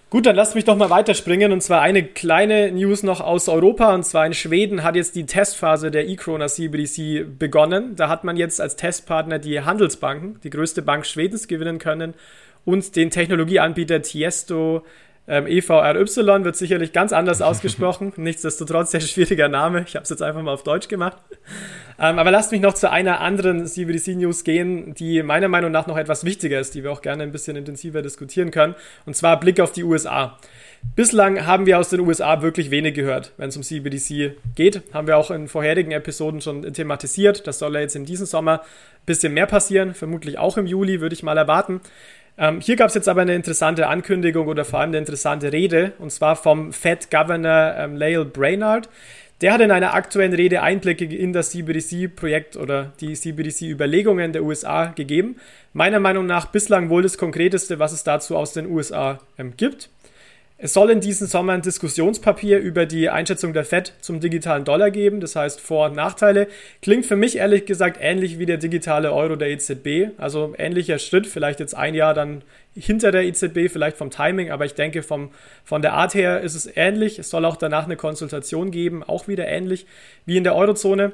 Gut, 0.10 0.26
dann 0.26 0.38
lasst 0.38 0.56
mich 0.56 0.64
doch 0.64 0.78
mal 0.78 0.90
weiterspringen. 0.90 1.52
Und 1.52 1.62
zwar 1.62 1.82
eine 1.82 2.02
kleine 2.02 2.72
News 2.72 3.04
noch 3.04 3.20
aus 3.20 3.50
Europa. 3.50 3.94
Und 3.94 4.04
zwar 4.04 4.26
in 4.26 4.34
Schweden 4.34 4.84
hat 4.84 4.96
jetzt 4.96 5.18
die 5.18 5.26
Testphase 5.26 5.92
der 5.92 6.08
e-Krona 6.08 6.48
CBDC 6.48 7.38
begonnen. 7.38 7.98
Da 7.98 8.08
hat 8.08 8.24
man 8.24 8.38
jetzt 8.38 8.62
als 8.62 8.78
Testpartner 8.78 9.38
die 9.38 9.60
Handelsbanken, 9.60 10.40
die 10.46 10.50
größte 10.50 10.82
Bank 10.82 11.06
Schwedens, 11.06 11.50
gewinnen 11.50 11.78
können. 11.78 12.14
Und 12.64 12.96
den 12.96 13.12
Technologieanbieter 13.12 14.02
Tiesto 14.02 14.86
ähm, 15.28 15.46
EVRY 15.46 16.44
wird 16.46 16.56
sicherlich 16.56 16.94
ganz 16.94 17.12
anders 17.12 17.42
ausgesprochen. 17.42 18.14
Nichtsdestotrotz 18.18 18.92
sehr 18.92 19.02
schwieriger 19.02 19.50
Name. 19.50 19.84
Ich 19.86 19.96
habe 19.96 20.04
es 20.04 20.10
jetzt 20.10 20.22
einfach 20.22 20.42
mal 20.42 20.54
auf 20.54 20.64
Deutsch 20.64 20.88
gemacht. 20.88 21.18
Ähm, 22.00 22.20
aber 22.20 22.32
lasst 22.32 22.52
mich 22.52 22.62
noch 22.62 22.74
zu 22.74 22.90
einer 22.90 23.20
anderen 23.20 23.66
CBDC-News 23.66 24.44
gehen, 24.44 24.94
die 24.94 25.24
meiner 25.24 25.48
Meinung 25.48 25.72
nach 25.72 25.88
noch 25.88 25.98
etwas 25.98 26.24
wichtiger 26.24 26.60
ist, 26.60 26.76
die 26.76 26.84
wir 26.84 26.92
auch 26.92 27.02
gerne 27.02 27.24
ein 27.24 27.32
bisschen 27.32 27.58
intensiver 27.58 28.02
diskutieren 28.02 28.52
können. 28.52 28.76
Und 29.06 29.16
zwar 29.16 29.40
Blick 29.40 29.60
auf 29.60 29.72
die 29.72 29.84
USA. 29.84 30.38
Bislang 30.96 31.46
haben 31.46 31.66
wir 31.66 31.80
aus 31.80 31.90
den 31.90 32.00
USA 32.02 32.42
wirklich 32.42 32.72
wenig 32.72 32.94
gehört, 32.94 33.34
wenn 33.38 33.50
es 33.50 33.58
um 33.58 33.64
CBDC 33.64 34.36
geht. 34.56 34.82
Haben 34.94 35.08
wir 35.08 35.18
auch 35.18 35.32
in 35.32 35.48
vorherigen 35.48 35.92
Episoden 35.92 36.40
schon 36.40 36.72
thematisiert. 36.74 37.48
Das 37.48 37.60
soll 37.60 37.74
ja 37.74 37.82
jetzt 37.82 37.96
in 37.96 38.06
diesem 38.06 38.26
Sommer 38.26 38.62
ein 38.62 39.06
bisschen 39.06 39.34
mehr 39.34 39.48
passieren, 39.48 39.94
vermutlich 39.94 40.38
auch 40.38 40.58
im 40.58 40.68
Juli, 40.68 41.02
würde 41.02 41.14
ich 41.14 41.24
mal 41.24 41.38
erwarten. 41.38 41.82
Ähm, 42.38 42.62
hier 42.62 42.76
gab 42.76 42.90
es 42.90 42.94
jetzt 42.94 43.10
aber 43.10 43.22
eine 43.22 43.34
interessante 43.34 43.88
Ankündigung 43.88 44.48
oder 44.48 44.64
vor 44.64 44.80
allem 44.80 44.92
eine 44.92 45.00
interessante 45.00 45.52
Rede, 45.52 45.94
und 46.00 46.12
zwar 46.12 46.36
vom 46.36 46.72
Fed 46.72 47.10
Governor 47.10 47.76
ähm, 47.78 47.96
Lael 47.96 48.26
Brainard. 48.26 48.90
Der 49.42 49.54
hat 49.54 49.62
in 49.62 49.70
einer 49.70 49.94
aktuellen 49.94 50.34
Rede 50.34 50.64
Einblicke 50.64 51.06
in 51.06 51.32
das 51.32 51.52
CBDC-Projekt 51.52 52.58
oder 52.58 52.94
die 53.00 53.14
CBDC-Überlegungen 53.14 54.34
der 54.34 54.44
USA 54.44 54.88
gegeben. 54.88 55.36
Meiner 55.74 56.00
Meinung 56.00 56.26
nach 56.26 56.48
bislang 56.48 56.90
wohl 56.90 57.04
das 57.04 57.20
Konkreteste, 57.20 57.78
was 57.78 57.92
es 57.92 58.04
dazu 58.04 58.36
aus 58.36 58.54
den 58.54 58.66
USA 58.66 59.20
ähm, 59.38 59.54
gibt. 59.56 59.90
Es 60.60 60.74
soll 60.74 60.90
in 60.90 61.02
diesem 61.02 61.28
Sommer 61.28 61.54
ein 61.54 61.62
Diskussionspapier 61.62 62.58
über 62.58 62.88
die 62.88 63.12
Einschätzung 63.12 63.54
der 63.54 63.64
FED 63.64 63.94
zum 64.02 64.20
digitalen 64.20 64.66
Dollar 64.66 64.90
geben, 64.90 65.20
das 65.20 65.36
heißt 65.36 65.62
Vor- 65.62 65.86
und 65.86 65.96
Nachteile. 65.96 66.48
Klingt 66.82 67.06
für 67.06 67.16
mich 67.16 67.38
ehrlich 67.38 67.68
gesagt 67.68 68.00
ähnlich 68.02 68.40
wie 68.40 68.48
der 68.48 68.58
digitale 68.58 69.14
Euro 69.14 69.36
der 69.36 69.50
EZB, 69.52 70.18
also 70.18 70.56
ähnlicher 70.58 70.98
Schritt, 70.98 71.28
vielleicht 71.28 71.60
jetzt 71.60 71.76
ein 71.76 71.94
Jahr 71.94 72.16
dann 72.16 72.42
hinter 72.76 73.12
der 73.12 73.26
EZB, 73.26 73.70
vielleicht 73.72 73.98
vom 73.98 74.10
Timing, 74.10 74.50
aber 74.50 74.66
ich 74.66 74.74
denke 74.74 75.04
vom, 75.04 75.30
von 75.64 75.84
der 75.84 75.94
Art 75.94 76.16
her 76.16 76.42
ist 76.42 76.56
es 76.56 76.68
ähnlich. 76.76 77.20
Es 77.20 77.30
soll 77.30 77.46
auch 77.46 77.58
danach 77.58 77.86
eine 77.86 77.96
Konsultation 77.96 78.72
geben, 78.72 79.04
auch 79.04 79.28
wieder 79.28 79.48
ähnlich 79.48 79.86
wie 80.26 80.38
in 80.38 80.44
der 80.44 80.56
Eurozone. 80.56 81.14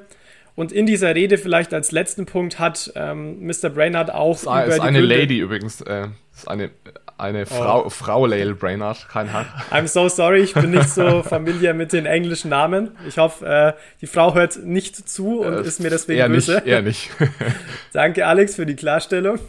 Und 0.55 0.71
in 0.71 0.85
dieser 0.85 1.15
Rede 1.15 1.37
vielleicht 1.37 1.73
als 1.73 1.91
letzten 1.91 2.25
Punkt 2.25 2.59
hat 2.59 2.91
ähm, 2.95 3.45
Mr. 3.45 3.69
Brainard 3.69 4.13
auch 4.13 4.35
ist, 4.35 4.43
über 4.43 4.67
ist 4.67 4.79
eine 4.79 4.99
Gründe 4.99 5.15
Lady 5.15 5.39
übrigens, 5.39 5.81
äh, 5.81 6.07
ist 6.33 6.47
eine 6.47 6.69
eine 7.17 7.43
oh. 7.43 7.45
Frau, 7.45 7.89
Frau 7.89 8.25
Lael 8.25 8.55
Brainard, 8.55 9.07
kein 9.09 9.31
Hack. 9.31 9.47
I'm 9.71 9.87
so 9.87 10.09
sorry, 10.09 10.41
ich 10.41 10.53
bin 10.53 10.71
nicht 10.71 10.89
so 10.89 11.23
familiar 11.23 11.73
mit 11.73 11.93
den 11.93 12.05
englischen 12.05 12.49
Namen. 12.49 12.91
Ich 13.07 13.17
hoffe, 13.17 13.45
äh, 13.45 13.73
die 14.01 14.07
Frau 14.07 14.33
hört 14.33 14.63
nicht 14.63 15.07
zu 15.07 15.41
und 15.41 15.53
äh, 15.53 15.61
ist 15.61 15.79
mir 15.79 15.89
deswegen 15.89 16.19
eher 16.19 16.29
böse. 16.29 16.55
Nicht, 16.55 16.67
eher 16.67 16.81
nicht. 16.81 17.11
Danke, 17.93 18.25
Alex, 18.25 18.55
für 18.55 18.65
die 18.65 18.75
Klarstellung. 18.75 19.39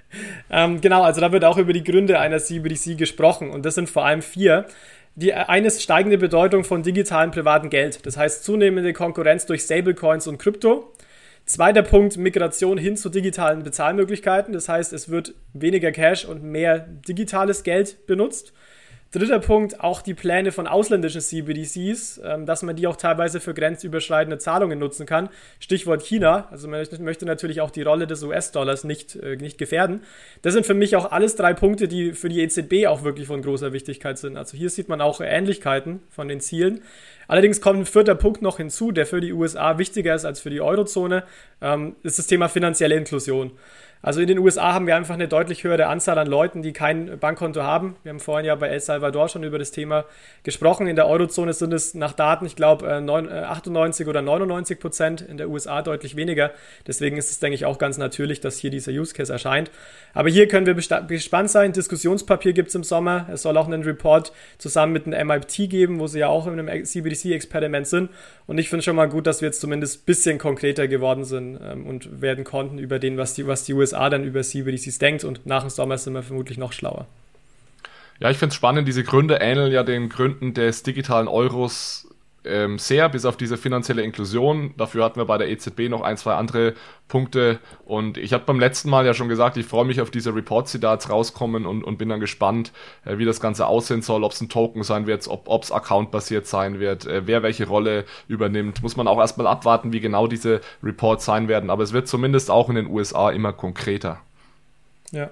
ähm, 0.50 0.80
genau, 0.80 1.02
also 1.02 1.20
da 1.20 1.30
wird 1.30 1.44
auch 1.44 1.58
über 1.58 1.72
die 1.72 1.84
Gründe 1.84 2.18
einer 2.18 2.38
CBDC 2.38 2.96
gesprochen 2.96 3.50
und 3.50 3.64
das 3.64 3.74
sind 3.74 3.88
vor 3.88 4.04
allem 4.04 4.22
vier. 4.22 4.66
Die 5.16 5.34
eine 5.34 5.66
ist 5.66 5.82
steigende 5.82 6.18
Bedeutung 6.18 6.64
von 6.64 6.82
digitalem 6.82 7.30
privaten 7.30 7.68
Geld, 7.68 8.06
das 8.06 8.16
heißt 8.16 8.44
zunehmende 8.44 8.92
Konkurrenz 8.92 9.44
durch 9.46 9.62
Stablecoins 9.62 10.26
und 10.26 10.38
Krypto. 10.38 10.92
Zweiter 11.44 11.82
Punkt, 11.82 12.16
Migration 12.16 12.78
hin 12.78 12.96
zu 12.96 13.08
digitalen 13.08 13.64
Bezahlmöglichkeiten. 13.64 14.52
Das 14.52 14.68
heißt, 14.68 14.92
es 14.92 15.08
wird 15.08 15.34
weniger 15.52 15.90
Cash 15.90 16.24
und 16.24 16.44
mehr 16.44 16.78
digitales 16.78 17.64
Geld 17.64 18.06
benutzt. 18.06 18.52
Dritter 19.12 19.40
Punkt, 19.40 19.80
auch 19.80 20.02
die 20.02 20.14
Pläne 20.14 20.52
von 20.52 20.68
ausländischen 20.68 21.20
CBDCs, 21.20 22.20
ähm, 22.24 22.46
dass 22.46 22.62
man 22.62 22.76
die 22.76 22.86
auch 22.86 22.94
teilweise 22.94 23.40
für 23.40 23.54
grenzüberschreitende 23.54 24.38
Zahlungen 24.38 24.78
nutzen 24.78 25.04
kann. 25.04 25.30
Stichwort 25.58 26.02
China. 26.02 26.46
Also 26.52 26.68
man 26.68 26.86
möchte 27.00 27.26
natürlich 27.26 27.60
auch 27.60 27.72
die 27.72 27.82
Rolle 27.82 28.06
des 28.06 28.22
US-Dollars 28.22 28.84
nicht, 28.84 29.16
äh, 29.16 29.34
nicht 29.34 29.58
gefährden. 29.58 30.02
Das 30.42 30.54
sind 30.54 30.64
für 30.64 30.74
mich 30.74 30.94
auch 30.94 31.10
alles 31.10 31.34
drei 31.34 31.54
Punkte, 31.54 31.88
die 31.88 32.12
für 32.12 32.28
die 32.28 32.40
EZB 32.40 32.86
auch 32.86 33.02
wirklich 33.02 33.26
von 33.26 33.42
großer 33.42 33.72
Wichtigkeit 33.72 34.16
sind. 34.16 34.36
Also 34.36 34.56
hier 34.56 34.70
sieht 34.70 34.88
man 34.88 35.00
auch 35.00 35.20
Ähnlichkeiten 35.20 36.02
von 36.08 36.28
den 36.28 36.40
Zielen. 36.40 36.80
Allerdings 37.26 37.60
kommt 37.60 37.80
ein 37.80 37.86
vierter 37.86 38.14
Punkt 38.14 38.42
noch 38.42 38.58
hinzu, 38.58 38.92
der 38.92 39.06
für 39.06 39.20
die 39.20 39.32
USA 39.32 39.76
wichtiger 39.78 40.14
ist 40.14 40.24
als 40.24 40.40
für 40.40 40.50
die 40.50 40.60
Eurozone, 40.60 41.24
ähm, 41.60 41.96
ist 42.04 42.20
das 42.20 42.28
Thema 42.28 42.48
finanzielle 42.48 42.94
Inklusion. 42.94 43.50
Also 44.02 44.22
in 44.22 44.28
den 44.28 44.38
USA 44.38 44.72
haben 44.72 44.86
wir 44.86 44.96
einfach 44.96 45.12
eine 45.12 45.28
deutlich 45.28 45.62
höhere 45.62 45.88
Anzahl 45.88 46.16
an 46.16 46.26
Leuten, 46.26 46.62
die 46.62 46.72
kein 46.72 47.18
Bankkonto 47.18 47.62
haben. 47.62 47.96
Wir 48.02 48.10
haben 48.10 48.20
vorhin 48.20 48.46
ja 48.46 48.54
bei 48.54 48.68
El 48.68 48.80
Salvador 48.80 49.28
schon 49.28 49.42
über 49.42 49.58
das 49.58 49.72
Thema 49.72 50.06
gesprochen. 50.42 50.86
In 50.86 50.96
der 50.96 51.06
Eurozone 51.06 51.52
sind 51.52 51.74
es 51.74 51.92
nach 51.92 52.14
Daten, 52.14 52.46
ich 52.46 52.56
glaube, 52.56 52.90
98 52.90 54.06
oder 54.06 54.22
99 54.22 54.80
Prozent, 54.80 55.20
in 55.20 55.36
der 55.36 55.50
USA 55.50 55.82
deutlich 55.82 56.16
weniger. 56.16 56.52
Deswegen 56.86 57.18
ist 57.18 57.30
es, 57.30 57.40
denke 57.40 57.56
ich, 57.56 57.66
auch 57.66 57.76
ganz 57.76 57.98
natürlich, 57.98 58.40
dass 58.40 58.56
hier 58.56 58.70
dieser 58.70 58.90
Use 58.90 59.12
Case 59.12 59.30
erscheint. 59.30 59.70
Aber 60.14 60.30
hier 60.30 60.48
können 60.48 60.64
wir 60.64 60.74
gespannt 60.74 61.50
sein. 61.50 61.74
Diskussionspapier 61.74 62.54
gibt 62.54 62.70
es 62.70 62.74
im 62.74 62.84
Sommer. 62.84 63.26
Es 63.30 63.42
soll 63.42 63.58
auch 63.58 63.66
einen 63.66 63.82
Report 63.82 64.32
zusammen 64.56 64.94
mit 64.94 65.04
dem 65.04 65.26
MIT 65.26 65.68
geben, 65.68 66.00
wo 66.00 66.06
sie 66.06 66.20
ja 66.20 66.28
auch 66.28 66.46
in 66.46 66.58
einem 66.58 66.84
CBDC-Experiment 66.86 67.86
sind. 67.86 68.08
Und 68.46 68.56
ich 68.56 68.70
finde 68.70 68.82
schon 68.82 68.96
mal 68.96 69.10
gut, 69.10 69.26
dass 69.26 69.42
wir 69.42 69.48
jetzt 69.48 69.60
zumindest 69.60 70.00
ein 70.00 70.04
bisschen 70.06 70.38
konkreter 70.38 70.88
geworden 70.88 71.24
sind 71.24 71.60
ähm, 71.62 71.86
und 71.86 72.22
werden 72.22 72.44
konnten 72.44 72.78
über 72.78 72.98
den, 72.98 73.18
was 73.18 73.34
die, 73.34 73.46
was 73.46 73.64
die 73.64 73.74
USA 73.74 73.89
USA 73.90 74.10
dann 74.10 74.24
über 74.24 74.42
CBDCs 74.42 74.98
denkt 74.98 75.24
und 75.24 75.46
nach 75.46 75.62
dem 75.62 75.70
Sommer 75.70 75.98
sind 75.98 76.14
wir 76.14 76.22
vermutlich 76.22 76.58
noch 76.58 76.72
schlauer. 76.72 77.06
Ja, 78.20 78.30
ich 78.30 78.36
finde 78.36 78.50
es 78.50 78.56
spannend, 78.56 78.86
diese 78.86 79.02
Gründe 79.02 79.36
ähneln 79.36 79.72
ja 79.72 79.82
den 79.82 80.08
Gründen 80.08 80.52
des 80.52 80.82
digitalen 80.82 81.26
Euros 81.26 82.06
ähm, 82.44 82.78
sehr, 82.78 83.08
bis 83.08 83.24
auf 83.24 83.36
diese 83.36 83.56
finanzielle 83.56 84.02
Inklusion. 84.02 84.74
Dafür 84.76 85.04
hatten 85.04 85.20
wir 85.20 85.26
bei 85.26 85.38
der 85.38 85.50
EZB 85.50 85.88
noch 85.88 86.00
ein, 86.00 86.16
zwei 86.16 86.34
andere 86.34 86.74
Punkte. 87.08 87.58
Und 87.84 88.16
ich 88.16 88.32
habe 88.32 88.44
beim 88.44 88.58
letzten 88.58 88.88
Mal 88.88 89.04
ja 89.04 89.14
schon 89.14 89.28
gesagt, 89.28 89.56
ich 89.56 89.66
freue 89.66 89.84
mich 89.84 90.00
auf 90.00 90.10
diese 90.10 90.34
Reports, 90.34 90.72
die 90.72 90.80
da 90.80 90.94
jetzt 90.94 91.10
rauskommen 91.10 91.66
und, 91.66 91.84
und 91.84 91.98
bin 91.98 92.08
dann 92.08 92.20
gespannt, 92.20 92.72
äh, 93.04 93.18
wie 93.18 93.24
das 93.24 93.40
Ganze 93.40 93.66
aussehen 93.66 94.02
soll, 94.02 94.24
ob 94.24 94.32
es 94.32 94.40
ein 94.40 94.48
Token 94.48 94.82
sein 94.82 95.06
wird, 95.06 95.26
ob 95.28 95.62
es 95.62 95.72
accountbasiert 95.72 96.46
sein 96.46 96.80
wird, 96.80 97.06
äh, 97.06 97.26
wer 97.26 97.42
welche 97.42 97.66
Rolle 97.66 98.04
übernimmt. 98.28 98.82
Muss 98.82 98.96
man 98.96 99.08
auch 99.08 99.18
erstmal 99.18 99.46
abwarten, 99.46 99.92
wie 99.92 100.00
genau 100.00 100.26
diese 100.26 100.60
Reports 100.82 101.24
sein 101.24 101.48
werden. 101.48 101.70
Aber 101.70 101.82
es 101.82 101.92
wird 101.92 102.08
zumindest 102.08 102.50
auch 102.50 102.68
in 102.68 102.76
den 102.76 102.86
USA 102.86 103.30
immer 103.30 103.52
konkreter. 103.52 104.20
Ja. 105.10 105.30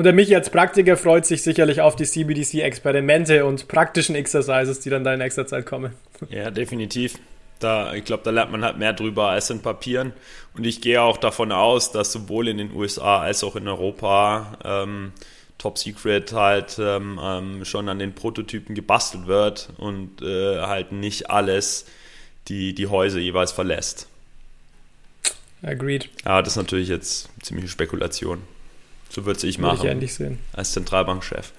Und 0.00 0.04
der 0.04 0.14
Michi 0.14 0.34
als 0.34 0.48
Praktiker 0.48 0.96
freut 0.96 1.26
sich 1.26 1.42
sicherlich 1.42 1.82
auf 1.82 1.94
die 1.94 2.06
CBDC-Experimente 2.06 3.44
und 3.44 3.68
praktischen 3.68 4.14
Exercises, 4.14 4.80
die 4.80 4.88
dann 4.88 5.04
da 5.04 5.12
in 5.12 5.18
nächster 5.18 5.46
Zeit 5.46 5.66
kommen. 5.66 5.92
Ja, 6.30 6.50
definitiv. 6.50 7.18
Da, 7.58 7.92
ich 7.92 8.06
glaube, 8.06 8.22
da 8.24 8.30
lernt 8.30 8.50
man 8.50 8.64
halt 8.64 8.78
mehr 8.78 8.94
drüber 8.94 9.28
als 9.28 9.50
in 9.50 9.60
Papieren. 9.60 10.14
Und 10.54 10.66
ich 10.66 10.80
gehe 10.80 11.02
auch 11.02 11.18
davon 11.18 11.52
aus, 11.52 11.92
dass 11.92 12.12
sowohl 12.12 12.48
in 12.48 12.56
den 12.56 12.72
USA 12.72 13.20
als 13.20 13.44
auch 13.44 13.56
in 13.56 13.68
Europa 13.68 14.56
ähm, 14.64 15.12
Top 15.58 15.76
Secret 15.76 16.32
halt 16.32 16.78
ähm, 16.80 17.20
ähm, 17.22 17.66
schon 17.66 17.90
an 17.90 17.98
den 17.98 18.14
Prototypen 18.14 18.74
gebastelt 18.74 19.26
wird 19.26 19.68
und 19.76 20.22
äh, 20.22 20.60
halt 20.60 20.92
nicht 20.92 21.28
alles 21.28 21.84
die, 22.48 22.74
die 22.74 22.86
Häuser 22.86 23.18
jeweils 23.18 23.52
verlässt. 23.52 24.08
Agreed. 25.60 26.08
Ja, 26.24 26.40
das 26.40 26.54
ist 26.54 26.56
natürlich 26.56 26.88
jetzt 26.88 27.28
ziemliche 27.42 27.68
Spekulation. 27.68 28.40
So 29.10 29.26
würde 29.26 29.46
ich 29.46 29.58
machen. 29.58 29.78
Würde 29.78 29.86
ich 29.86 29.92
ähnlich 29.92 30.14
sehen. 30.14 30.38
Als 30.54 30.72
Zentralbankchef. 30.72 31.52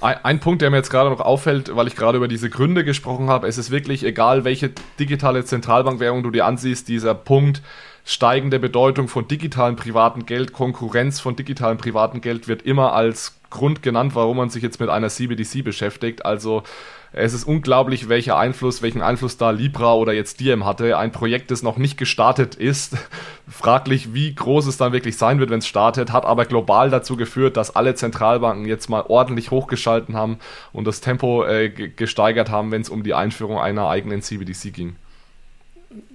Ein, 0.00 0.16
ein, 0.24 0.40
Punkt, 0.40 0.62
der 0.62 0.70
mir 0.70 0.78
jetzt 0.78 0.90
gerade 0.90 1.10
noch 1.10 1.20
auffällt, 1.20 1.74
weil 1.76 1.86
ich 1.86 1.94
gerade 1.94 2.16
über 2.16 2.28
diese 2.28 2.50
Gründe 2.50 2.84
gesprochen 2.84 3.28
habe, 3.28 3.46
es 3.46 3.58
ist 3.58 3.70
wirklich 3.70 4.04
egal, 4.04 4.44
welche 4.44 4.70
digitale 4.98 5.44
Zentralbankwährung 5.44 6.22
du 6.22 6.30
dir 6.30 6.46
ansiehst, 6.46 6.88
dieser 6.88 7.14
Punkt 7.14 7.62
steigende 8.04 8.58
Bedeutung 8.58 9.06
von 9.06 9.28
digitalem 9.28 9.76
privaten 9.76 10.26
Geld, 10.26 10.52
Konkurrenz 10.52 11.20
von 11.20 11.36
digitalem 11.36 11.78
privaten 11.78 12.20
Geld 12.20 12.48
wird 12.48 12.62
immer 12.62 12.94
als 12.94 13.38
Grund 13.48 13.82
genannt, 13.82 14.14
warum 14.14 14.38
man 14.38 14.50
sich 14.50 14.62
jetzt 14.62 14.80
mit 14.80 14.88
einer 14.88 15.08
CBDC 15.08 15.62
beschäftigt. 15.62 16.24
Also 16.24 16.64
es 17.12 17.34
ist 17.34 17.44
unglaublich, 17.44 18.08
welcher 18.08 18.38
Einfluss, 18.38 18.80
welchen 18.80 19.02
Einfluss 19.02 19.36
da 19.36 19.50
Libra 19.50 19.94
oder 19.94 20.12
jetzt 20.12 20.40
Diem 20.40 20.64
hatte. 20.64 20.96
Ein 20.96 21.12
Projekt, 21.12 21.50
das 21.50 21.62
noch 21.62 21.76
nicht 21.76 21.98
gestartet 21.98 22.54
ist. 22.54 22.96
Fraglich, 23.48 24.14
wie 24.14 24.34
groß 24.34 24.66
es 24.66 24.78
dann 24.78 24.92
wirklich 24.92 25.18
sein 25.18 25.38
wird, 25.38 25.50
wenn 25.50 25.58
es 25.58 25.66
startet, 25.66 26.10
hat 26.10 26.24
aber 26.24 26.46
global 26.46 26.88
dazu 26.90 27.16
geführt, 27.16 27.56
dass 27.56 27.76
alle 27.76 27.94
Zentralbanken 27.94 28.66
jetzt 28.66 28.88
mal 28.88 29.04
ordentlich 29.08 29.50
hochgeschalten 29.50 30.16
haben 30.16 30.38
und 30.72 30.86
das 30.86 31.02
Tempo 31.02 31.44
äh, 31.44 31.68
gesteigert 31.68 32.50
haben, 32.50 32.70
wenn 32.70 32.80
es 32.80 32.88
um 32.88 33.02
die 33.02 33.14
Einführung 33.14 33.58
einer 33.58 33.88
eigenen 33.88 34.22
CBDC 34.22 34.72
ging. 34.72 34.96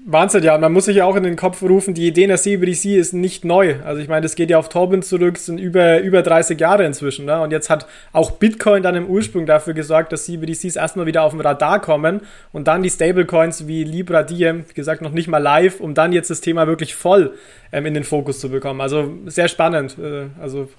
Wahnsinn, 0.05 0.43
ja. 0.43 0.57
Man 0.57 0.71
muss 0.71 0.85
sich 0.85 0.95
ja 0.95 1.05
auch 1.05 1.17
in 1.17 1.23
den 1.23 1.35
Kopf 1.35 1.61
rufen, 1.61 1.93
die 1.93 2.07
Idee 2.07 2.27
der 2.27 2.37
CBDC 2.37 2.95
ist 2.95 3.13
nicht 3.13 3.43
neu. 3.43 3.75
Also 3.83 4.01
ich 4.01 4.07
meine, 4.07 4.21
das 4.21 4.35
geht 4.35 4.49
ja 4.49 4.57
auf 4.57 4.69
Tobin 4.69 5.01
zurück, 5.01 5.37
sind 5.37 5.57
über, 5.57 5.99
über 5.99 6.21
30 6.21 6.59
Jahre 6.59 6.85
inzwischen. 6.85 7.25
Ne? 7.25 7.41
Und 7.41 7.51
jetzt 7.51 7.69
hat 7.69 7.87
auch 8.13 8.31
Bitcoin 8.31 8.83
dann 8.83 8.95
im 8.95 9.07
Ursprung 9.07 9.45
dafür 9.45 9.73
gesorgt, 9.73 10.13
dass 10.13 10.25
CBDCs 10.25 10.77
erstmal 10.77 11.05
wieder 11.07 11.23
auf 11.23 11.31
dem 11.31 11.41
Radar 11.41 11.81
kommen 11.81 12.21
und 12.53 12.69
dann 12.69 12.83
die 12.83 12.89
Stablecoins 12.89 13.67
wie 13.67 13.83
Libra, 13.83 14.23
Diem, 14.23 14.63
wie 14.69 14.73
gesagt, 14.73 15.01
noch 15.01 15.11
nicht 15.11 15.27
mal 15.27 15.39
live, 15.39 15.81
um 15.81 15.93
dann 15.93 16.13
jetzt 16.13 16.29
das 16.29 16.39
Thema 16.39 16.67
wirklich 16.67 16.95
voll 16.95 17.33
ähm, 17.73 17.85
in 17.85 17.93
den 17.93 18.05
Fokus 18.05 18.39
zu 18.39 18.49
bekommen. 18.49 18.79
Also 18.79 19.13
sehr 19.25 19.49
spannend. 19.49 19.97
Äh, 19.99 20.27
also 20.41 20.69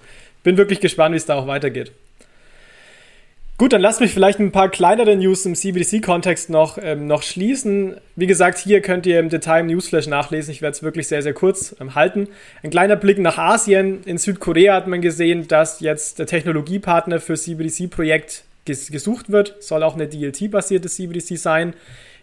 bin 0.43 0.57
wirklich 0.57 0.81
gespannt, 0.81 1.13
wie 1.13 1.19
es 1.19 1.27
da 1.27 1.35
auch 1.35 1.47
weitergeht. 1.47 1.93
Gut, 3.59 3.73
dann 3.73 3.81
lasst 3.81 4.01
mich 4.01 4.15
vielleicht 4.15 4.39
ein 4.39 4.53
paar 4.53 4.69
kleinere 4.69 5.17
News 5.17 5.45
im 5.45 5.57
CBDC-Kontext 5.57 6.49
noch, 6.49 6.79
ähm, 6.81 7.09
noch 7.09 7.25
schließen. 7.25 7.97
Wie 8.15 8.29
gesagt, 8.29 8.57
hier 8.59 8.81
könnt 8.81 9.05
ihr 9.05 9.19
im 9.19 9.31
Detail 9.31 9.63
im 9.63 9.67
Newsflash 9.67 10.07
nachlesen. 10.07 10.53
Ich 10.53 10.63
werde 10.63 10.77
es 10.77 10.85
wirklich 10.85 11.09
sehr, 11.09 11.23
sehr 11.23 11.33
kurz 11.33 11.75
ähm, 11.81 11.97
halten. 11.97 12.29
Ein 12.63 12.71
kleiner 12.71 12.95
Blick 12.95 13.19
nach 13.19 13.37
Asien. 13.37 14.05
In 14.05 14.17
Südkorea 14.17 14.75
hat 14.75 14.87
man 14.87 15.01
gesehen, 15.01 15.49
dass 15.49 15.81
jetzt 15.81 16.21
der 16.21 16.27
Technologiepartner 16.27 17.19
für 17.19 17.35
CBDC-Projekt 17.35 18.45
ges 18.65 18.93
gesucht 18.93 19.33
wird. 19.33 19.57
Soll 19.59 19.83
auch 19.83 19.97
eine 19.97 20.07
DLT-basierte 20.07 20.89
CBDC 20.89 21.37
sein. 21.37 21.75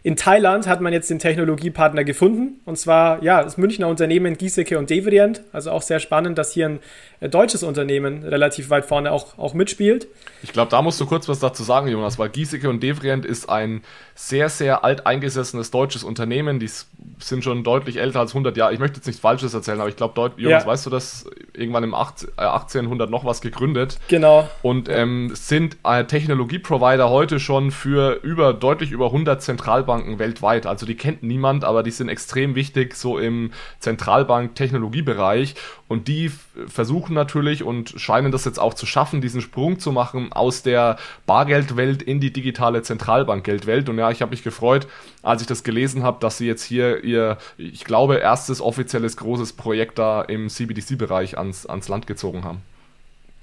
In 0.05 0.15
Thailand 0.15 0.67
hat 0.67 0.81
man 0.81 0.93
jetzt 0.93 1.09
den 1.09 1.17
Technologiepartner 1.17 2.03
gefunden. 2.03 2.61
Und 2.65 2.77
zwar, 2.77 3.23
ja, 3.23 3.41
das 3.41 3.57
Münchner 3.57 3.87
Unternehmen 3.87 4.37
Giesecke 4.37 4.77
und 4.77 4.91
Devrient. 4.91 5.41
Also 5.51 5.71
auch 5.71 5.81
sehr 5.81 5.99
spannend, 5.99 6.37
dass 6.37 6.51
hier 6.51 6.69
ein 6.69 6.79
äh, 7.21 7.27
deutsches 7.27 7.63
Unternehmen 7.63 8.21
relativ 8.21 8.69
weit 8.69 8.85
vorne 8.85 9.11
auch, 9.11 9.39
auch 9.39 9.55
mitspielt. 9.55 10.05
Ich 10.43 10.53
glaube, 10.53 10.69
da 10.69 10.83
musst 10.83 11.01
du 11.01 11.07
kurz 11.07 11.27
was 11.27 11.39
dazu 11.39 11.63
sagen, 11.63 11.87
Jonas, 11.87 12.19
weil 12.19 12.29
Giesecke 12.29 12.69
und 12.69 12.83
Devrient 12.83 13.25
ist 13.25 13.49
ein 13.49 13.81
sehr, 14.13 14.49
sehr 14.49 14.83
alt 14.83 15.07
eingesessenes 15.07 15.71
deutsches 15.71 16.03
Unternehmen. 16.03 16.59
Die 16.59 16.69
sind 17.17 17.43
schon 17.43 17.63
deutlich 17.63 17.97
älter 17.97 18.19
als 18.19 18.33
100 18.33 18.55
Jahre. 18.57 18.75
Ich 18.75 18.79
möchte 18.79 18.97
jetzt 18.97 19.07
nichts 19.07 19.19
Falsches 19.19 19.55
erzählen, 19.55 19.79
aber 19.79 19.89
ich 19.89 19.95
glaube, 19.95 20.33
Jonas, 20.37 20.63
ja. 20.65 20.67
weißt 20.67 20.85
du 20.85 20.91
das? 20.91 21.25
Irgendwann 21.53 21.83
im 21.83 21.95
1800 21.95 23.07
äh, 23.07 23.11
noch 23.11 23.25
was 23.25 23.41
gegründet. 23.41 23.97
Genau. 24.07 24.47
Und 24.61 24.87
ähm, 24.87 25.31
sind 25.33 25.77
äh, 25.83 26.03
Technologieprovider 26.03 27.09
heute 27.09 27.39
schon 27.39 27.71
für 27.71 28.19
über, 28.21 28.53
deutlich 28.53 28.91
über 28.91 29.07
100 29.07 29.41
Zentralbanken 29.41 29.94
weltweit. 30.19 30.65
Also 30.65 30.85
die 30.85 30.95
kennt 30.95 31.23
niemand, 31.23 31.63
aber 31.63 31.83
die 31.83 31.91
sind 31.91 32.09
extrem 32.09 32.55
wichtig 32.55 32.95
so 32.95 33.17
im 33.17 33.51
Zentralbank-Technologiebereich. 33.79 35.55
Und 35.87 36.07
die 36.07 36.31
versuchen 36.67 37.13
natürlich 37.13 37.63
und 37.63 37.93
scheinen 37.97 38.31
das 38.31 38.45
jetzt 38.45 38.59
auch 38.59 38.73
zu 38.73 38.85
schaffen, 38.85 39.21
diesen 39.21 39.41
Sprung 39.41 39.79
zu 39.79 39.91
machen 39.91 40.33
aus 40.33 40.63
der 40.63 40.97
Bargeldwelt 41.25 42.01
in 42.01 42.19
die 42.19 42.33
digitale 42.33 42.81
Zentralbankgeldwelt. 42.81 43.89
Und 43.89 43.97
ja, 43.97 44.11
ich 44.11 44.21
habe 44.21 44.31
mich 44.31 44.43
gefreut, 44.43 44.87
als 45.21 45.41
ich 45.41 45.47
das 45.47 45.63
gelesen 45.63 46.03
habe, 46.03 46.17
dass 46.19 46.37
sie 46.37 46.47
jetzt 46.47 46.63
hier 46.63 47.03
ihr, 47.03 47.37
ich 47.57 47.83
glaube, 47.83 48.15
erstes 48.15 48.61
offizielles 48.61 49.17
großes 49.17 49.53
Projekt 49.53 49.99
da 49.99 50.21
im 50.21 50.49
CBDC-Bereich 50.49 51.37
ans, 51.37 51.65
ans 51.65 51.87
Land 51.87 52.07
gezogen 52.07 52.43
haben. 52.43 52.61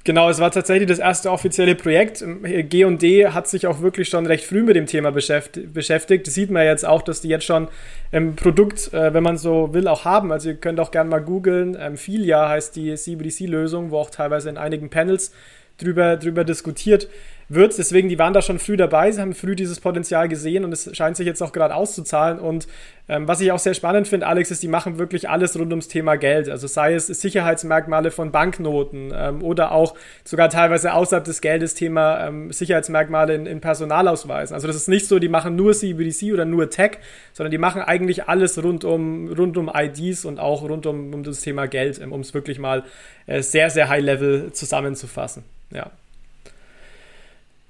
Genau, 0.04 0.28
es 0.28 0.40
war 0.40 0.50
tatsächlich 0.50 0.88
das 0.88 0.98
erste 0.98 1.30
offizielle 1.30 1.76
Projekt. 1.76 2.24
G&D 2.42 3.28
hat 3.28 3.46
sich 3.46 3.68
auch 3.68 3.82
wirklich 3.82 4.08
schon 4.08 4.26
recht 4.26 4.44
früh 4.44 4.62
mit 4.64 4.74
dem 4.74 4.86
Thema 4.86 5.12
beschäftigt. 5.12 6.26
Das 6.26 6.34
sieht 6.34 6.50
man 6.50 6.64
jetzt 6.64 6.84
auch, 6.84 7.02
dass 7.02 7.20
die 7.20 7.28
jetzt 7.28 7.44
schon 7.44 7.68
ein 8.10 8.34
Produkt, 8.34 8.92
äh, 8.92 9.14
wenn 9.14 9.22
man 9.22 9.38
so 9.38 9.72
will, 9.74 9.86
auch 9.86 10.04
haben. 10.04 10.32
Also 10.32 10.48
ihr 10.48 10.56
könnt 10.56 10.80
auch 10.80 10.90
gerne 10.90 11.08
mal 11.08 11.20
googeln. 11.20 11.76
Ähm, 11.80 11.96
Filia 11.96 12.48
heißt 12.48 12.74
die 12.74 12.92
CBDC-Lösung, 12.96 13.92
wo 13.92 13.98
auch 13.98 14.10
teilweise 14.10 14.48
in 14.48 14.56
einigen 14.56 14.90
Panels 14.90 15.32
drüber, 15.78 16.16
drüber 16.16 16.42
diskutiert 16.42 17.08
wird. 17.54 17.76
Deswegen, 17.76 18.08
die 18.08 18.18
waren 18.18 18.32
da 18.32 18.42
schon 18.42 18.58
früh 18.58 18.76
dabei, 18.76 19.10
sie 19.10 19.20
haben 19.20 19.34
früh 19.34 19.56
dieses 19.56 19.80
Potenzial 19.80 20.28
gesehen 20.28 20.64
und 20.64 20.72
es 20.72 20.94
scheint 20.96 21.16
sich 21.16 21.26
jetzt 21.26 21.42
auch 21.42 21.52
gerade 21.52 21.74
auszuzahlen. 21.74 22.38
Und 22.38 22.66
ähm, 23.08 23.26
was 23.26 23.40
ich 23.40 23.50
auch 23.52 23.58
sehr 23.58 23.74
spannend 23.74 24.08
finde, 24.08 24.26
Alex, 24.26 24.50
ist, 24.50 24.62
die 24.62 24.68
machen 24.68 24.98
wirklich 24.98 25.28
alles 25.28 25.58
rund 25.58 25.70
ums 25.70 25.88
Thema 25.88 26.16
Geld. 26.16 26.48
Also 26.48 26.66
sei 26.66 26.94
es 26.94 27.08
Sicherheitsmerkmale 27.08 28.10
von 28.10 28.30
Banknoten 28.30 29.12
ähm, 29.14 29.42
oder 29.42 29.72
auch 29.72 29.94
sogar 30.24 30.48
teilweise 30.48 30.94
außerhalb 30.94 31.24
des 31.24 31.40
Geldes 31.40 31.74
Thema 31.74 32.26
ähm, 32.26 32.52
Sicherheitsmerkmale 32.52 33.34
in, 33.34 33.46
in, 33.46 33.60
Personalausweisen. 33.60 34.54
Also 34.54 34.66
das 34.66 34.76
ist 34.76 34.88
nicht 34.88 35.06
so, 35.08 35.18
die 35.18 35.28
machen 35.28 35.56
nur 35.56 35.72
CBDC 35.72 36.32
oder 36.32 36.44
nur 36.44 36.70
Tech, 36.70 36.98
sondern 37.32 37.50
die 37.50 37.58
machen 37.58 37.82
eigentlich 37.82 38.28
alles 38.28 38.62
rund 38.62 38.84
um, 38.84 39.28
rund 39.28 39.56
um 39.56 39.70
IDs 39.72 40.24
und 40.24 40.38
auch 40.38 40.62
rund 40.62 40.86
um, 40.86 41.12
um 41.12 41.22
das 41.22 41.40
Thema 41.40 41.66
Geld, 41.66 42.00
ähm, 42.00 42.12
um 42.12 42.20
es 42.20 42.34
wirklich 42.34 42.58
mal 42.58 42.84
äh, 43.26 43.42
sehr, 43.42 43.70
sehr 43.70 43.88
high-level 43.88 44.52
zusammenzufassen. 44.52 45.44
Ja. 45.70 45.90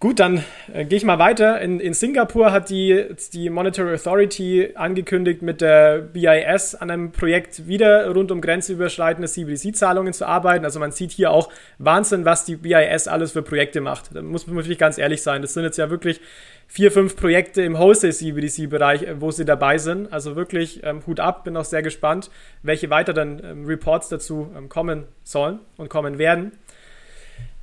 Gut, 0.03 0.18
dann 0.18 0.42
äh, 0.74 0.84
gehe 0.84 0.96
ich 0.96 1.05
mal 1.05 1.20
weiter. 1.20 1.61
In, 1.61 1.78
in 1.78 1.94
Singapur 1.94 2.50
hat 2.50 2.70
die, 2.70 3.07
die 3.32 3.48
Monetary 3.50 3.94
Authority 3.94 4.70
angekündigt, 4.74 5.42
mit 5.42 5.61
der 5.61 5.98
BIS 5.98 6.74
an 6.74 6.90
einem 6.90 7.12
Projekt 7.12 7.68
wieder 7.68 8.11
rund 8.11 8.32
um 8.32 8.40
grenzüberschreitende 8.40 9.28
CBDC-Zahlungen 9.28 10.12
zu 10.12 10.26
arbeiten. 10.26 10.64
Also 10.64 10.80
man 10.80 10.90
sieht 10.90 11.12
hier 11.12 11.30
auch 11.30 11.50
Wahnsinn, 11.78 12.24
was 12.24 12.44
die 12.44 12.57
BIS 12.57 13.07
alles 13.07 13.30
für 13.30 13.42
Projekte 13.42 13.80
macht. 13.80 14.12
Da 14.12 14.22
muss 14.22 14.48
man 14.48 14.57
wirklich 14.57 14.76
ganz 14.76 14.98
ehrlich 14.98 15.22
sein. 15.22 15.40
Das 15.40 15.55
sind 15.55 15.62
jetzt 15.62 15.78
ja 15.78 15.88
wirklich 15.88 16.20
vier, 16.66 16.90
fünf 16.90 17.14
Projekte 17.14 17.62
im 17.62 17.78
Wholesale-CBDC-Bereich, 17.78 19.05
äh, 19.05 19.20
wo 19.20 19.30
sie 19.30 19.44
dabei 19.44 19.78
sind. 19.78 20.12
Also 20.12 20.34
wirklich 20.34 20.82
ähm, 20.82 21.07
Hut 21.07 21.20
ab, 21.20 21.44
bin 21.44 21.57
auch 21.57 21.64
sehr 21.64 21.82
gespannt, 21.82 22.28
welche 22.64 22.90
weiteren 22.90 23.40
ähm, 23.44 23.66
Reports 23.66 24.09
dazu 24.09 24.50
ähm, 24.57 24.68
kommen 24.68 25.05
sollen 25.22 25.61
und 25.76 25.90
kommen 25.90 26.18
werden. 26.18 26.50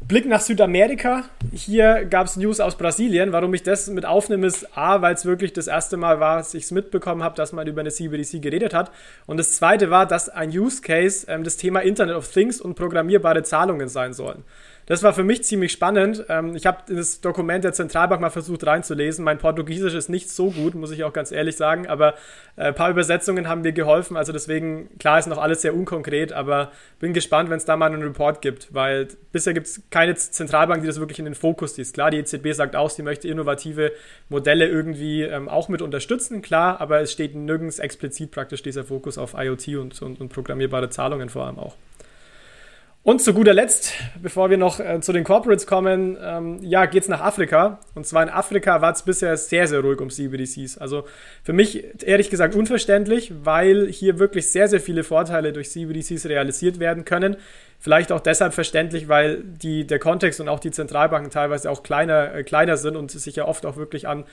Blick 0.09 0.25
nach 0.25 0.41
Südamerika. 0.41 1.25
Hier 1.53 2.03
gab 2.03 2.25
es 2.25 2.35
News 2.35 2.59
aus 2.59 2.75
Brasilien. 2.79 3.31
Warum 3.31 3.53
ich 3.53 3.61
das 3.61 3.87
mit 3.89 4.07
aufnehme, 4.07 4.47
ist 4.47 4.75
A, 4.75 5.03
weil 5.03 5.13
es 5.13 5.23
wirklich 5.23 5.53
das 5.53 5.67
erste 5.67 5.97
Mal 5.97 6.19
war, 6.19 6.37
dass 6.37 6.55
ich 6.55 6.63
es 6.63 6.71
mitbekommen 6.71 7.21
habe, 7.21 7.35
dass 7.35 7.53
man 7.53 7.67
über 7.67 7.81
eine 7.81 7.91
CBDC 7.91 8.41
geredet 8.41 8.73
hat. 8.73 8.91
Und 9.27 9.37
das 9.37 9.55
zweite 9.55 9.91
war, 9.91 10.07
dass 10.07 10.27
ein 10.27 10.49
Use 10.49 10.81
Case 10.81 11.27
ähm, 11.29 11.43
das 11.43 11.57
Thema 11.57 11.81
Internet 11.81 12.15
of 12.15 12.27
Things 12.27 12.59
und 12.59 12.73
programmierbare 12.73 13.43
Zahlungen 13.43 13.87
sein 13.87 14.13
sollen. 14.13 14.43
Das 14.89 15.03
war 15.03 15.13
für 15.13 15.23
mich 15.23 15.43
ziemlich 15.43 15.71
spannend. 15.71 16.25
Ähm, 16.29 16.55
ich 16.55 16.65
habe 16.65 16.79
das 16.91 17.21
Dokument 17.21 17.63
der 17.63 17.73
Zentralbank 17.73 18.21
mal 18.21 18.31
versucht 18.31 18.65
reinzulesen. 18.65 19.23
Mein 19.23 19.37
Portugiesisch 19.37 19.93
ist 19.93 20.09
nicht 20.09 20.31
so 20.31 20.49
gut, 20.49 20.73
muss 20.73 20.89
ich 20.89 21.03
auch 21.03 21.13
ganz 21.13 21.31
ehrlich 21.31 21.57
sagen, 21.57 21.85
aber 21.85 22.15
äh, 22.55 22.69
ein 22.69 22.73
paar 22.73 22.89
Übersetzungen 22.89 23.47
haben 23.47 23.61
mir 23.61 23.71
geholfen. 23.71 24.17
Also 24.17 24.33
deswegen, 24.33 24.89
klar 24.97 25.19
ist 25.19 25.27
noch 25.27 25.37
alles 25.37 25.61
sehr 25.61 25.75
unkonkret, 25.75 26.33
aber 26.33 26.71
bin 26.99 27.13
gespannt, 27.13 27.51
wenn 27.51 27.57
es 27.57 27.65
da 27.65 27.77
mal 27.77 27.93
einen 27.93 28.01
Report 28.01 28.41
gibt, 28.41 28.73
weil 28.73 29.09
bisher 29.31 29.53
gibt 29.53 29.67
es 29.67 29.83
keine 29.91 30.15
Zentralbank, 30.15 30.81
die 30.81 30.87
das 30.87 30.99
wirklich 30.99 31.19
in 31.19 31.25
den 31.25 31.35
Fokus 31.35 31.75
zieht. 31.75 31.93
Klar, 31.93 32.09
die 32.09 32.17
EZB 32.17 32.53
sagt 32.53 32.75
auch, 32.75 32.89
sie 32.89 33.03
möchte 33.03 33.27
innovative 33.27 33.91
Modelle 34.27 34.67
irgendwie 34.67 35.21
ähm, 35.21 35.49
auch 35.49 35.69
mit 35.69 35.83
unterstützen, 35.83 36.41
klar, 36.41 36.81
aber 36.81 36.99
es 36.99 37.11
steht 37.11 37.35
nirgends 37.35 37.77
explizit 37.77 38.31
praktisch 38.31 38.63
dieser 38.63 38.85
Fokus 38.85 39.19
auf 39.19 39.35
IoT 39.37 39.67
und, 39.67 40.01
und, 40.01 40.19
und 40.19 40.29
programmierbare 40.29 40.89
Zahlungen 40.89 41.29
vor 41.29 41.45
allem 41.45 41.59
auch. 41.59 41.75
Und 43.01 43.21
zu 43.21 43.33
guter 43.33 43.53
Letzt, 43.53 43.93
bevor 44.21 44.49
wir 44.49 44.57
noch 44.57 44.81
äh, 44.81 44.99
zu 44.99 45.13
den 45.13 45.23
Corporates 45.23 45.65
kommen, 45.65 46.17
ähm, 46.21 46.59
ja, 46.61 46.85
geht's 46.85 47.07
nach 47.07 47.21
Afrika. 47.21 47.79
Und 47.95 48.05
zwar 48.05 48.23
in 48.23 48.29
Afrika 48.29 48.81
war 48.81 48.91
es 48.91 49.03
bisher 49.03 49.37
sehr, 49.37 49.67
sehr 49.67 49.79
ruhig 49.79 50.01
um 50.01 50.09
CBDCs. 50.09 50.77
Also 50.77 51.05
für 51.41 51.53
mich 51.53 52.03
ehrlich 52.05 52.29
gesagt 52.29 52.55
unverständlich, 52.55 53.31
weil 53.43 53.87
hier 53.87 54.19
wirklich 54.19 54.51
sehr, 54.51 54.67
sehr 54.67 54.81
viele 54.81 55.05
Vorteile 55.05 55.53
durch 55.53 55.71
CBDCs 55.71 56.25
realisiert 56.25 56.81
werden 56.81 57.05
können. 57.05 57.37
Vielleicht 57.79 58.11
auch 58.11 58.19
deshalb 58.19 58.53
verständlich, 58.53 59.07
weil 59.07 59.43
die, 59.43 59.87
der 59.87 59.99
Kontext 59.99 60.41
und 60.41 60.49
auch 60.49 60.59
die 60.59 60.71
Zentralbanken 60.71 61.31
teilweise 61.31 61.71
auch 61.71 61.83
kleiner, 61.83 62.35
äh, 62.35 62.43
kleiner 62.43 62.75
sind 62.75 62.97
und 62.97 63.11
sich 63.11 63.37
ja 63.37 63.45
oft 63.45 63.65
auch 63.65 63.77
wirklich 63.77 64.09
an 64.09 64.25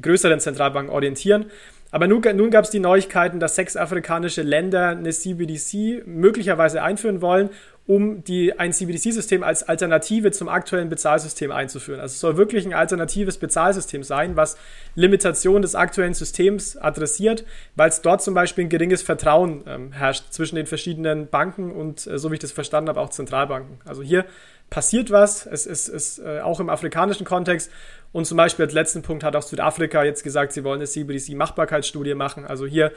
größeren 0.00 0.40
Zentralbanken 0.40 0.92
orientieren. 0.92 1.46
Aber 1.90 2.08
nun, 2.08 2.20
nun 2.34 2.50
gab 2.50 2.64
es 2.64 2.70
die 2.70 2.80
Neuigkeiten, 2.80 3.40
dass 3.40 3.54
sechs 3.54 3.76
afrikanische 3.76 4.42
Länder 4.42 4.88
eine 4.88 5.10
CBDC 5.10 6.02
möglicherweise 6.06 6.82
einführen 6.82 7.22
wollen 7.22 7.50
um 7.86 8.24
die, 8.24 8.58
ein 8.58 8.72
CBDC-System 8.72 9.44
als 9.44 9.62
Alternative 9.62 10.32
zum 10.32 10.48
aktuellen 10.48 10.88
Bezahlsystem 10.88 11.52
einzuführen. 11.52 12.00
Also 12.00 12.14
es 12.14 12.20
soll 12.20 12.36
wirklich 12.36 12.66
ein 12.66 12.74
alternatives 12.74 13.38
Bezahlsystem 13.38 14.02
sein, 14.02 14.36
was 14.36 14.56
Limitationen 14.96 15.62
des 15.62 15.76
aktuellen 15.76 16.14
Systems 16.14 16.76
adressiert, 16.76 17.44
weil 17.76 17.88
es 17.88 18.02
dort 18.02 18.22
zum 18.22 18.34
Beispiel 18.34 18.64
ein 18.64 18.70
geringes 18.70 19.02
Vertrauen 19.02 19.62
ähm, 19.68 19.92
herrscht 19.92 20.24
zwischen 20.30 20.56
den 20.56 20.66
verschiedenen 20.66 21.28
Banken 21.28 21.70
und, 21.70 22.06
äh, 22.08 22.18
so 22.18 22.30
wie 22.30 22.34
ich 22.34 22.40
das 22.40 22.50
verstanden 22.50 22.88
habe, 22.88 23.00
auch 23.00 23.10
Zentralbanken. 23.10 23.78
Also 23.84 24.02
hier 24.02 24.24
passiert 24.68 25.12
was, 25.12 25.46
es 25.46 25.64
ist, 25.64 25.86
ist 25.86 26.18
äh, 26.18 26.40
auch 26.40 26.58
im 26.58 26.68
afrikanischen 26.68 27.24
Kontext. 27.24 27.70
Und 28.10 28.24
zum 28.24 28.36
Beispiel 28.36 28.64
als 28.64 28.74
letzten 28.74 29.02
Punkt 29.02 29.22
hat 29.22 29.36
auch 29.36 29.42
Südafrika 29.42 30.02
jetzt 30.02 30.24
gesagt, 30.24 30.52
sie 30.52 30.64
wollen 30.64 30.80
eine 30.80 30.88
CBDC-Machbarkeitsstudie 30.88 32.14
machen. 32.14 32.44
Also 32.46 32.66
hier 32.66 32.92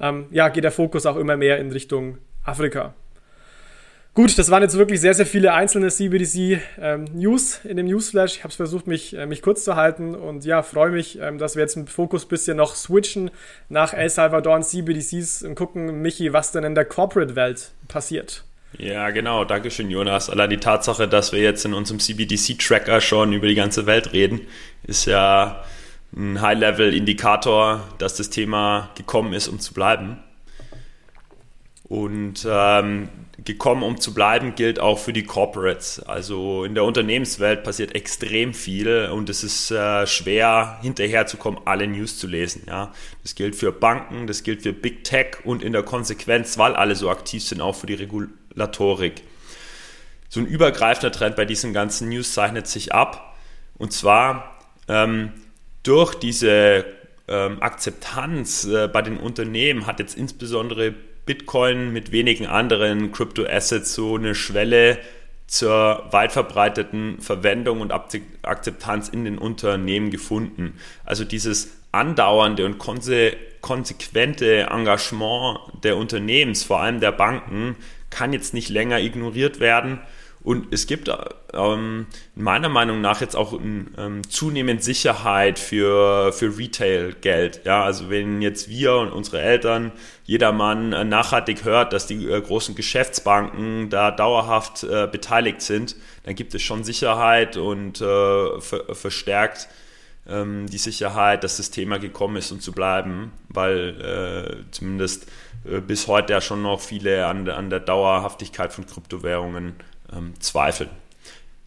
ähm, 0.00 0.26
ja, 0.32 0.48
geht 0.50 0.64
der 0.64 0.72
Fokus 0.72 1.06
auch 1.06 1.16
immer 1.16 1.36
mehr 1.36 1.58
in 1.58 1.70
Richtung 1.70 2.18
Afrika. 2.42 2.94
Gut, 4.14 4.38
das 4.38 4.48
waren 4.48 4.62
jetzt 4.62 4.78
wirklich 4.78 5.00
sehr, 5.00 5.12
sehr 5.12 5.26
viele 5.26 5.54
einzelne 5.54 5.88
CBDC-News 5.88 7.60
ähm, 7.64 7.70
in 7.70 7.76
dem 7.76 7.86
Newsflash. 7.86 8.36
Ich 8.36 8.44
habe 8.44 8.50
es 8.50 8.54
versucht, 8.54 8.86
mich, 8.86 9.16
äh, 9.16 9.26
mich 9.26 9.42
kurz 9.42 9.64
zu 9.64 9.74
halten 9.74 10.14
und 10.14 10.44
ja, 10.44 10.62
freue 10.62 10.90
mich, 10.90 11.18
ähm, 11.20 11.38
dass 11.38 11.56
wir 11.56 11.62
jetzt 11.62 11.76
im 11.76 11.88
Fokus 11.88 12.24
bisschen 12.24 12.56
noch 12.56 12.76
switchen 12.76 13.32
nach 13.68 13.92
El 13.92 14.08
Salvador 14.08 14.54
und 14.54 14.62
CBDCs 14.62 15.42
und 15.42 15.56
gucken, 15.56 16.00
Michi, 16.00 16.32
was 16.32 16.52
denn 16.52 16.62
in 16.62 16.76
der 16.76 16.84
Corporate-Welt 16.84 17.72
passiert. 17.88 18.44
Ja, 18.78 19.10
genau. 19.10 19.44
Dankeschön, 19.44 19.90
Jonas. 19.90 20.30
Allein 20.30 20.50
die 20.50 20.58
Tatsache, 20.58 21.08
dass 21.08 21.32
wir 21.32 21.40
jetzt 21.40 21.64
in 21.64 21.74
unserem 21.74 21.98
CBDC-Tracker 21.98 23.00
schon 23.00 23.32
über 23.32 23.48
die 23.48 23.56
ganze 23.56 23.86
Welt 23.86 24.12
reden, 24.12 24.42
ist 24.84 25.06
ja 25.06 25.64
ein 26.16 26.40
High-Level-Indikator, 26.40 27.82
dass 27.98 28.16
das 28.16 28.30
Thema 28.30 28.90
gekommen 28.94 29.32
ist, 29.32 29.48
um 29.48 29.58
zu 29.58 29.74
bleiben. 29.74 30.22
Und 31.86 32.46
ähm, 32.48 33.10
gekommen, 33.44 33.82
um 33.82 34.00
zu 34.00 34.14
bleiben, 34.14 34.54
gilt 34.54 34.80
auch 34.80 34.98
für 34.98 35.12
die 35.12 35.24
Corporates. 35.24 36.00
Also 36.00 36.64
in 36.64 36.74
der 36.74 36.84
Unternehmenswelt 36.84 37.62
passiert 37.62 37.94
extrem 37.94 38.54
viel 38.54 39.10
und 39.12 39.28
es 39.28 39.44
ist 39.44 39.70
äh, 39.70 40.06
schwer, 40.06 40.78
hinterherzukommen, 40.80 41.60
alle 41.66 41.86
News 41.86 42.18
zu 42.18 42.26
lesen. 42.26 42.62
Ja? 42.66 42.92
Das 43.22 43.34
gilt 43.34 43.54
für 43.54 43.70
Banken, 43.70 44.26
das 44.26 44.44
gilt 44.44 44.62
für 44.62 44.72
Big 44.72 45.04
Tech 45.04 45.44
und 45.44 45.62
in 45.62 45.74
der 45.74 45.82
Konsequenz, 45.82 46.56
weil 46.56 46.74
alle 46.74 46.96
so 46.96 47.10
aktiv 47.10 47.44
sind, 47.44 47.60
auch 47.60 47.74
für 47.74 47.86
die 47.86 47.94
Regulatorik. 47.94 49.22
So 50.30 50.40
ein 50.40 50.46
übergreifender 50.46 51.12
Trend 51.12 51.36
bei 51.36 51.44
diesen 51.44 51.74
ganzen 51.74 52.08
News 52.08 52.32
zeichnet 52.32 52.66
sich 52.66 52.94
ab. 52.94 53.36
Und 53.76 53.92
zwar 53.92 54.58
ähm, 54.88 55.32
durch 55.82 56.14
diese 56.14 56.86
ähm, 57.28 57.62
Akzeptanz 57.62 58.64
äh, 58.64 58.88
bei 58.88 59.02
den 59.02 59.18
Unternehmen 59.18 59.86
hat 59.86 59.98
jetzt 59.98 60.16
insbesondere 60.16 60.94
Bitcoin 61.26 61.92
mit 61.92 62.12
wenigen 62.12 62.46
anderen 62.46 63.12
Crypto-Assets 63.12 63.94
so 63.94 64.16
eine 64.16 64.34
Schwelle 64.34 64.98
zur 65.46 66.06
weit 66.10 66.32
verbreiteten 66.32 67.20
Verwendung 67.20 67.80
und 67.80 67.92
Akzeptanz 67.92 69.08
in 69.08 69.24
den 69.24 69.38
Unternehmen 69.38 70.10
gefunden. 70.10 70.78
Also 71.04 71.24
dieses 71.24 71.76
andauernde 71.92 72.64
und 72.64 72.78
konse 72.78 73.36
konsequente 73.60 74.66
Engagement 74.70 75.58
der 75.84 75.96
Unternehmens, 75.96 76.64
vor 76.64 76.80
allem 76.80 77.00
der 77.00 77.12
Banken, 77.12 77.76
kann 78.10 78.32
jetzt 78.32 78.52
nicht 78.52 78.68
länger 78.68 79.00
ignoriert 79.00 79.58
werden 79.58 80.00
und 80.44 80.74
es 80.74 80.86
gibt 80.86 81.10
ähm, 81.54 82.06
meiner 82.34 82.68
Meinung 82.68 83.00
nach 83.00 83.22
jetzt 83.22 83.34
auch 83.34 83.54
ähm, 83.54 84.20
zunehmend 84.28 84.84
Sicherheit 84.84 85.58
für, 85.58 86.34
für 86.34 86.58
Retail-Geld. 86.58 87.62
Ja, 87.64 87.82
also 87.82 88.10
wenn 88.10 88.42
jetzt 88.42 88.68
wir 88.68 88.94
und 88.96 89.10
unsere 89.10 89.40
Eltern, 89.40 89.90
jedermann 90.24 90.92
äh, 90.92 91.02
nachhaltig 91.02 91.64
hört, 91.64 91.94
dass 91.94 92.06
die 92.06 92.26
äh, 92.28 92.42
großen 92.42 92.74
Geschäftsbanken 92.74 93.88
da 93.88 94.10
dauerhaft 94.10 94.84
äh, 94.84 95.08
beteiligt 95.10 95.62
sind, 95.62 95.96
dann 96.24 96.34
gibt 96.34 96.54
es 96.54 96.60
schon 96.60 96.84
Sicherheit 96.84 97.56
und 97.56 98.02
äh, 98.02 98.60
ver 98.60 98.94
verstärkt 98.94 99.68
ähm, 100.28 100.66
die 100.66 100.76
Sicherheit, 100.76 101.42
dass 101.42 101.56
das 101.56 101.70
Thema 101.70 101.98
gekommen 101.98 102.36
ist, 102.36 102.52
um 102.52 102.60
zu 102.60 102.72
bleiben, 102.72 103.32
weil 103.48 104.66
äh, 104.68 104.72
zumindest 104.72 105.26
äh, 105.64 105.80
bis 105.80 106.06
heute 106.06 106.34
ja 106.34 106.42
schon 106.42 106.60
noch 106.60 106.82
viele 106.82 107.24
an, 107.24 107.48
an 107.48 107.70
der 107.70 107.80
Dauerhaftigkeit 107.80 108.74
von 108.74 108.84
Kryptowährungen 108.84 109.76
ähm, 110.14 110.34
zweifeln. 110.40 110.90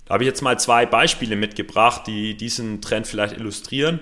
Da 0.06 0.14
habe 0.14 0.24
ich 0.24 0.28
jetzt 0.28 0.42
mal 0.42 0.58
zwei 0.60 0.86
Beispiele 0.86 1.36
mitgebracht, 1.36 2.08
die 2.08 2.36
diesen 2.36 2.82
Trend 2.82 3.08
vielleicht 3.08 3.36
illustrieren. 3.36 4.00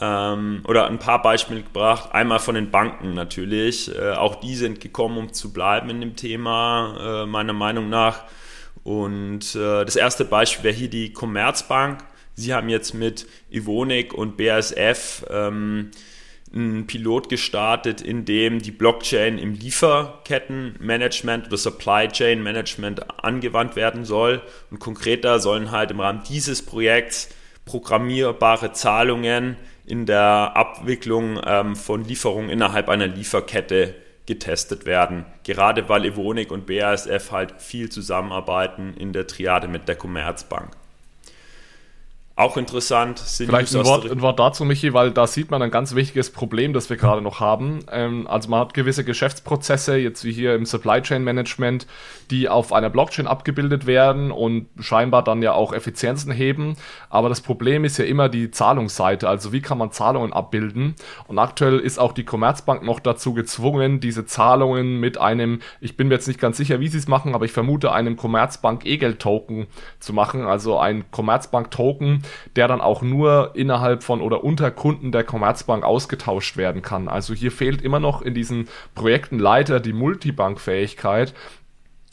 Ähm, 0.00 0.62
oder 0.66 0.86
ein 0.86 0.98
paar 0.98 1.22
Beispiele 1.22 1.62
gebracht. 1.62 2.12
Einmal 2.12 2.38
von 2.38 2.54
den 2.54 2.70
Banken 2.70 3.14
natürlich. 3.14 3.94
Äh, 3.94 4.12
auch 4.12 4.36
die 4.36 4.54
sind 4.54 4.80
gekommen, 4.80 5.18
um 5.18 5.32
zu 5.32 5.52
bleiben 5.52 5.90
in 5.90 6.00
dem 6.00 6.16
Thema, 6.16 7.22
äh, 7.24 7.26
meiner 7.26 7.52
Meinung 7.52 7.88
nach. 7.88 8.24
Und 8.84 9.54
äh, 9.54 9.84
das 9.84 9.96
erste 9.96 10.24
Beispiel 10.24 10.64
wäre 10.64 10.74
hier 10.74 10.90
die 10.90 11.12
Commerzbank. 11.12 12.04
Sie 12.34 12.54
haben 12.54 12.68
jetzt 12.68 12.94
mit 12.94 13.26
Ivonik 13.50 14.14
und 14.14 14.36
BASF 14.36 15.24
ähm, 15.28 15.90
ein 16.54 16.86
Pilot 16.86 17.28
gestartet, 17.28 18.00
in 18.00 18.24
dem 18.24 18.60
die 18.60 18.70
Blockchain 18.70 19.38
im 19.38 19.54
Lieferkettenmanagement 19.54 21.48
oder 21.48 21.56
Supply 21.56 22.08
Chain 22.08 22.42
Management 22.42 23.22
angewandt 23.22 23.76
werden 23.76 24.04
soll. 24.04 24.42
Und 24.70 24.78
konkreter 24.78 25.40
sollen 25.40 25.70
halt 25.70 25.90
im 25.90 26.00
Rahmen 26.00 26.22
dieses 26.28 26.62
Projekts 26.62 27.28
programmierbare 27.66 28.72
Zahlungen 28.72 29.56
in 29.84 30.06
der 30.06 30.52
Abwicklung 30.54 31.38
ähm, 31.44 31.76
von 31.76 32.04
Lieferungen 32.04 32.50
innerhalb 32.50 32.88
einer 32.88 33.06
Lieferkette 33.06 33.94
getestet 34.26 34.86
werden. 34.86 35.26
Gerade 35.44 35.88
weil 35.88 36.04
Evonik 36.04 36.50
und 36.50 36.66
BASF 36.66 37.30
halt 37.30 37.60
viel 37.60 37.90
zusammenarbeiten 37.90 38.94
in 38.94 39.12
der 39.12 39.26
Triade 39.26 39.68
mit 39.68 39.88
der 39.88 39.96
Commerzbank. 39.96 40.77
Auch 42.38 42.56
interessant 42.56 43.18
sind 43.18 43.48
Vielleicht 43.48 43.74
ein 43.74 43.84
Wort, 43.84 44.08
ein 44.08 44.20
Wort, 44.20 44.38
dazu, 44.38 44.64
Michi, 44.64 44.94
weil 44.94 45.10
da 45.10 45.26
sieht 45.26 45.50
man 45.50 45.60
ein 45.60 45.72
ganz 45.72 45.96
wichtiges 45.96 46.30
Problem, 46.30 46.72
das 46.72 46.88
wir 46.88 46.96
gerade 46.96 47.20
noch 47.20 47.40
haben. 47.40 47.80
Ähm, 47.90 48.28
also 48.28 48.48
man 48.48 48.60
hat 48.60 48.74
gewisse 48.74 49.02
Geschäftsprozesse, 49.02 49.96
jetzt 49.96 50.22
wie 50.22 50.30
hier 50.30 50.54
im 50.54 50.64
Supply 50.64 51.02
Chain 51.02 51.24
Management, 51.24 51.88
die 52.30 52.48
auf 52.48 52.72
einer 52.72 52.90
Blockchain 52.90 53.26
abgebildet 53.26 53.86
werden 53.86 54.30
und 54.30 54.68
scheinbar 54.78 55.24
dann 55.24 55.42
ja 55.42 55.52
auch 55.52 55.72
Effizienzen 55.72 56.30
heben. 56.30 56.76
Aber 57.10 57.28
das 57.28 57.40
Problem 57.40 57.84
ist 57.84 57.98
ja 57.98 58.04
immer 58.04 58.28
die 58.28 58.52
Zahlungsseite. 58.52 59.28
Also 59.28 59.52
wie 59.52 59.60
kann 59.60 59.78
man 59.78 59.90
Zahlungen 59.90 60.32
abbilden? 60.32 60.94
Und 61.26 61.40
aktuell 61.40 61.80
ist 61.80 61.98
auch 61.98 62.12
die 62.12 62.24
Commerzbank 62.24 62.84
noch 62.84 63.00
dazu 63.00 63.34
gezwungen, 63.34 63.98
diese 63.98 64.26
Zahlungen 64.26 65.00
mit 65.00 65.18
einem, 65.18 65.58
ich 65.80 65.96
bin 65.96 66.06
mir 66.06 66.14
jetzt 66.14 66.28
nicht 66.28 66.38
ganz 66.38 66.56
sicher, 66.56 66.78
wie 66.78 66.86
sie 66.86 66.98
es 66.98 67.08
machen, 67.08 67.34
aber 67.34 67.46
ich 67.46 67.52
vermute 67.52 67.90
einem 67.90 68.16
Commerzbank 68.16 68.86
E-Geld-Token 68.86 69.66
zu 69.98 70.12
machen. 70.12 70.42
Also 70.46 70.78
ein 70.78 71.10
Commerzbank-Token, 71.10 72.22
der 72.56 72.68
dann 72.68 72.80
auch 72.80 73.02
nur 73.02 73.52
innerhalb 73.54 74.02
von 74.02 74.20
oder 74.20 74.44
unter 74.44 74.70
Kunden 74.70 75.12
der 75.12 75.24
Commerzbank 75.24 75.84
ausgetauscht 75.84 76.56
werden 76.56 76.82
kann. 76.82 77.08
Also 77.08 77.34
hier 77.34 77.52
fehlt 77.52 77.82
immer 77.82 78.00
noch 78.00 78.22
in 78.22 78.34
diesen 78.34 78.68
Projekten 78.94 79.38
leider 79.38 79.80
die 79.80 79.92
Multibankfähigkeit 79.92 81.34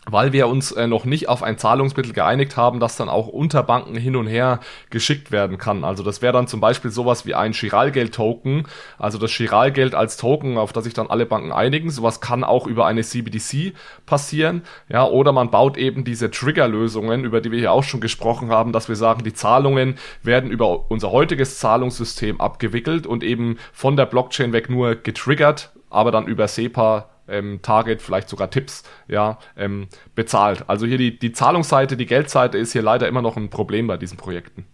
weil 0.09 0.33
wir 0.33 0.47
uns 0.47 0.71
äh, 0.71 0.87
noch 0.87 1.05
nicht 1.05 1.29
auf 1.29 1.43
ein 1.43 1.57
Zahlungsmittel 1.57 2.13
geeinigt 2.13 2.57
haben, 2.57 2.79
das 2.79 2.95
dann 2.95 3.09
auch 3.09 3.27
unter 3.27 3.63
Banken 3.63 3.95
hin 3.95 4.15
und 4.15 4.27
her 4.27 4.59
geschickt 4.89 5.31
werden 5.31 5.57
kann. 5.57 5.83
Also 5.83 6.03
das 6.03 6.21
wäre 6.21 6.33
dann 6.33 6.47
zum 6.47 6.59
Beispiel 6.59 6.91
sowas 6.91 7.25
wie 7.25 7.33
ein 7.33 7.53
Chiralgeld-Token, 7.53 8.67
also 8.99 9.17
das 9.17 9.31
Chiralgeld 9.31 9.95
als 9.95 10.17
Token, 10.17 10.57
auf 10.57 10.73
das 10.73 10.83
sich 10.83 10.93
dann 10.93 11.07
alle 11.07 11.25
Banken 11.25 11.51
einigen. 11.51 11.89
Sowas 11.89 12.21
kann 12.21 12.43
auch 12.43 12.67
über 12.67 12.85
eine 12.85 13.01
CBDC 13.01 13.73
passieren, 14.05 14.61
ja, 14.89 15.05
oder 15.05 15.31
man 15.31 15.49
baut 15.49 15.77
eben 15.77 16.03
diese 16.03 16.29
Trigger-Lösungen, 16.29 17.23
über 17.23 17.41
die 17.41 17.51
wir 17.51 17.59
hier 17.59 17.71
auch 17.71 17.83
schon 17.83 18.01
gesprochen 18.01 18.49
haben, 18.49 18.71
dass 18.71 18.87
wir 18.87 18.95
sagen, 18.95 19.23
die 19.23 19.33
Zahlungen 19.33 19.95
werden 20.21 20.51
über 20.51 20.91
unser 20.91 21.11
heutiges 21.11 21.59
Zahlungssystem 21.59 22.39
abgewickelt 22.39 23.07
und 23.07 23.23
eben 23.23 23.57
von 23.73 23.95
der 23.95 24.05
Blockchain 24.05 24.53
weg 24.53 24.69
nur 24.69 24.95
getriggert, 24.95 25.71
aber 25.89 26.11
dann 26.11 26.27
über 26.27 26.47
SEPA 26.47 27.09
ähm, 27.27 27.59
Target, 27.61 28.01
vielleicht 28.01 28.29
sogar 28.29 28.49
Tipps, 28.49 28.83
ja, 29.07 29.39
ähm, 29.57 29.87
bezahlt. 30.15 30.65
Also 30.67 30.85
hier 30.85 30.97
die, 30.97 31.17
die 31.17 31.31
Zahlungsseite, 31.31 31.97
die 31.97 32.05
Geldseite 32.05 32.57
ist 32.57 32.73
hier 32.73 32.81
leider 32.81 33.07
immer 33.07 33.21
noch 33.21 33.37
ein 33.37 33.49
Problem 33.49 33.87
bei 33.87 33.97
diesen 33.97 34.17
Projekten. 34.17 34.65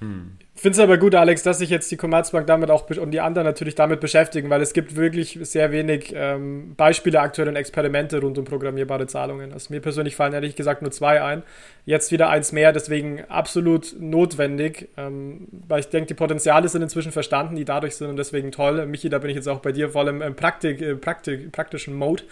Hm 0.00 0.38
finde 0.62 0.76
es 0.76 0.78
aber 0.78 0.96
gut, 0.96 1.14
Alex, 1.14 1.42
dass 1.42 1.58
sich 1.58 1.70
jetzt 1.70 1.90
die 1.90 1.96
Commerzbank 1.96 2.46
damit 2.46 2.70
auch 2.70 2.88
und 2.88 3.10
die 3.10 3.20
anderen 3.20 3.46
natürlich 3.46 3.74
damit 3.74 4.00
beschäftigen, 4.00 4.48
weil 4.48 4.62
es 4.62 4.72
gibt 4.72 4.94
wirklich 4.96 5.38
sehr 5.42 5.72
wenig 5.72 6.12
ähm, 6.14 6.74
Beispiele 6.76 7.20
aktuell 7.20 7.48
und 7.48 7.56
Experimente 7.56 8.20
rund 8.20 8.38
um 8.38 8.44
programmierbare 8.44 9.06
Zahlungen. 9.06 9.52
Also 9.52 9.72
mir 9.72 9.80
persönlich 9.80 10.14
fallen 10.14 10.32
ehrlich 10.32 10.54
gesagt 10.54 10.82
nur 10.82 10.90
zwei 10.90 11.22
ein. 11.22 11.42
Jetzt 11.84 12.12
wieder 12.12 12.28
eins 12.28 12.52
mehr, 12.52 12.72
deswegen 12.72 13.24
absolut 13.24 13.96
notwendig, 13.98 14.88
ähm, 14.96 15.48
weil 15.66 15.80
ich 15.80 15.88
denke, 15.88 16.06
die 16.06 16.14
Potenziale 16.14 16.68
sind 16.68 16.82
inzwischen 16.82 17.10
verstanden, 17.10 17.56
die 17.56 17.64
dadurch 17.64 17.96
sind 17.96 18.08
und 18.08 18.16
deswegen 18.16 18.52
toll. 18.52 18.86
Michi, 18.86 19.08
da 19.08 19.18
bin 19.18 19.30
ich 19.30 19.36
jetzt 19.36 19.48
auch 19.48 19.58
bei 19.58 19.72
dir 19.72 19.90
vor 19.90 20.02
allem 20.02 20.22
im 20.22 20.36
Praktik, 20.36 20.80
äh, 20.80 20.94
Praktik, 20.94 21.50
praktischen 21.50 21.94
Mode, 21.94 22.22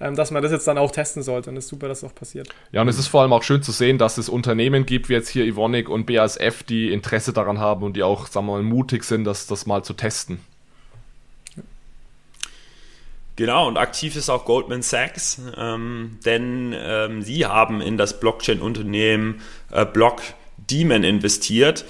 ähm, 0.00 0.14
dass 0.14 0.30
man 0.30 0.40
das 0.40 0.52
jetzt 0.52 0.68
dann 0.68 0.78
auch 0.78 0.92
testen 0.92 1.24
sollte 1.24 1.50
und 1.50 1.56
es 1.56 1.64
ist 1.64 1.70
super, 1.70 1.88
dass 1.88 2.02
das 2.02 2.10
auch 2.10 2.14
passiert. 2.14 2.48
Ja, 2.70 2.82
und 2.82 2.88
es 2.88 2.98
ist 2.98 3.08
vor 3.08 3.22
allem 3.22 3.32
auch 3.32 3.42
schön 3.42 3.62
zu 3.62 3.72
sehen, 3.72 3.98
dass 3.98 4.18
es 4.18 4.28
Unternehmen 4.28 4.86
gibt, 4.86 5.08
wie 5.08 5.14
jetzt 5.14 5.30
hier 5.30 5.44
Ivonic 5.46 5.88
und 5.88 6.06
BASF, 6.06 6.62
die 6.62 6.92
Interesse 6.92 7.32
daran 7.32 7.58
haben 7.58 7.71
und 7.80 7.96
die 7.96 8.02
auch, 8.02 8.26
sagen 8.26 8.46
wir 8.46 8.52
mal, 8.52 8.62
mutig 8.62 9.04
sind, 9.04 9.24
das, 9.24 9.46
das 9.46 9.64
mal 9.64 9.82
zu 9.82 9.94
testen. 9.94 10.40
Genau, 13.36 13.66
und 13.66 13.78
aktiv 13.78 14.14
ist 14.16 14.28
auch 14.28 14.44
Goldman 14.44 14.82
Sachs, 14.82 15.40
ähm, 15.56 16.18
denn 16.24 16.74
ähm, 16.76 17.22
sie 17.22 17.46
haben 17.46 17.80
in 17.80 17.96
das 17.96 18.20
Blockchain-Unternehmen 18.20 19.40
äh, 19.70 19.86
Block 19.86 20.20
Demon 20.58 21.02
investiert. 21.02 21.86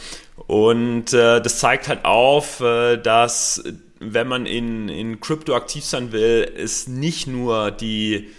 Und 0.46 1.12
äh, 1.12 1.40
das 1.40 1.58
zeigt 1.58 1.88
halt 1.88 2.04
auf, 2.04 2.60
äh, 2.60 2.96
dass 2.96 3.64
wenn 3.98 4.28
man 4.28 4.46
in, 4.46 4.88
in 4.88 5.20
aktiv 5.20 5.84
sein 5.84 6.12
will, 6.12 6.50
es 6.56 6.86
nicht 6.86 7.26
nur 7.26 7.70
die 7.70 8.30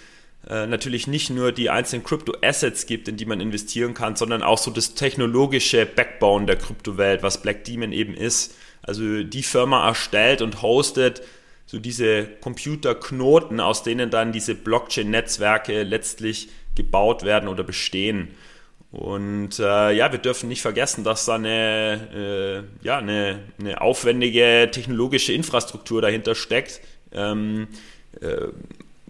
äh, 0.50 0.68
natürlich 0.68 1.08
nicht 1.08 1.30
nur 1.30 1.52
die 1.52 1.70
einzelnen 1.70 2.04
Crypto-Assets 2.04 2.86
gibt, 2.86 3.08
in 3.08 3.18
die 3.18 3.26
man 3.26 3.40
investieren 3.40 3.94
kann, 3.94 4.16
sondern 4.16 4.44
auch 4.44 4.58
so 4.58 4.72
das 4.72 4.94
technologische 4.94 5.86
Backbone 5.86 6.46
der 6.46 6.58
Kryptowelt, 6.58 7.24
was 7.24 7.42
Black 7.42 7.64
Demon 7.64 7.92
eben 7.92 8.14
ist. 8.14 8.56
Also 8.82 9.24
die 9.24 9.44
Firma 9.44 9.88
erstellt 9.88 10.42
und 10.42 10.62
hostet 10.62 11.22
so 11.66 11.80
diese 11.80 12.26
Computerknoten, 12.42 13.60
aus 13.62 13.84
denen 13.84 14.10
dann 14.10 14.34
diese 14.34 14.54
Blockchain-Netzwerke 14.54 15.84
letztlich 15.84 16.50
gebaut 16.76 17.24
werden 17.24 17.48
oder 17.48 17.64
bestehen. 17.64 18.30
Und 18.92 19.58
äh, 19.58 19.92
ja, 19.92 20.12
wir 20.12 20.20
dürfen 20.20 20.50
nicht 20.50 20.62
vergessen, 20.62 21.04
dass 21.04 21.26
da 21.26 21.36
eine, 21.36 22.68
äh, 22.84 22.86
ja, 22.86 23.00
eine, 23.00 23.40
eine 23.60 23.82
aufwendige 23.82 24.70
technologische 24.72 25.34
Infrastruktur 25.34 26.02
dahinter 26.02 26.36
steckt. 26.36 26.80
Ähm, 27.12 27.70
äh, 28.22 28.50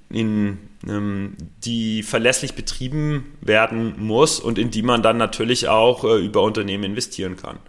in, 0.10 0.58
die 0.86 2.04
verlässlich 2.04 2.56
betrieben 2.56 3.38
werden 3.40 3.96
muss 3.98 4.40
und 4.40 4.58
in 4.58 4.70
die 4.70 4.82
man 4.84 5.02
dann 5.02 5.18
natürlich 5.18 5.70
auch 5.70 6.04
äh, 6.04 6.18
über 6.26 6.42
Unternehmen 6.42 6.84
investieren 6.84 7.38
kann. 7.38 7.60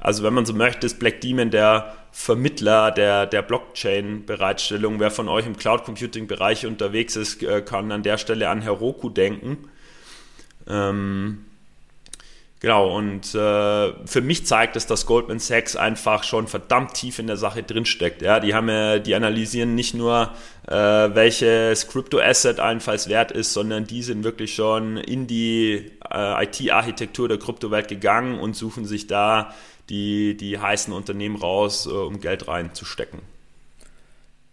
Also 0.00 0.24
wenn 0.24 0.34
man 0.34 0.44
so 0.44 0.54
möchte, 0.54 0.86
ist 0.86 0.98
Black 0.98 1.20
Demon 1.20 1.50
der 1.50 1.94
Vermittler 2.10 2.90
der, 2.90 3.26
der 3.26 3.42
Blockchain-Bereitstellung. 3.42 4.98
Wer 4.98 5.12
von 5.12 5.28
euch 5.28 5.46
im 5.46 5.56
Cloud-Computing-Bereich 5.56 6.66
unterwegs 6.66 7.14
ist, 7.14 7.42
äh, 7.42 7.62
kann 7.62 7.92
an 7.92 8.02
der 8.02 8.18
Stelle 8.18 8.48
an 8.48 8.60
Heroku 8.60 9.08
denken. 9.08 9.68
Ähm, 10.66 11.44
Genau, 12.64 12.96
und 12.96 13.34
äh, 13.34 13.92
für 14.06 14.22
mich 14.22 14.46
zeigt 14.46 14.74
es, 14.76 14.86
dass 14.86 15.04
Goldman 15.04 15.38
Sachs 15.38 15.76
einfach 15.76 16.24
schon 16.24 16.48
verdammt 16.48 16.94
tief 16.94 17.18
in 17.18 17.26
der 17.26 17.36
Sache 17.36 17.62
drinsteckt. 17.62 18.22
Ja, 18.22 18.40
die 18.40 18.54
haben 18.54 18.70
ja, 18.70 18.98
die 18.98 19.14
analysieren 19.14 19.74
nicht 19.74 19.92
nur, 19.92 20.30
äh, 20.66 20.74
welches 20.74 21.88
Crypto-Asset 21.88 22.60
allenfalls 22.60 23.10
wert 23.10 23.32
ist, 23.32 23.52
sondern 23.52 23.86
die 23.86 24.02
sind 24.02 24.24
wirklich 24.24 24.54
schon 24.54 24.96
in 24.96 25.26
die 25.26 25.90
äh, 26.10 26.44
IT-Architektur 26.44 27.28
der 27.28 27.38
Kryptowelt 27.38 27.88
gegangen 27.88 28.40
und 28.40 28.56
suchen 28.56 28.86
sich 28.86 29.08
da 29.08 29.54
die, 29.90 30.34
die 30.34 30.58
heißen 30.58 30.94
Unternehmen 30.94 31.36
raus, 31.36 31.84
äh, 31.84 31.90
um 31.90 32.18
Geld 32.18 32.48
reinzustecken. 32.48 33.33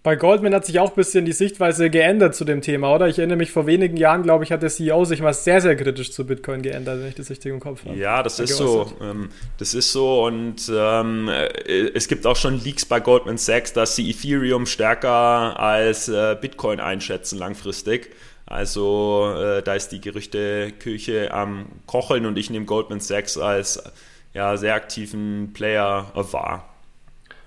Bei 0.03 0.15
Goldman 0.15 0.55
hat 0.55 0.65
sich 0.65 0.79
auch 0.79 0.89
ein 0.89 0.95
bisschen 0.95 1.25
die 1.25 1.31
Sichtweise 1.31 1.91
geändert 1.91 2.33
zu 2.33 2.43
dem 2.43 2.61
Thema, 2.61 2.95
oder? 2.95 3.07
Ich 3.07 3.19
erinnere 3.19 3.37
mich, 3.37 3.51
vor 3.51 3.67
wenigen 3.67 3.97
Jahren, 3.97 4.23
glaube 4.23 4.43
ich, 4.43 4.51
hat 4.51 4.63
der 4.63 4.69
CEO 4.71 5.05
sich 5.05 5.21
mal 5.21 5.33
sehr, 5.33 5.61
sehr 5.61 5.75
kritisch 5.75 6.11
zu 6.11 6.25
Bitcoin 6.25 6.63
geändert, 6.63 7.01
wenn 7.01 7.07
ich 7.09 7.15
das 7.15 7.29
richtig 7.29 7.51
im 7.51 7.59
Kopf 7.59 7.85
habe. 7.85 7.95
Ja, 7.95 8.23
das 8.23 8.39
ist 8.39 8.57
so. 8.57 8.91
Ähm, 8.99 9.29
das 9.59 9.75
ist 9.75 9.91
so 9.91 10.25
und 10.25 10.71
ähm, 10.73 11.29
äh, 11.29 11.91
es 11.93 12.07
gibt 12.07 12.25
auch 12.25 12.35
schon 12.35 12.59
Leaks 12.63 12.83
bei 12.83 12.99
Goldman 12.99 13.37
Sachs, 13.37 13.73
dass 13.73 13.95
sie 13.95 14.09
Ethereum 14.09 14.65
stärker 14.65 15.59
als 15.59 16.09
äh, 16.09 16.35
Bitcoin 16.39 16.79
einschätzen 16.79 17.37
langfristig. 17.37 18.09
Also 18.47 19.31
äh, 19.37 19.61
da 19.61 19.75
ist 19.75 19.89
die 19.89 20.01
Gerüchteküche 20.01 21.31
am 21.31 21.67
Kocheln 21.85 22.25
und 22.25 22.39
ich 22.39 22.49
nehme 22.49 22.65
Goldman 22.65 23.01
Sachs 23.01 23.37
als 23.37 23.83
ja, 24.33 24.57
sehr 24.57 24.73
aktiven 24.73 25.51
Player 25.53 26.11
wahr. 26.15 26.70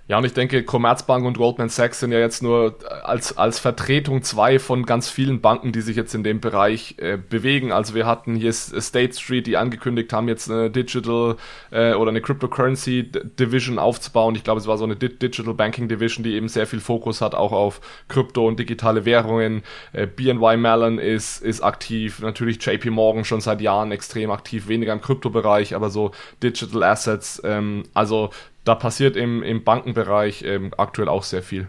Ja, 0.07 0.19
und 0.19 0.25
ich 0.27 0.35
denke, 0.35 0.65
Commerzbank 0.65 1.25
und 1.25 1.39
Goldman 1.39 1.71
Sachs 1.71 2.01
sind 2.01 2.13
ja 2.13 2.19
jetzt 2.19 2.43
nur 2.43 2.77
als, 3.05 3.39
als 3.39 3.59
Vertretung 3.59 4.23
zwei 4.23 4.59
von 4.59 4.85
ganz 4.85 5.09
vielen 5.09 5.41
Banken, 5.41 5.73
die 5.73 5.81
sich 5.81 5.97
jetzt 5.97 6.15
in 6.15 6.23
dem 6.23 6.41
Bereich 6.41 6.97
äh, 6.99 7.17
bewegen. 7.17 7.73
Also 7.73 7.95
wir 7.95 8.05
hatten 8.05 8.37
hier 8.37 8.53
State 8.53 9.15
Street, 9.15 9.47
die 9.47 9.57
angekündigt 9.57 10.13
haben, 10.13 10.29
jetzt 10.29 10.51
eine 10.51 10.71
Digital 10.71 11.37
äh, 11.71 11.95
oder 11.95 12.11
eine 12.11 12.21
Cryptocurrency 12.21 13.13
Division 13.13 13.79
aufzubauen. 13.79 14.35
Ich 14.35 14.45
glaube, 14.45 14.61
es 14.61 14.67
war 14.67 14.77
so 14.77 14.85
eine 14.85 14.95
Di 14.95 15.09
Digital 15.09 15.55
Banking 15.55 15.89
Division, 15.89 16.23
die 16.23 16.35
eben 16.35 16.49
sehr 16.49 16.67
viel 16.67 16.81
Fokus 16.81 17.23
hat, 17.23 17.35
auch 17.35 17.53
auf 17.53 17.81
Krypto 18.09 18.47
und 18.47 18.59
digitale 18.59 19.07
Währungen. 19.07 19.63
Äh, 19.95 20.07
BNY 20.07 20.59
Mellon 20.59 20.99
ist, 20.99 21.43
ist 21.43 21.63
aktiv. 21.63 22.21
Natürlich 22.21 22.63
JP 22.63 22.91
Morgan 22.91 23.25
schon 23.25 23.41
seit 23.41 23.63
Jahren 23.63 23.91
extrem 23.91 24.31
aktiv, 24.31 24.69
weniger 24.69 24.93
im 24.93 25.01
Kryptobereich, 25.01 25.75
aber 25.75 25.89
so 25.89 26.11
Digital 26.43 26.83
Assets. 26.83 27.41
Ähm, 27.43 27.85
also 27.95 28.29
da 28.65 28.75
passiert 28.75 29.17
im, 29.17 29.43
im 29.43 29.65
Bankenbereich 29.65 30.43
ähm, 30.47 30.73
aktuell 30.77 31.09
auch 31.09 31.23
sehr 31.23 31.43
viel. 31.43 31.69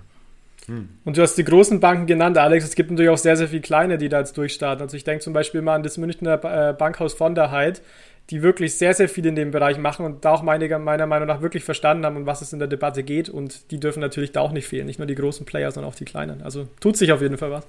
Hm. 0.67 0.89
Und 1.03 1.17
du 1.17 1.21
hast 1.21 1.35
die 1.35 1.43
großen 1.43 1.79
Banken 1.79 2.07
genannt, 2.07 2.37
Alex. 2.37 2.65
Es 2.65 2.75
gibt 2.75 2.89
natürlich 2.89 3.11
auch 3.11 3.17
sehr, 3.17 3.37
sehr 3.37 3.47
viele 3.47 3.61
kleine, 3.61 3.97
die 3.97 4.09
da 4.09 4.19
jetzt 4.19 4.37
durchstarten. 4.37 4.81
Also 4.81 4.97
ich 4.97 5.03
denke 5.03 5.23
zum 5.23 5.33
Beispiel 5.33 5.61
mal 5.61 5.75
an 5.75 5.83
das 5.83 5.97
Münchner 5.97 6.43
äh, 6.43 6.73
Bankhaus 6.73 7.13
von 7.13 7.35
der 7.35 7.51
Heid, 7.51 7.81
die 8.31 8.41
wirklich 8.41 8.77
sehr, 8.77 8.93
sehr 8.93 9.07
viel 9.07 9.25
in 9.25 9.35
dem 9.35 9.51
Bereich 9.51 9.77
machen 9.77 10.05
und 10.05 10.25
da 10.25 10.31
auch 10.31 10.41
meine, 10.41 10.79
meiner 10.79 11.05
Meinung 11.05 11.27
nach 11.27 11.41
wirklich 11.41 11.63
verstanden 11.63 12.05
haben, 12.05 12.17
um 12.17 12.25
was 12.25 12.41
es 12.41 12.53
in 12.53 12.59
der 12.59 12.67
Debatte 12.67 13.03
geht. 13.03 13.29
Und 13.29 13.69
die 13.71 13.79
dürfen 13.79 13.99
natürlich 13.99 14.31
da 14.31 14.41
auch 14.41 14.51
nicht 14.51 14.67
fehlen. 14.67 14.87
Nicht 14.87 14.97
nur 14.97 15.07
die 15.07 15.15
großen 15.15 15.45
Player, 15.45 15.71
sondern 15.71 15.91
auch 15.91 15.95
die 15.95 16.05
kleinen. 16.05 16.41
Also 16.41 16.67
tut 16.79 16.97
sich 16.97 17.11
auf 17.11 17.21
jeden 17.21 17.37
Fall 17.37 17.51
was. 17.51 17.67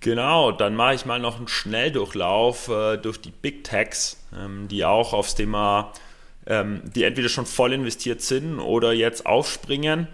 Genau, 0.00 0.50
dann 0.50 0.76
mache 0.76 0.94
ich 0.94 1.04
mal 1.04 1.18
noch 1.18 1.36
einen 1.36 1.48
Schnelldurchlauf 1.48 2.68
äh, 2.68 2.96
durch 2.96 3.20
die 3.20 3.30
Big 3.30 3.64
Techs, 3.64 4.16
ähm, 4.34 4.66
die 4.68 4.84
auch 4.86 5.12
aufs 5.12 5.34
Thema, 5.34 5.92
ähm, 6.50 6.82
die 6.96 7.04
entweder 7.04 7.28
schon 7.28 7.46
voll 7.46 7.72
investiert 7.72 8.20
sind 8.20 8.58
oder 8.58 8.92
jetzt 8.92 9.24
aufspringen. 9.24 10.08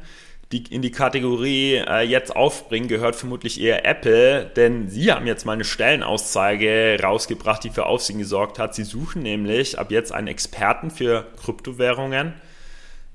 Die, 0.53 0.63
in 0.73 0.81
die 0.81 0.93
Kategorie 0.93 1.77
äh, 1.77 2.03
jetzt 2.03 2.37
aufspringen 2.37 2.89
gehört 2.89 3.17
vermutlich 3.17 3.61
eher 3.61 3.85
Apple, 3.85 4.45
denn 4.55 4.89
sie 4.89 5.11
haben 5.11 5.27
jetzt 5.27 5.45
mal 5.45 5.55
eine 5.55 5.65
Stellenauszeit 5.65 7.03
rausgebracht, 7.03 7.65
die 7.65 7.71
für 7.71 7.87
Aufsehen 7.87 8.19
gesorgt 8.21 8.61
hat. 8.61 8.75
Sie 8.75 8.85
suchen 8.85 9.23
nämlich 9.23 9.79
ab 9.79 9.91
jetzt 9.91 10.13
einen 10.13 10.29
Experten 10.29 10.91
für 10.91 11.27
Kryptowährungen, 11.43 12.35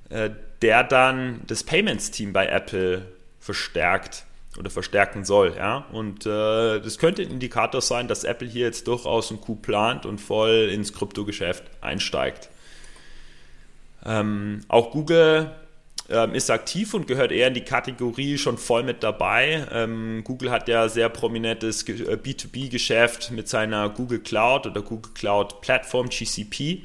äh, 0.09 0.32
der 0.61 0.84
dann 0.84 1.41
das 1.47 1.63
Payments-Team 1.63 2.34
bei 2.34 2.47
Apple 2.47 3.05
verstärkt 3.39 4.26
oder 4.57 4.69
verstärken 4.69 5.24
soll. 5.24 5.55
Ja? 5.55 5.86
Und 5.91 6.26
äh, 6.26 6.80
das 6.82 6.97
könnte 6.97 7.22
ein 7.22 7.30
Indikator 7.30 7.82
sein, 7.82 8.07
dass 8.07 8.24
Apple 8.24 8.47
hier 8.47 8.65
jetzt 8.65 8.88
durchaus 8.88 9.30
einen 9.30 9.39
Coup 9.39 9.61
plant 9.61 10.05
und 10.05 10.19
voll 10.19 10.69
ins 10.74 10.91
Kryptogeschäft 10.91 11.63
einsteigt. 11.80 12.49
Ähm, 14.05 14.61
auch 14.67 14.91
Google 14.91 15.51
ähm, 16.09 16.33
ist 16.33 16.49
aktiv 16.49 16.93
und 16.93 17.07
gehört 17.07 17.31
eher 17.31 17.47
in 17.47 17.53
die 17.53 17.63
Kategorie 17.63 18.37
schon 18.37 18.57
voll 18.57 18.83
mit 18.83 19.03
dabei. 19.03 19.65
Ähm, 19.71 20.23
Google 20.23 20.51
hat 20.51 20.67
ja 20.67 20.89
sehr 20.89 21.09
prominentes 21.09 21.85
B2B-Geschäft 21.87 23.29
äh, 23.29 23.33
mit 23.33 23.47
seiner 23.47 23.89
Google 23.89 24.19
Cloud 24.19 24.67
oder 24.67 24.81
Google 24.81 25.13
Cloud 25.13 25.61
Plattform 25.61 26.09
GCP. 26.09 26.83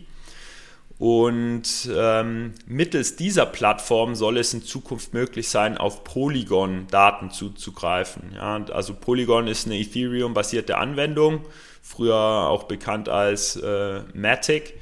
Und 0.98 1.90
ähm, 1.94 2.54
mittels 2.66 3.16
dieser 3.16 3.44
Plattform 3.44 4.14
soll 4.14 4.38
es 4.38 4.54
in 4.54 4.62
Zukunft 4.62 5.12
möglich 5.12 5.50
sein, 5.50 5.76
auf 5.76 6.04
Polygon-Daten 6.04 7.30
zuzugreifen. 7.30 8.32
Ja, 8.34 8.64
also 8.72 8.94
Polygon 8.94 9.46
ist 9.46 9.66
eine 9.66 9.76
Ethereum-basierte 9.76 10.78
Anwendung, 10.78 11.44
früher 11.82 12.16
auch 12.16 12.64
bekannt 12.64 13.10
als 13.10 13.56
äh, 13.56 14.00
Matic. 14.14 14.74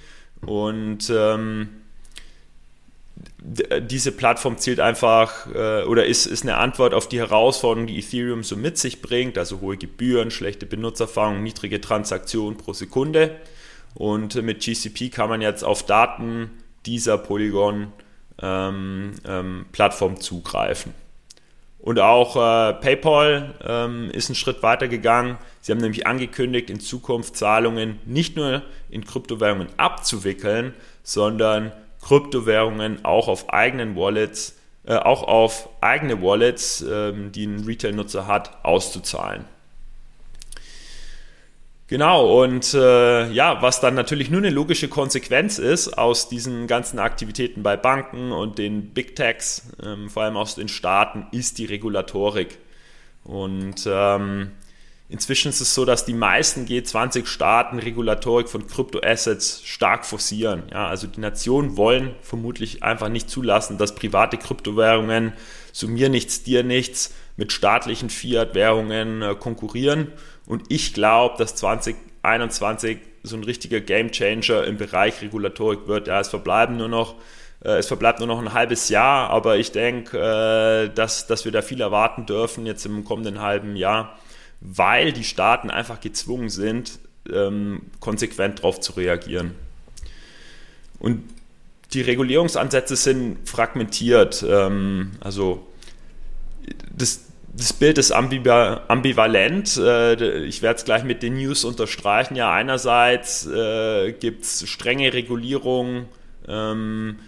Und 0.47 1.11
ähm, 1.11 1.84
diese 3.47 4.13
Plattform 4.13 4.59
zielt 4.59 4.81
einfach 4.81 5.47
äh, 5.55 5.85
oder 5.85 6.07
ist, 6.07 6.27
ist 6.27 6.43
eine 6.43 6.57
Antwort 6.57 6.95
auf 6.95 7.09
die 7.09 7.19
Herausforderungen, 7.19 7.87
die 7.87 7.99
Ethereum 7.99 8.43
so 8.43 8.57
mit 8.57 8.79
sich 8.79 9.03
bringt, 9.03 9.39
also 9.39 9.61
hohe 9.61 9.77
Gebühren, 9.77 10.31
schlechte 10.31 10.67
Benutzerfahrung, 10.67 11.43
niedrige 11.43 11.81
Transaktionen 11.81 12.57
pro 12.57 12.73
Sekunde. 12.73 13.37
Und 13.95 14.43
mit 14.43 14.65
GCP 14.65 15.11
kann 15.11 15.29
man 15.29 15.43
jetzt 15.43 15.63
auf 15.63 15.87
Daten 15.87 16.51
dieser 16.87 17.19
Polygon-Plattform 17.19 18.43
ähm, 18.43 20.17
ähm, 20.17 20.21
zugreifen. 20.21 20.95
Und 21.79 22.01
auch 22.01 22.37
äh, 22.37 22.73
PayPal 22.73 23.55
ähm, 23.63 24.11
ist 24.11 24.31
einen 24.31 24.37
Schritt 24.37 24.63
weiter 24.63 24.89
gegangen. 24.89 25.37
Sie 25.61 25.71
haben 25.71 25.81
nämlich 25.81 26.07
angekündigt, 26.07 26.71
in 26.71 26.81
Zukunft 26.81 27.37
Zahlungen 27.37 28.01
nicht 28.07 28.37
nur 28.37 28.63
in 28.89 29.05
Kryptowährungen 29.05 29.69
abzuwickeln, 29.77 30.73
sondern 31.03 31.73
Kryptowährungen 32.05 33.05
auch 33.05 33.29
auf 33.29 33.51
eigenen 33.51 33.97
Wallets, 33.97 34.57
äh, 34.87 34.95
auch 34.95 35.23
auf 35.23 35.69
eigene 35.81 36.21
Wallets, 36.21 36.85
ähm, 36.89 37.33
die 37.33 37.47
ein 37.47 37.65
Retail-Nutzer 37.65 38.27
hat, 38.27 38.65
auszuzahlen. 38.65 39.47
Genau, 41.87 42.43
und 42.43 42.73
äh, 42.75 43.31
ja, 43.31 43.61
was 43.61 43.81
dann 43.81 43.95
natürlich 43.95 44.31
nur 44.31 44.39
eine 44.39 44.51
logische 44.51 44.89
Konsequenz 44.89 45.59
ist 45.59 45.97
aus 45.97 46.29
diesen 46.29 46.67
ganzen 46.67 46.99
Aktivitäten 46.99 47.63
bei 47.63 47.77
Banken 47.77 48.33
und 48.33 48.59
den 48.59 48.89
Big 48.95 49.17
Techs, 49.17 49.63
ähm, 49.85 50.09
vor 50.09 50.25
allem 50.25 50.37
aus 50.37 50.55
den 50.55 50.69
Staaten, 50.69 51.27
ist 51.31 51.59
die 51.59 51.67
Regulatorik. 51.67 52.59
Und 53.23 53.87
ähm, 53.87 54.53
inzwischen 55.09 55.49
ist 55.49 55.61
es 55.61 55.75
so, 55.75 55.85
dass 55.85 56.05
die 56.05 56.15
meisten 56.15 56.67
G20-Staaten 56.67 57.79
Regulatorik 57.79 58.49
von 58.49 58.67
Kryptoassets 58.67 59.63
stark 59.65 60.05
forcieren. 60.05 60.65
Ja, 60.71 60.89
also 60.89 61.07
die 61.07 61.21
Nationen 61.21 61.77
wollen 61.77 62.15
vermutlich 62.23 62.83
einfach 62.83 63.09
nicht 63.09 63.31
zulassen, 63.31 63.79
dass 63.79 63.95
private 63.95 64.37
Kryptowährungen, 64.37 65.33
so 65.73 65.89
mir 65.89 66.09
nichts, 66.09 66.43
dir 66.43 66.63
nichts, 66.63 67.15
mit 67.37 67.53
staatlichen 67.53 68.11
Fiat-Währungen 68.11 69.23
äh, 69.23 69.35
konkurrieren. 69.35 70.13
Und 70.47 70.65
ich 70.69 70.95
glaube, 70.95 71.37
dass 71.39 71.55
2021 71.57 72.99
so 73.23 73.37
ein 73.37 73.45
richtiger 73.45 73.81
Gamechanger 73.81 74.65
im 74.65 74.77
Bereich 74.77 75.23
Regulatorik 75.23 75.89
wird. 75.89 76.07
Ja, 76.07 76.21
es 76.21 76.29
verbleiben 76.29 76.77
nur 76.77 76.89
noch 76.89 77.17
äh, 77.65 77.79
es 77.79 77.87
verbleibt 77.87 78.19
nur 78.21 78.29
noch 78.29 78.39
ein 78.39 78.53
halbes 78.53 78.89
Jahr, 78.89 79.31
aber 79.31 79.57
ich 79.57 79.73
denke, 79.73 80.19
äh, 80.19 80.95
dass, 80.95 81.27
dass 81.27 81.45
wir 81.45 81.53
da 81.53 81.63
viel 81.63 81.81
erwarten 81.81 82.27
dürfen 82.27 82.67
jetzt 82.67 82.85
im 82.87 83.05
kommenden 83.05 83.41
halben 83.41 83.77
Jahr, 83.77 84.19
weil 84.65 85.13
die 85.13 85.25
Staaten 85.25 85.71
einfach 85.71 86.01
gezwungen 86.01 86.49
sind, 86.49 86.99
ähm, 87.33 87.83
konsequent 88.01 88.59
darauf 88.59 88.81
zu 88.81 88.93
reagieren. 88.93 89.53
Und 90.99 91.23
die 91.93 92.01
Regulierungsansätze 92.01 92.97
sind 92.97 93.49
fragmentiert. 93.49 94.45
Ähm, 94.49 95.13
also 95.21 95.67
das, 96.97 97.27
das 97.53 97.75
Bild 97.75 97.99
ist 97.99 98.11
ambivalent. 98.11 99.77
Äh, 99.77 100.45
ich 100.45 100.63
werde 100.63 100.79
es 100.79 100.85
gleich 100.85 101.05
mit 101.05 101.23
den 101.23 101.35
News 101.35 101.65
unterstreichen. 101.65 102.35
Ja, 102.35 102.53
einerseits 102.53 103.47
äh, 103.47 104.13
gibt 104.13 104.45
es 104.45 104.69
strenge 104.69 105.13
Regulierung 105.13 106.07
ähm, 106.49 107.19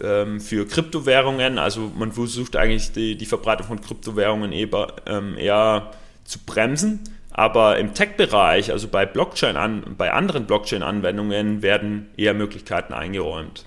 ähm, 0.00 0.40
für 0.40 0.66
Kryptowährungen. 0.66 1.58
Also 1.58 1.90
man 1.96 2.12
versucht 2.12 2.54
eigentlich 2.56 2.92
die, 2.92 3.16
die 3.16 3.26
Verbreitung 3.26 3.66
von 3.66 3.80
Kryptowährungen 3.80 4.52
ähm, 4.52 5.38
eher 5.38 5.90
zu 6.24 6.38
bremsen. 6.40 7.00
Aber 7.30 7.78
im 7.78 7.94
Tech-Bereich, 7.94 8.70
also 8.72 8.88
bei 8.88 9.06
Blockchain 9.06 9.56
an, 9.56 9.94
bei 9.96 10.12
anderen 10.12 10.46
Blockchain-Anwendungen, 10.46 11.62
werden 11.62 12.10
eher 12.16 12.34
Möglichkeiten 12.34 12.92
eingeräumt. 12.92 13.64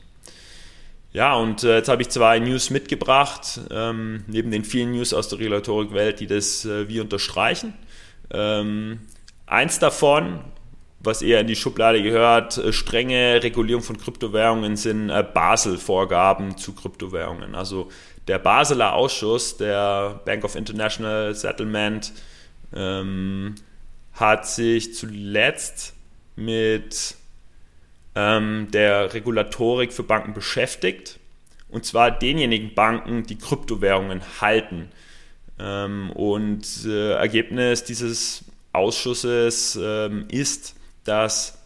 Ja, 1.13 1.33
und 1.35 1.63
äh, 1.63 1.77
jetzt 1.77 1.87
habe 1.87 2.01
ich 2.01 2.09
zwei 2.09 2.39
News 2.39 2.69
mitgebracht, 2.69 3.61
ähm, 3.71 4.25
neben 4.27 4.51
den 4.51 4.65
vielen 4.65 4.91
News 4.91 5.13
aus 5.13 5.29
der 5.29 5.39
Regulatorik-Welt, 5.39 6.19
die 6.19 6.27
das 6.27 6.65
äh, 6.65 6.89
wie 6.89 6.99
unterstreichen. 6.99 7.73
Ähm, 8.31 8.99
eins 9.45 9.79
davon, 9.79 10.41
was 10.99 11.21
eher 11.21 11.39
in 11.39 11.47
die 11.47 11.55
Schublade 11.55 12.03
gehört, 12.03 12.57
äh, 12.57 12.73
strenge 12.73 13.41
Regulierung 13.41 13.81
von 13.81 13.97
Kryptowährungen 13.97 14.75
sind 14.75 15.09
äh, 15.09 15.23
Basel-Vorgaben 15.23 16.57
zu 16.57 16.73
Kryptowährungen. 16.73 17.55
Also 17.55 17.89
der 18.27 18.39
Baseler 18.39 18.93
Ausschuss 18.93 19.55
der 19.57 20.19
Bank 20.25 20.43
of 20.43 20.55
International 20.55 21.33
Settlement 21.33 22.11
ähm, 22.75 23.55
hat 24.13 24.47
sich 24.47 24.93
zuletzt 24.93 25.93
mit 26.35 27.15
ähm, 28.15 28.67
der 28.71 29.13
Regulatorik 29.13 29.93
für 29.93 30.03
Banken 30.03 30.33
beschäftigt. 30.33 31.19
Und 31.69 31.85
zwar 31.85 32.11
denjenigen 32.11 32.73
Banken, 32.73 33.23
die 33.23 33.37
Kryptowährungen 33.37 34.21
halten. 34.39 34.89
Ähm, 35.59 36.11
und 36.11 36.65
äh, 36.85 37.13
Ergebnis 37.13 37.83
dieses 37.83 38.45
Ausschusses 38.71 39.79
ähm, 39.81 40.25
ist, 40.29 40.75
dass 41.03 41.57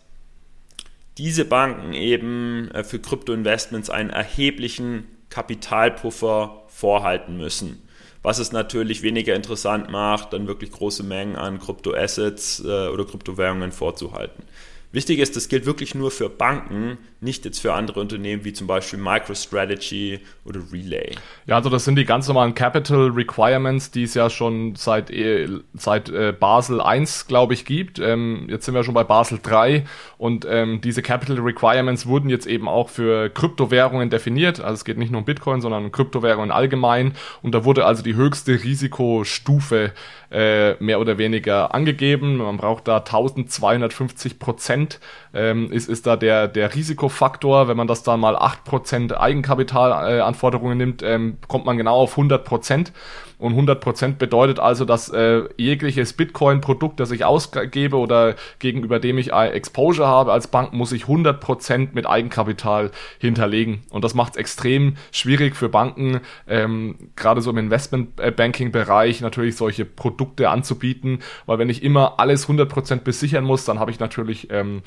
diese 1.18 1.46
Banken 1.46 1.94
eben 1.94 2.72
äh, 2.72 2.84
für 2.84 3.00
Kryptoinvestments 3.00 3.90
einen 3.90 4.10
erheblichen 4.10 5.06
Kapitalpuffer 5.30 6.64
vorhalten 6.68 7.38
müssen. 7.38 7.82
Was 8.22 8.40
es 8.40 8.52
natürlich 8.52 9.02
weniger 9.02 9.36
interessant 9.36 9.90
macht, 9.90 10.34
dann 10.34 10.48
wirklich 10.48 10.72
große 10.72 11.04
Mengen 11.04 11.36
an 11.36 11.60
Kryptoassets 11.60 12.62
äh, 12.66 12.88
oder 12.90 13.06
Kryptowährungen 13.06 13.72
vorzuhalten. 13.72 14.44
Wichtig 14.92 15.20
ist, 15.20 15.36
das 15.36 15.50
gilt 15.50 15.66
wirklich 15.66 15.94
nur 15.94 16.10
für 16.10 16.30
Banken, 16.30 16.98
nicht 17.22 17.46
jetzt 17.46 17.60
für 17.60 17.74
andere 17.74 18.00
Unternehmen 18.00 18.46
wie 18.46 18.54
zum 18.54 18.68
Beispiel 18.68 19.00
MicroStrategy 19.00 20.20
oder 20.46 20.62
Relay. 20.72 21.16
Ja, 21.46 21.56
also 21.56 21.70
das 21.70 21.86
sind 21.86 21.98
die 21.98 22.06
ganz 22.06 22.28
normalen 22.28 22.56
Capital 22.56 23.10
Requirements, 23.10 23.92
die 23.92 24.04
es 24.04 24.14
ja 24.14 24.30
schon 24.30 24.76
seit, 24.76 25.12
äh, 25.12 25.48
seit 25.74 26.10
äh, 26.10 26.34
Basel 26.38 26.80
1, 26.82 27.28
glaube 27.28 27.54
ich, 27.54 27.66
gibt. 27.66 28.00
Ähm, 28.00 28.48
jetzt 28.50 28.66
sind 28.66 28.74
wir 28.74 28.84
schon 28.84 28.94
bei 28.94 29.04
Basel 29.04 29.40
3 29.42 29.86
und 30.18 30.48
ähm, 30.50 30.80
diese 30.82 31.02
Capital 31.02 31.40
Requirements 31.40 32.06
wurden 32.06 32.30
jetzt 32.30 32.48
eben 32.48 32.68
auch 32.68 32.90
für 32.90 33.30
Kryptowährungen 33.30 34.10
definiert. 34.10 34.60
Also 34.62 34.76
es 34.76 34.86
geht 34.86 34.98
nicht 34.98 35.12
nur 35.12 35.20
um 35.20 35.26
Bitcoin, 35.26 35.62
sondern 35.62 35.86
um 35.86 35.92
Kryptowährungen 35.92 36.52
allgemein. 36.52 37.14
Und 37.42 37.54
da 37.54 37.66
wurde 37.66 37.86
also 37.86 38.02
die 38.02 38.16
höchste 38.16 38.64
Risikostufe 38.64 39.92
äh, 40.32 40.76
mehr 40.84 41.00
oder 41.00 41.18
weniger 41.18 41.74
angegeben. 41.74 42.38
Man 42.38 42.58
braucht 42.58 42.88
da 42.88 42.98
1250 42.98 44.40
Prozent, 44.40 45.00
ähm, 45.34 45.72
ist, 45.72 45.90
ist 45.90 46.08
da 46.08 46.16
der, 46.16 46.48
der 46.48 46.74
Risiko 46.76 47.09
Risikofaktor, 47.10 47.68
wenn 47.68 47.78
man 47.78 47.88
das 47.88 48.04
dann 48.04 48.20
mal 48.20 48.36
8% 48.36 49.14
Eigenkapitalanforderungen 49.14 50.80
äh, 50.80 50.86
nimmt, 50.86 51.04
ähm, 51.04 51.38
kommt 51.48 51.66
man 51.66 51.78
genau 51.78 51.96
auf 51.96 52.18
100%. 52.18 52.92
Und 53.38 53.54
100% 53.54 54.18
bedeutet 54.18 54.60
also, 54.60 54.84
dass 54.84 55.08
äh, 55.10 55.44
jegliches 55.56 56.12
Bitcoin-Produkt, 56.12 57.00
das 57.00 57.12
ich 57.12 57.24
ausgebe 57.24 57.96
oder 57.96 58.36
gegenüber 58.60 59.00
dem 59.00 59.18
ich 59.18 59.32
Exposure 59.32 60.08
habe 60.08 60.34
als 60.34 60.48
Bank, 60.48 60.74
muss 60.74 60.92
ich 60.92 61.06
100% 61.06 61.90
mit 61.94 62.06
Eigenkapital 62.06 62.92
hinterlegen. 63.18 63.82
Und 63.92 64.04
das 64.04 64.14
macht 64.14 64.34
es 64.34 64.38
extrem 64.38 64.96
schwierig 65.14 65.56
für 65.56 65.70
Banken, 65.70 66.20
ähm, 66.50 67.12
gerade 67.16 67.42
so 67.42 67.52
im 67.52 67.58
Investment-Banking-Bereich 67.58 69.22
natürlich 69.22 69.56
solche 69.56 69.86
Produkte 69.86 70.50
anzubieten, 70.50 71.20
weil 71.46 71.60
wenn 71.60 71.70
ich 71.70 71.82
immer 71.82 72.20
alles 72.20 72.50
100% 72.50 73.04
besichern 73.04 73.46
muss, 73.46 73.64
dann 73.64 73.80
habe 73.80 73.92
ich 73.92 74.02
natürlich 74.02 74.52
ähm, 74.52 74.82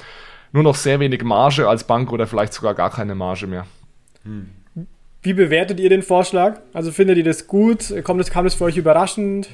nur 0.53 0.63
noch 0.63 0.77
sehr 0.77 1.01
wenig 1.01 1.23
Marge 1.25 1.69
als 1.69 1.85
Bank 1.85 2.13
oder 2.13 2.27
vielleicht 2.27 2.53
sogar 2.53 2.75
gar 2.75 2.91
keine 2.91 3.15
Marge 3.15 3.47
mehr. 3.47 3.67
Hm. 4.25 4.51
Wie 5.23 5.35
bewertet 5.35 5.79
ihr 5.79 5.89
den 5.89 6.03
Vorschlag? 6.03 6.61
Also 6.73 6.91
findet 6.91 7.17
ihr 7.17 7.25
das 7.25 7.47
gut? 7.47 7.93
Kommt 8.03 8.21
das, 8.21 8.31
kam 8.31 8.45
das 8.45 8.55
für 8.55 8.65
euch 8.65 8.77
überraschend? 8.77 9.49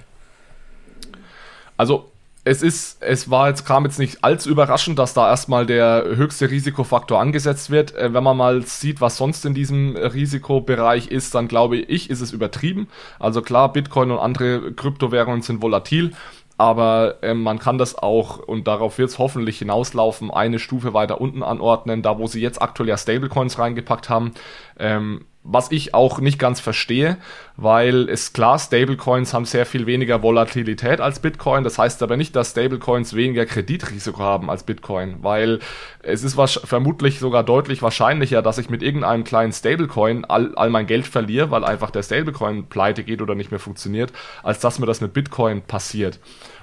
Also 1.76 2.10
es 2.44 2.62
ist, 2.62 3.02
es 3.02 3.30
war 3.30 3.48
jetzt, 3.48 3.66
kam 3.66 3.84
jetzt 3.84 3.98
nicht 3.98 4.24
allzu 4.24 4.48
überraschend, 4.48 4.98
dass 4.98 5.12
da 5.12 5.28
erstmal 5.28 5.66
der 5.66 6.04
höchste 6.14 6.50
Risikofaktor 6.50 7.20
angesetzt 7.20 7.70
wird. 7.70 7.94
Äh, 7.94 8.14
wenn 8.14 8.24
man 8.24 8.38
mal 8.38 8.62
sieht, 8.62 9.02
was 9.02 9.18
sonst 9.18 9.44
in 9.44 9.52
diesem 9.52 9.94
Risikobereich 9.96 11.08
ist, 11.08 11.34
dann 11.34 11.48
glaube 11.48 11.76
ich, 11.76 12.08
ist 12.08 12.22
es 12.22 12.32
übertrieben. 12.32 12.88
Also 13.18 13.42
klar, 13.42 13.70
Bitcoin 13.72 14.10
und 14.10 14.18
andere 14.18 14.72
Kryptowährungen 14.72 15.42
sind 15.42 15.60
volatil, 15.60 16.12
aber 16.58 17.18
äh, 17.22 17.34
man 17.34 17.60
kann 17.60 17.78
das 17.78 17.96
auch, 17.96 18.38
und 18.38 18.66
darauf 18.66 18.98
wird 18.98 19.10
es 19.10 19.18
hoffentlich 19.18 19.58
hinauslaufen, 19.58 20.30
eine 20.30 20.58
Stufe 20.58 20.92
weiter 20.92 21.20
unten 21.20 21.42
anordnen, 21.44 22.02
da 22.02 22.18
wo 22.18 22.26
sie 22.26 22.40
jetzt 22.40 22.60
aktuell 22.60 22.88
ja 22.88 22.98
Stablecoins 22.98 23.58
reingepackt 23.58 24.10
haben. 24.10 24.32
Ähm, 24.78 25.24
was 25.50 25.70
ich 25.70 25.94
auch 25.94 26.20
nicht 26.20 26.38
ganz 26.38 26.60
verstehe, 26.60 27.16
weil 27.56 28.10
es 28.10 28.34
klar, 28.34 28.58
Stablecoins 28.58 29.32
haben 29.32 29.46
sehr 29.46 29.64
viel 29.64 29.86
weniger 29.86 30.22
Volatilität 30.22 31.00
als 31.00 31.20
Bitcoin. 31.20 31.64
Das 31.64 31.78
heißt 31.78 32.02
aber 32.02 32.18
nicht, 32.18 32.36
dass 32.36 32.50
Stablecoins 32.50 33.14
weniger 33.14 33.46
Kreditrisiko 33.46 34.18
haben 34.18 34.50
als 34.50 34.64
Bitcoin, 34.64 35.16
weil 35.22 35.60
es 36.02 36.22
ist 36.22 36.38
vermutlich 36.64 37.18
sogar 37.18 37.44
deutlich 37.44 37.80
wahrscheinlicher, 37.80 38.42
dass 38.42 38.58
ich 38.58 38.68
mit 38.68 38.82
irgendeinem 38.82 39.24
kleinen 39.24 39.52
Stablecoin 39.52 40.26
all, 40.26 40.54
all 40.56 40.68
mein 40.68 40.86
Geld 40.86 41.06
verliere, 41.06 41.50
weil 41.50 41.64
einfach 41.64 41.90
der 41.90 42.02
Stablecoin 42.02 42.66
pleite 42.66 43.02
geht 43.02 43.22
oder 43.22 43.34
nicht 43.34 43.50
mehr 43.50 43.60
funktioniert, 43.60 44.12
als 44.42 44.58
dass 44.60 44.78
mir 44.78 44.86
das 44.86 45.00
mit 45.00 45.14
Bitcoin 45.14 45.62
passiert. 45.62 46.18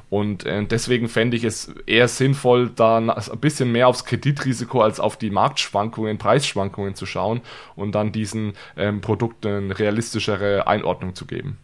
Und 0.10 0.46
äh, 0.46 0.64
deswegen 0.66 1.10
fände 1.10 1.36
ich 1.36 1.44
es 1.44 1.74
eher 1.86 2.08
sinnvoll, 2.08 2.70
da 2.76 2.98
ein 2.98 3.40
bisschen 3.40 3.72
mehr 3.72 3.88
aufs 3.88 4.06
Kreditrisiko 4.06 4.82
als 4.82 5.00
auf 5.00 5.18
die 5.18 5.30
Marktschwankungen, 5.30 6.18
Preisschwankungen 6.18 6.96
zu 6.96 7.06
schauen 7.06 7.42
und 7.76 7.94
dann 7.94 8.12
diesen 8.12 8.54
ähm, 8.78 9.02
Produkten 9.02 9.72
realistischere 9.72 10.68
Einordnung 10.68 11.16
zu 11.16 11.26
geben. 11.26 11.58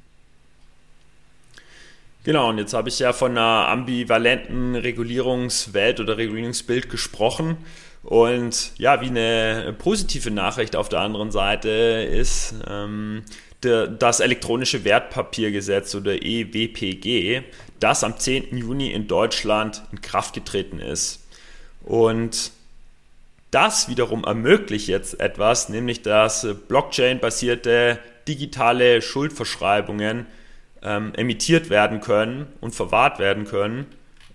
Genau, 2.23 2.49
und 2.49 2.59
jetzt 2.59 2.73
habe 2.73 2.89
ich 2.89 2.99
ja 2.99 3.13
von 3.13 3.31
einer 3.31 3.67
ambivalenten 3.67 4.75
Regulierungswelt 4.75 5.99
oder 5.99 6.17
Regulierungsbild 6.17 6.89
gesprochen. 6.89 7.57
Und 8.03 8.73
ja, 8.77 9.01
wie 9.01 9.07
eine 9.07 9.75
positive 9.77 10.31
Nachricht 10.31 10.75
auf 10.75 10.89
der 10.89 10.99
anderen 10.99 11.31
Seite 11.31 11.69
ist, 11.69 12.55
ähm, 12.67 13.23
der, 13.63 13.87
das 13.87 14.19
elektronische 14.19 14.83
Wertpapiergesetz 14.83 15.93
oder 15.95 16.21
EWPG, 16.21 17.43
das 17.81 18.03
am 18.03 18.17
10. 18.17 18.55
Juni 18.55 18.91
in 18.91 19.07
Deutschland 19.07 19.83
in 19.91 20.01
Kraft 20.01 20.33
getreten 20.33 20.79
ist. 20.79 21.27
Und 21.83 22.51
das 23.49 23.89
wiederum 23.89 24.23
ermöglicht 24.23 24.87
jetzt 24.87 25.19
etwas, 25.19 25.67
nämlich 25.67 26.01
dass 26.01 26.47
Blockchain-basierte 26.67 27.99
digitale 28.27 29.01
Schuldverschreibungen 29.01 30.27
ähm, 30.81 31.13
emittiert 31.15 31.69
werden 31.69 31.99
können 31.99 32.47
und 32.61 32.73
verwahrt 32.73 33.19
werden 33.19 33.45
können. 33.45 33.87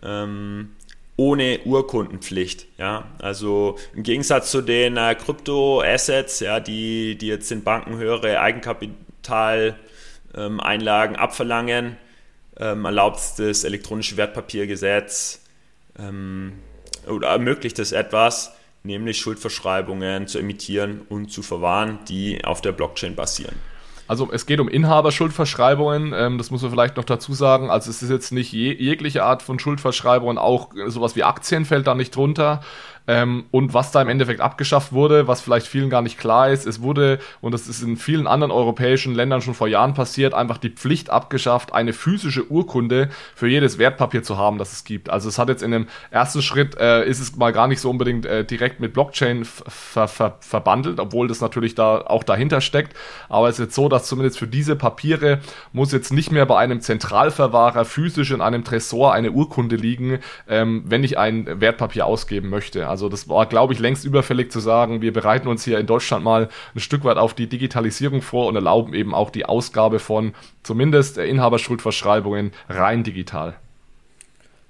Ähm, 0.02 0.72
ohne 1.16 1.60
Urkundenpflicht. 1.64 2.66
Ja? 2.78 3.06
Also 3.18 3.78
im 3.94 4.02
Gegensatz 4.02 4.50
zu 4.50 4.60
den 4.60 4.98
äh, 4.98 5.14
Krypto-Assets, 5.14 6.40
ja, 6.40 6.60
die, 6.60 7.16
die 7.16 7.28
jetzt 7.28 7.50
den 7.50 7.64
Banken 7.64 7.96
höhere 7.96 8.40
Eigenkapitaleinlagen 8.40 11.16
ähm, 11.16 11.20
abverlangen, 11.20 11.96
ähm, 12.58 12.84
erlaubt 12.84 13.20
das 13.38 13.64
elektronische 13.64 14.16
Wertpapiergesetz 14.16 15.40
ähm, 15.98 16.54
oder 17.06 17.28
ermöglicht 17.28 17.78
es 17.78 17.92
etwas, 17.92 18.52
nämlich 18.82 19.18
Schuldverschreibungen 19.18 20.26
zu 20.26 20.38
emittieren 20.38 21.02
und 21.08 21.30
zu 21.30 21.42
verwahren, 21.42 21.98
die 22.08 22.44
auf 22.44 22.60
der 22.60 22.72
Blockchain 22.72 23.14
basieren. 23.14 23.56
Also 24.08 24.28
es 24.32 24.46
geht 24.46 24.60
um 24.60 24.68
Inhaberschuldverschreibungen, 24.68 26.12
ähm, 26.14 26.38
das 26.38 26.50
muss 26.50 26.62
man 26.62 26.70
vielleicht 26.70 26.96
noch 26.96 27.04
dazu 27.04 27.32
sagen. 27.32 27.70
Also 27.70 27.90
es 27.90 28.02
ist 28.02 28.10
jetzt 28.10 28.32
nicht 28.32 28.52
je, 28.52 28.72
jegliche 28.72 29.24
Art 29.24 29.42
von 29.42 29.58
Schuldverschreibungen, 29.58 30.38
auch 30.38 30.70
sowas 30.86 31.16
wie 31.16 31.24
Aktien 31.24 31.64
fällt 31.64 31.86
da 31.86 31.94
nicht 31.94 32.14
drunter. 32.14 32.60
Ähm, 33.08 33.44
und 33.50 33.72
was 33.72 33.92
da 33.92 34.02
im 34.02 34.08
Endeffekt 34.08 34.40
abgeschafft 34.40 34.92
wurde, 34.92 35.28
was 35.28 35.40
vielleicht 35.40 35.66
vielen 35.66 35.90
gar 35.90 36.02
nicht 36.02 36.18
klar 36.18 36.50
ist, 36.50 36.66
es 36.66 36.82
wurde, 36.82 37.20
und 37.40 37.52
das 37.52 37.68
ist 37.68 37.82
in 37.82 37.96
vielen 37.96 38.26
anderen 38.26 38.50
europäischen 38.50 39.14
Ländern 39.14 39.42
schon 39.42 39.54
vor 39.54 39.68
Jahren 39.68 39.94
passiert, 39.94 40.34
einfach 40.34 40.58
die 40.58 40.70
Pflicht 40.70 41.10
abgeschafft, 41.10 41.72
eine 41.72 41.92
physische 41.92 42.50
Urkunde 42.50 43.10
für 43.34 43.46
jedes 43.46 43.78
Wertpapier 43.78 44.22
zu 44.22 44.38
haben, 44.38 44.58
das 44.58 44.72
es 44.72 44.84
gibt. 44.84 45.08
Also 45.08 45.28
es 45.28 45.38
hat 45.38 45.48
jetzt 45.48 45.62
in 45.62 45.70
dem 45.70 45.86
ersten 46.10 46.42
Schritt, 46.42 46.76
äh, 46.78 47.06
ist 47.06 47.20
es 47.20 47.36
mal 47.36 47.52
gar 47.52 47.68
nicht 47.68 47.80
so 47.80 47.90
unbedingt 47.90 48.26
äh, 48.26 48.44
direkt 48.44 48.80
mit 48.80 48.92
Blockchain 48.92 49.44
ver 49.44 50.08
ver 50.08 50.36
verbandelt, 50.40 50.98
obwohl 50.98 51.28
das 51.28 51.40
natürlich 51.40 51.74
da 51.74 51.98
auch 52.00 52.24
dahinter 52.24 52.60
steckt. 52.60 52.96
Aber 53.28 53.48
es 53.48 53.58
ist 53.58 53.66
jetzt 53.66 53.74
so, 53.74 53.88
dass 53.88 53.95
zumindest 54.04 54.38
für 54.38 54.46
diese 54.46 54.76
Papiere 54.76 55.40
muss 55.72 55.92
jetzt 55.92 56.12
nicht 56.12 56.30
mehr 56.30 56.46
bei 56.46 56.58
einem 56.58 56.80
Zentralverwahrer 56.80 57.84
physisch 57.84 58.30
in 58.30 58.40
einem 58.40 58.64
Tresor 58.64 59.12
eine 59.12 59.32
Urkunde 59.32 59.76
liegen, 59.76 60.18
ähm, 60.48 60.84
wenn 60.86 61.04
ich 61.04 61.18
ein 61.18 61.60
Wertpapier 61.60 62.06
ausgeben 62.06 62.48
möchte. 62.48 62.88
Also 62.88 63.08
das 63.08 63.28
war, 63.28 63.46
glaube 63.46 63.72
ich, 63.72 63.78
längst 63.78 64.04
überfällig 64.04 64.50
zu 64.50 64.60
sagen, 64.60 65.02
wir 65.02 65.12
bereiten 65.12 65.48
uns 65.48 65.64
hier 65.64 65.78
in 65.78 65.86
Deutschland 65.86 66.24
mal 66.24 66.48
ein 66.74 66.80
Stück 66.80 67.04
weit 67.04 67.16
auf 67.16 67.34
die 67.34 67.48
Digitalisierung 67.48 68.22
vor 68.22 68.46
und 68.46 68.56
erlauben 68.56 68.94
eben 68.94 69.14
auch 69.14 69.30
die 69.30 69.46
Ausgabe 69.46 69.98
von 69.98 70.34
zumindest 70.62 71.18
Inhaberschuldverschreibungen 71.18 72.52
rein 72.68 73.04
digital. 73.04 73.54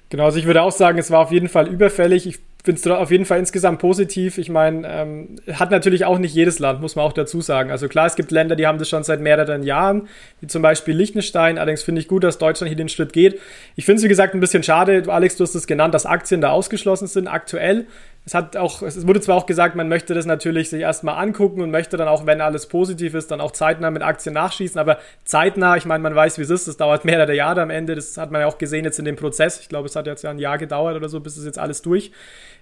Genau, 0.08 0.24
also 0.24 0.38
ich 0.38 0.46
würde 0.46 0.62
auch 0.62 0.72
sagen, 0.72 0.98
es 0.98 1.10
war 1.10 1.20
auf 1.20 1.32
jeden 1.32 1.48
Fall 1.48 1.66
überfällig. 1.66 2.26
Ich 2.26 2.38
finde 2.66 2.80
es 2.80 2.86
auf 2.86 3.10
jeden 3.12 3.24
Fall 3.24 3.38
insgesamt 3.38 3.78
positiv. 3.78 4.38
Ich 4.38 4.50
meine, 4.50 4.86
ähm, 4.86 5.36
hat 5.52 5.70
natürlich 5.70 6.04
auch 6.04 6.18
nicht 6.18 6.34
jedes 6.34 6.58
Land, 6.58 6.80
muss 6.80 6.96
man 6.96 7.04
auch 7.04 7.12
dazu 7.12 7.40
sagen. 7.40 7.70
Also 7.70 7.86
klar, 7.88 8.06
es 8.06 8.16
gibt 8.16 8.32
Länder, 8.32 8.56
die 8.56 8.66
haben 8.66 8.78
das 8.78 8.88
schon 8.88 9.04
seit 9.04 9.20
mehreren 9.20 9.62
Jahren, 9.62 10.08
wie 10.40 10.48
zum 10.48 10.62
Beispiel 10.62 10.94
Liechtenstein. 10.94 11.58
Allerdings 11.58 11.84
finde 11.84 12.00
ich 12.00 12.08
gut, 12.08 12.24
dass 12.24 12.38
Deutschland 12.38 12.68
hier 12.68 12.76
den 12.76 12.88
Schritt 12.88 13.12
geht. 13.12 13.40
Ich 13.76 13.84
finde 13.84 13.98
es, 13.98 14.04
wie 14.04 14.08
gesagt, 14.08 14.34
ein 14.34 14.40
bisschen 14.40 14.64
schade, 14.64 15.04
Alex, 15.06 15.36
du 15.36 15.44
hast 15.44 15.54
es 15.54 15.66
genannt, 15.66 15.94
dass 15.94 16.06
Aktien 16.06 16.40
da 16.40 16.50
ausgeschlossen 16.50 17.06
sind 17.06 17.28
aktuell. 17.28 17.86
Es 18.26 18.34
hat 18.34 18.56
auch, 18.56 18.82
es 18.82 19.06
wurde 19.06 19.20
zwar 19.20 19.36
auch 19.36 19.46
gesagt, 19.46 19.76
man 19.76 19.88
möchte 19.88 20.12
das 20.12 20.26
natürlich 20.26 20.68
sich 20.68 20.80
erstmal 20.80 21.22
angucken 21.22 21.60
und 21.60 21.70
möchte 21.70 21.96
dann 21.96 22.08
auch, 22.08 22.26
wenn 22.26 22.40
alles 22.40 22.66
positiv 22.66 23.14
ist, 23.14 23.30
dann 23.30 23.40
auch 23.40 23.52
zeitnah 23.52 23.92
mit 23.92 24.02
Aktien 24.02 24.34
nachschießen, 24.34 24.80
aber 24.80 24.98
zeitnah, 25.24 25.76
ich 25.76 25.84
meine, 25.84 26.02
man 26.02 26.14
weiß, 26.14 26.36
wie 26.38 26.42
es 26.42 26.50
ist, 26.50 26.66
das 26.66 26.76
dauert 26.76 27.04
mehrere 27.04 27.34
Jahre 27.34 27.62
am 27.62 27.70
Ende, 27.70 27.94
das 27.94 28.18
hat 28.18 28.32
man 28.32 28.40
ja 28.40 28.48
auch 28.48 28.58
gesehen 28.58 28.84
jetzt 28.84 28.98
in 28.98 29.04
dem 29.04 29.14
Prozess. 29.14 29.60
Ich 29.60 29.68
glaube, 29.68 29.86
es 29.86 29.94
hat 29.94 30.08
jetzt 30.08 30.22
ja 30.22 30.30
ein 30.30 30.40
Jahr 30.40 30.58
gedauert 30.58 30.96
oder 30.96 31.08
so, 31.08 31.20
bis 31.20 31.36
es 31.36 31.44
jetzt 31.44 31.58
alles 31.58 31.82
durch 31.82 32.10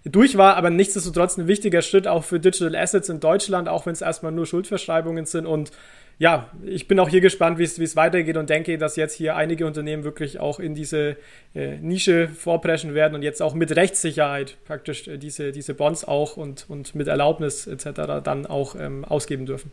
durch 0.05 0.37
war, 0.37 0.57
aber 0.57 0.71
nichtsdestotrotz 0.71 1.39
ein 1.39 1.47
wichtiger 1.47 1.81
Schritt 1.81 2.07
auch 2.07 2.25
für 2.25 2.39
Digital 2.39 2.77
Assets 2.77 3.09
in 3.09 3.21
Deutschland, 3.21 3.69
auch 3.69 3.87
wenn 3.87 3.95
es 3.95 4.03
erstmal 4.03 4.33
nur 4.33 4.47
Schuldverschreibungen 4.47 5.25
sind. 5.25 5.47
Und 5.47 5.71
ja, 6.19 6.51
ich 6.65 6.87
bin 6.87 7.01
auch 7.01 7.09
hier 7.09 7.21
gespannt, 7.21 7.59
wie 7.59 7.65
es 7.65 7.97
weitergeht 7.97 8.37
und 8.37 8.49
denke, 8.49 8.79
dass 8.79 8.97
jetzt 8.97 9.15
hier 9.15 9.37
einige 9.37 9.67
Unternehmen 9.67 10.05
wirklich 10.05 10.39
auch 10.39 10.61
in 10.61 10.75
diese 10.75 11.17
äh, 11.55 11.77
Nische 11.79 12.29
vorpreschen 12.29 12.95
werden 12.95 13.15
und 13.15 13.23
jetzt 13.23 13.43
auch 13.43 13.55
mit 13.55 13.75
Rechtssicherheit 13.75 14.57
praktisch 14.65 15.09
äh, 15.09 15.19
diese, 15.19 15.51
diese 15.51 15.75
Bonds 15.75 16.05
auch 16.05 16.37
und, 16.37 16.67
und 16.69 16.95
mit 16.95 17.09
Erlaubnis 17.09 17.67
etc. 17.67 18.23
dann 18.23 18.47
auch 18.47 18.77
ähm, 18.77 19.05
ausgeben 19.05 19.47
dürfen. 19.47 19.73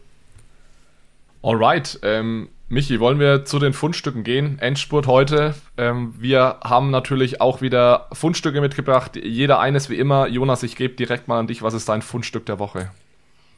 Alright, 1.44 2.00
ähm, 2.04 2.50
Michi, 2.70 3.00
wollen 3.00 3.20
wir 3.20 3.46
zu 3.46 3.60
den 3.60 3.74
Fundstücken 3.74 4.24
gehen? 4.24 4.58
Endspurt 4.60 5.06
heute. 5.08 5.56
Ähm, 5.78 6.14
wir 6.18 6.58
haben 6.64 6.89
natürlich 6.89 7.42
auch 7.42 7.62
wieder 7.62 8.08
Fundstücke 8.14 8.62
mitgebracht. 8.62 9.16
Jeder 9.16 9.60
eines 9.60 9.89
wie 9.89 9.96
immer. 9.96 10.28
Jonas, 10.28 10.64
ich 10.64 10.76
gebe 10.76 10.94
direkt 10.94 11.28
mal 11.28 11.39
an 11.39 11.48
dich. 11.48 11.64
Was 11.64 11.74
ist 11.74 11.89
dein 11.89 12.02
Fundstück 12.02 12.46
der 12.46 12.60
Woche? 12.60 12.92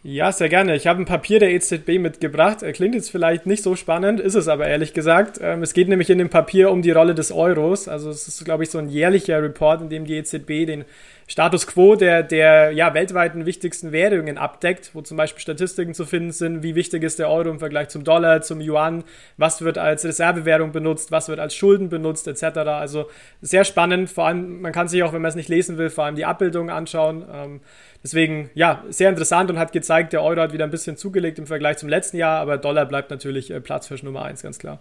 Ja, 0.06 0.34
sehr 0.34 0.50
gerne. 0.50 0.76
Ich 0.76 0.86
habe 0.86 1.02
ein 1.02 1.06
Papier 1.06 1.40
der 1.40 1.52
EZB 1.52 1.98
mitgebracht. 1.98 2.58
Klingt 2.74 2.94
jetzt 2.94 3.10
vielleicht 3.10 3.46
nicht 3.46 3.64
so 3.64 3.78
spannend, 3.78 4.20
ist 4.20 4.36
es 4.36 4.50
aber 4.50 4.68
ehrlich 4.68 4.94
gesagt. 4.94 5.40
Ähm, 5.42 5.64
es 5.64 5.72
geht 5.72 5.88
nämlich 5.88 6.10
in 6.10 6.18
dem 6.18 6.30
Papier 6.30 6.72
um 6.72 6.82
die 6.82 6.92
Rolle 6.92 7.16
des 7.16 7.32
Euros. 7.32 7.88
Also 7.88 8.10
es 8.10 8.28
ist, 8.28 8.44
glaube 8.44 8.64
ich, 8.64 8.70
so 8.70 8.80
ein 8.80 8.90
jährlicher 8.90 9.42
Report, 9.42 9.82
in 9.82 9.88
dem 9.88 10.04
die 10.04 10.18
EZB 10.18 10.66
den 10.68 10.84
Status 11.26 11.68
quo 11.68 11.96
der, 11.96 12.22
der 12.22 12.72
ja, 12.72 12.94
weltweiten 12.94 13.46
wichtigsten 13.46 13.94
Währungen 13.94 14.38
abdeckt, 14.38 14.92
wo 14.94 15.02
zum 15.02 15.16
Beispiel 15.16 15.42
Statistiken 15.42 15.94
zu 15.94 16.06
finden 16.06 16.34
sind, 16.34 16.64
wie 16.64 16.76
wichtig 16.76 17.02
ist 17.02 17.18
der 17.18 17.30
Euro 17.30 17.50
im 17.50 17.60
Vergleich 17.60 17.88
zum 17.88 18.04
Dollar, 18.04 18.42
zum 18.42 18.60
Yuan, 18.60 19.06
was 19.38 19.62
wird 19.62 19.78
als 19.78 20.04
Reservewährung 20.04 20.74
benutzt, 20.74 21.14
was 21.14 21.30
wird 21.30 21.40
als 21.40 21.56
Schulden 21.56 21.88
benutzt, 21.88 22.28
etc. 22.28 22.58
Also 22.68 23.10
sehr 23.42 23.64
spannend, 23.64 24.10
vor 24.10 24.28
allem, 24.28 24.60
man 24.60 24.74
kann 24.74 24.90
sich 24.90 25.02
auch, 25.02 25.14
wenn 25.14 25.22
man 25.22 25.30
es 25.30 25.36
nicht 25.36 25.48
lesen 25.48 25.78
will, 25.78 25.90
vor 25.90 26.04
allem 26.04 26.18
die 26.18 26.26
Abbildungen 26.26 26.70
anschauen. 26.70 27.62
Ähm, 28.04 28.10
Deswegen, 28.10 28.50
ja, 28.54 28.84
sehr 28.90 29.10
interessant 29.10 29.50
und 29.50 29.58
hat 29.58 29.72
gezeigt, 29.72 30.14
der 30.14 30.22
Euro 30.24 30.42
hat 30.42 30.54
wieder 30.54 30.66
ein 30.66 30.72
bisschen 30.72 30.98
zugelegt 30.98 31.40
im 31.40 31.48
Vergleich 31.48 31.78
zum 31.78 31.90
letzten 31.90 32.18
Jahr, 32.18 32.40
aber 32.40 32.58
Dollar 32.58 32.86
bleibt 32.86 33.10
natürlich 33.10 33.50
äh, 33.50 33.62
Platzfisch 33.62 34.04
Nummer 34.04 34.24
1, 34.24 34.42
ganz 34.42 34.60
klar. 34.60 34.80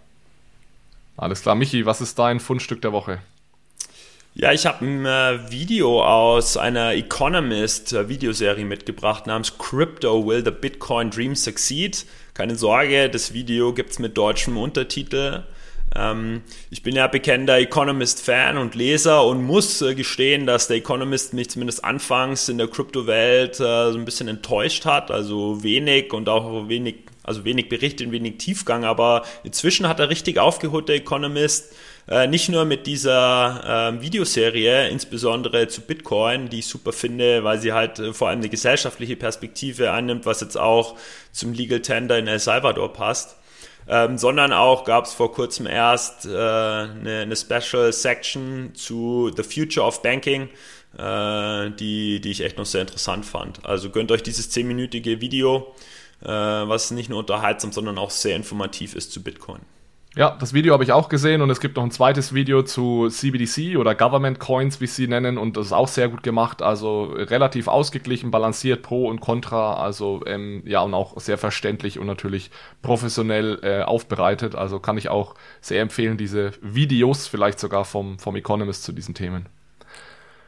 Alles 1.15 1.41
klar. 1.41 1.55
Michi, 1.55 1.85
was 1.85 2.01
ist 2.01 2.19
dein 2.19 2.39
Fundstück 2.39 2.81
der 2.81 2.91
Woche? 2.91 3.19
Ja, 4.35 4.51
ich 4.51 4.65
habe 4.65 4.83
ein 4.83 5.05
äh, 5.05 5.51
Video 5.51 6.03
aus 6.03 6.57
einer 6.57 6.95
Economist-Videoserie 6.95 8.65
mitgebracht 8.65 9.27
namens 9.27 9.59
Crypto 9.59 10.25
Will 10.25 10.43
the 10.43 10.51
Bitcoin 10.51 11.11
Dream 11.11 11.35
Succeed? 11.35 12.05
Keine 12.33 12.55
Sorge, 12.55 13.09
das 13.09 13.33
Video 13.33 13.73
gibt's 13.73 13.99
mit 13.99 14.17
deutschem 14.17 14.57
Untertitel. 14.57 15.43
Ähm, 15.95 16.41
ich 16.69 16.81
bin 16.83 16.95
ja 16.95 17.07
bekennender 17.07 17.59
Economist-Fan 17.59 18.57
und 18.57 18.75
Leser 18.75 19.25
und 19.25 19.43
muss 19.43 19.81
äh, 19.81 19.95
gestehen, 19.95 20.45
dass 20.45 20.67
der 20.67 20.77
Economist 20.77 21.33
mich 21.33 21.49
zumindest 21.49 21.83
anfangs 21.83 22.49
in 22.49 22.57
der 22.57 22.67
Kryptowelt 22.67 23.59
äh, 23.59 23.91
so 23.91 23.97
ein 23.97 24.05
bisschen 24.05 24.27
enttäuscht 24.27 24.85
hat. 24.85 25.11
Also 25.11 25.63
wenig 25.63 26.13
und 26.13 26.29
auch 26.29 26.67
wenig, 26.67 26.95
also 27.23 27.45
wenig 27.45 27.69
Bericht 27.69 28.01
und 28.01 28.11
wenig 28.11 28.37
Tiefgang, 28.37 28.85
aber 28.85 29.23
inzwischen 29.43 29.87
hat 29.87 29.99
er 29.99 30.09
richtig 30.09 30.39
aufgeholt, 30.39 30.89
der 30.89 30.95
Economist. 30.95 31.73
Äh, 32.05 32.27
nicht 32.27 32.49
nur 32.49 32.65
mit 32.65 32.85
dieser 32.85 33.93
äh, 33.93 34.01
Videoserie, 34.01 34.89
insbesondere 34.89 35.69
zu 35.69 35.81
Bitcoin, 35.81 36.49
die 36.49 36.59
ich 36.59 36.67
super 36.67 36.91
finde, 36.91 37.45
weil 37.45 37.59
sie 37.59 37.71
halt 37.71 38.01
vor 38.11 38.27
allem 38.27 38.39
eine 38.39 38.49
gesellschaftliche 38.49 39.15
Perspektive 39.15 39.91
annimmt, 39.91 40.25
was 40.25 40.41
jetzt 40.41 40.57
auch 40.57 40.97
zum 41.31 41.53
Legal 41.53 41.81
Tender 41.81 42.17
in 42.17 42.27
El 42.27 42.39
Salvador 42.39 42.91
passt. 42.91 43.37
Ähm, 43.87 44.17
sondern 44.17 44.53
auch 44.53 44.85
gab 44.85 45.05
es 45.05 45.13
vor 45.13 45.33
kurzem 45.33 45.67
erst 45.67 46.25
äh, 46.25 46.29
eine, 46.29 47.19
eine, 47.23 47.35
Special 47.35 47.91
Section 47.91 48.73
zu 48.75 49.31
The 49.35 49.43
Future 49.43 49.85
of 49.85 50.01
Banking, 50.01 50.49
äh, 50.97 51.69
die, 51.71 52.21
die 52.21 52.31
ich 52.31 52.41
echt 52.41 52.57
noch 52.57 52.65
sehr 52.65 52.81
interessant 52.81 53.25
fand. 53.25 53.65
Also 53.65 53.89
gönnt 53.89 54.11
euch 54.11 54.23
dieses 54.23 54.49
zehnminütige 54.49 55.19
Video, 55.19 55.75
äh, 56.21 56.27
was 56.27 56.91
nicht 56.91 57.09
nur 57.09 57.19
unterhaltsam, 57.19 57.73
sondern 57.73 57.97
auch 57.97 58.09
sehr 58.09 58.35
informativ 58.37 58.95
ist 58.95 59.11
zu 59.11 59.21
Bitcoin. 59.21 59.59
Ja, 60.15 60.37
das 60.39 60.53
Video 60.53 60.73
habe 60.73 60.83
ich 60.83 60.91
auch 60.91 61.09
gesehen 61.09 61.41
und 61.41 61.49
es 61.49 61.59
gibt 61.59 61.75
noch 61.75 61.83
ein 61.83 61.89
zweites 61.89 62.35
Video 62.35 62.61
zu 62.61 63.09
CBDC 63.09 63.77
oder 63.77 63.95
Government 63.95 64.39
Coins, 64.39 64.79
wie 64.79 64.85
sie 64.85 65.07
nennen, 65.07 65.39
und 65.39 65.57
das 65.57 65.67
ist 65.67 65.71
auch 65.71 65.87
sehr 65.87 66.07
gut 66.07 66.21
gemacht. 66.21 66.61
Also 66.61 67.05
relativ 67.05 67.67
ausgeglichen, 67.67 68.29
balanciert, 68.29 68.83
Pro 68.83 69.07
und 69.07 69.21
Contra, 69.21 69.73
also 69.73 70.21
ähm, 70.27 70.61
ja 70.67 70.81
und 70.81 70.93
auch 70.93 71.19
sehr 71.19 71.39
verständlich 71.39 71.97
und 71.97 72.05
natürlich 72.05 72.51
professionell 72.83 73.59
äh, 73.63 73.81
aufbereitet. 73.81 74.53
Also 74.53 74.79
kann 74.79 74.99
ich 74.99 75.09
auch 75.09 75.33
sehr 75.61 75.81
empfehlen, 75.81 76.15
diese 76.15 76.51
Videos 76.61 77.25
vielleicht 77.25 77.59
sogar 77.59 77.83
vom, 77.83 78.19
vom 78.19 78.35
Economist 78.35 78.83
zu 78.83 78.91
diesen 78.91 79.15
Themen. 79.15 79.47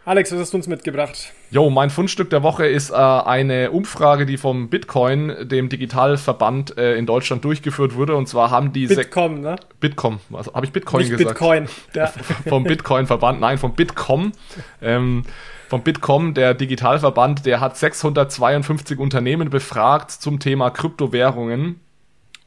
Alex, 0.06 0.32
was 0.32 0.39
hast 0.39 0.53
du 0.53 0.58
uns 0.58 0.68
mitgebracht? 0.68 1.34
Jo, 1.49 1.72
mein 1.72 1.89
Fundstück 1.89 2.30
der 2.30 2.43
Woche 2.43 2.68
ist 2.68 2.91
äh, 2.91 2.93
eine 2.93 3.72
Umfrage, 3.72 4.28
die 4.28 4.38
vom 4.38 4.70
Bitcoin, 4.70 5.34
dem 5.41 5.68
Digitalverband 5.68 6.78
äh, 6.78 6.93
in 6.95 7.08
Deutschland 7.08 7.43
durchgeführt 7.43 7.95
wurde. 7.95 8.16
Und 8.16 8.30
zwar 8.30 8.51
haben 8.51 8.72
die 8.72 8.86
Bitkom, 8.86 9.41
ne? 9.41 9.56
Bitkom, 9.80 10.20
also, 10.32 10.53
habe 10.53 10.68
ich 10.68 10.72
Bitcoin 10.72 11.01
Nicht 11.01 11.18
gesagt? 11.18 11.39
Bitcoin. 11.39 11.68
Ja. 11.95 12.14
vom 12.47 12.66
Bitcoin-Verband, 12.66 13.39
nein, 13.39 13.58
vom 13.58 13.74
Bitkom. 13.74 14.34
Ähm, 14.80 15.24
vom 15.70 15.82
Bitkom, 15.82 16.36
der 16.36 16.53
Digitalverband, 16.53 17.47
der 17.47 17.60
hat 17.60 17.76
652 17.76 18.99
Unternehmen 18.99 19.49
befragt 19.49 20.12
zum 20.12 20.39
Thema 20.39 20.70
Kryptowährungen 20.70 21.80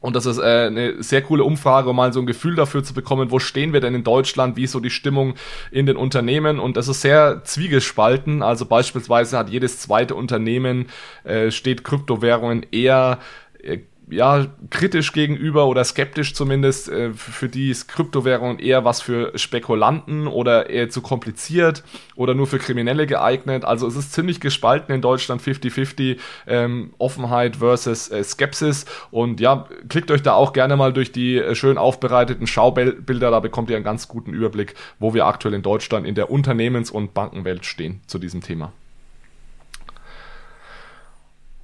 und 0.01 0.15
das 0.15 0.25
ist 0.25 0.37
äh, 0.37 0.67
eine 0.67 1.03
sehr 1.03 1.21
coole 1.21 1.43
Umfrage, 1.43 1.89
um 1.89 1.95
mal 1.95 2.13
so 2.13 2.21
ein 2.21 2.25
Gefühl 2.25 2.55
dafür 2.55 2.83
zu 2.83 2.93
bekommen, 2.93 3.31
wo 3.31 3.39
stehen 3.39 3.73
wir 3.73 3.81
denn 3.81 3.95
in 3.95 4.03
Deutschland, 4.05 4.55
wie 4.55 4.63
ist 4.63 4.71
so 4.71 4.79
die 4.79 4.89
Stimmung 4.89 5.33
in 5.71 5.85
den 5.85 5.97
Unternehmen. 5.97 6.59
Und 6.59 6.77
das 6.77 6.87
ist 6.87 7.01
sehr 7.01 7.43
zwiegespalten. 7.43 8.41
Also 8.41 8.65
beispielsweise 8.65 9.37
hat 9.37 9.49
jedes 9.49 9.79
zweite 9.79 10.15
Unternehmen, 10.15 10.87
äh, 11.25 11.51
steht 11.51 11.83
Kryptowährungen 11.83 12.65
eher 12.71 13.19
äh, 13.61 13.79
ja, 14.09 14.47
kritisch 14.69 15.13
gegenüber 15.13 15.67
oder 15.67 15.83
skeptisch 15.83 16.33
zumindest. 16.33 16.89
Äh, 16.89 17.13
für 17.13 17.49
die 17.49 17.69
ist 17.69 17.87
Kryptowährung 17.87 18.59
eher 18.59 18.85
was 18.85 19.01
für 19.01 19.37
Spekulanten 19.37 20.27
oder 20.27 20.69
eher 20.69 20.89
zu 20.89 21.01
kompliziert 21.01 21.83
oder 22.15 22.33
nur 22.33 22.47
für 22.47 22.59
Kriminelle 22.59 23.07
geeignet. 23.07 23.65
Also 23.65 23.87
es 23.87 23.95
ist 23.95 24.13
ziemlich 24.13 24.39
gespalten 24.39 24.93
in 24.93 25.01
Deutschland 25.01 25.41
50-50 25.41 26.17
ähm, 26.47 26.93
Offenheit 26.97 27.57
versus 27.57 28.09
äh, 28.09 28.23
Skepsis. 28.23 28.85
Und 29.11 29.39
ja, 29.39 29.67
klickt 29.87 30.11
euch 30.11 30.21
da 30.21 30.33
auch 30.33 30.53
gerne 30.53 30.75
mal 30.75 30.93
durch 30.93 31.11
die 31.11 31.37
äh, 31.37 31.55
schön 31.55 31.77
aufbereiteten 31.77 32.47
Schaubilder. 32.47 33.31
Da 33.31 33.39
bekommt 33.39 33.69
ihr 33.69 33.75
einen 33.75 33.85
ganz 33.85 34.07
guten 34.07 34.33
Überblick, 34.33 34.75
wo 34.99 35.13
wir 35.13 35.25
aktuell 35.25 35.53
in 35.53 35.61
Deutschland 35.61 36.05
in 36.05 36.15
der 36.15 36.31
Unternehmens- 36.31 36.91
und 36.91 37.13
Bankenwelt 37.13 37.65
stehen 37.65 38.01
zu 38.07 38.19
diesem 38.19 38.41
Thema. 38.41 38.71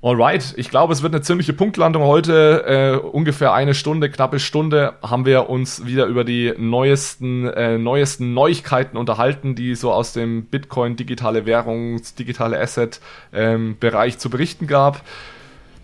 Alright, 0.05 0.53
ich 0.55 0.69
glaube, 0.69 0.93
es 0.93 1.01
wird 1.01 1.15
eine 1.15 1.23
ziemliche 1.23 1.51
Punktlandung 1.51 2.03
heute. 2.03 3.01
Äh, 3.03 3.07
ungefähr 3.07 3.53
eine 3.53 3.73
Stunde, 3.73 4.11
knappe 4.11 4.39
Stunde 4.39 4.93
haben 5.01 5.25
wir 5.25 5.49
uns 5.49 5.87
wieder 5.87 6.05
über 6.05 6.23
die 6.23 6.53
neuesten, 6.59 7.47
äh, 7.47 7.79
neuesten 7.79 8.35
Neuigkeiten 8.35 8.97
unterhalten, 8.97 9.55
die 9.55 9.73
so 9.73 9.91
aus 9.91 10.13
dem 10.13 10.45
Bitcoin, 10.45 10.95
digitale 10.95 11.47
Währung, 11.47 11.99
digitale 12.19 12.61
Asset 12.61 13.01
ähm, 13.33 13.77
Bereich 13.79 14.19
zu 14.19 14.29
berichten 14.29 14.67
gab. 14.67 15.01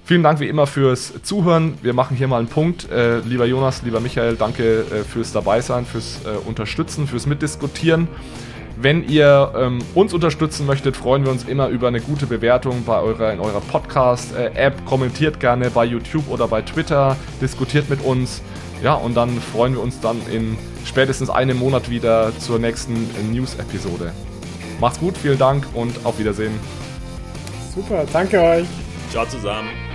Vielen 0.06 0.22
Dank 0.22 0.40
wie 0.40 0.48
immer 0.48 0.68
fürs 0.68 1.24
Zuhören. 1.24 1.80
Wir 1.82 1.94
machen 1.94 2.16
hier 2.16 2.28
mal 2.28 2.38
einen 2.38 2.48
Punkt. 2.48 2.92
Äh, 2.92 3.22
lieber 3.22 3.48
Jonas, 3.48 3.82
lieber 3.82 4.02
Michael, 4.02 4.36
danke 4.36 4.82
äh, 4.82 5.04
fürs 5.04 5.32
Dabeisein, 5.32 5.88
fürs 5.88 6.22
äh, 6.26 6.48
Unterstützen, 6.48 7.08
fürs 7.08 7.26
Mitdiskutieren. 7.26 8.08
Wenn 8.82 9.08
ihr 9.08 9.54
ähm, 9.56 9.78
uns 9.94 10.12
unterstützen 10.12 10.66
möchtet, 10.66 10.98
freuen 10.98 11.24
wir 11.24 11.32
uns 11.32 11.44
immer 11.44 11.68
über 11.68 11.88
eine 11.88 12.02
gute 12.02 12.26
Bewertung 12.26 12.84
bei 12.84 13.00
eurer, 13.00 13.32
in 13.32 13.40
eurer 13.40 13.62
Podcast-App. 13.62 14.86
Kommentiert 14.86 15.40
gerne 15.40 15.70
bei 15.70 15.86
YouTube 15.86 16.28
oder 16.32 16.48
bei 16.48 16.64
Twitter, 16.64 17.16
diskutiert 17.40 17.92
mit 17.92 18.04
uns. 18.04 18.42
Ja, 18.82 18.96
und 18.96 19.16
dann 19.16 19.40
freuen 19.40 19.74
wir 19.74 19.84
uns 19.84 20.00
dann 20.00 20.20
in 20.32 20.58
spätestens 20.84 21.30
einem 21.30 21.60
Monat 21.60 21.92
wieder 21.92 22.36
zur 22.40 22.58
nächsten 22.58 23.08
News-Episode. 23.32 24.14
Macht's 24.80 25.00
gut, 25.00 25.16
vielen 25.16 25.38
Dank 25.38 25.68
und 25.76 26.04
auf 26.04 26.18
Wiedersehen. 26.18 26.60
Super, 27.76 28.04
danke 28.12 28.42
euch. 28.42 28.68
Ciao 29.12 29.28
zusammen. 29.28 29.91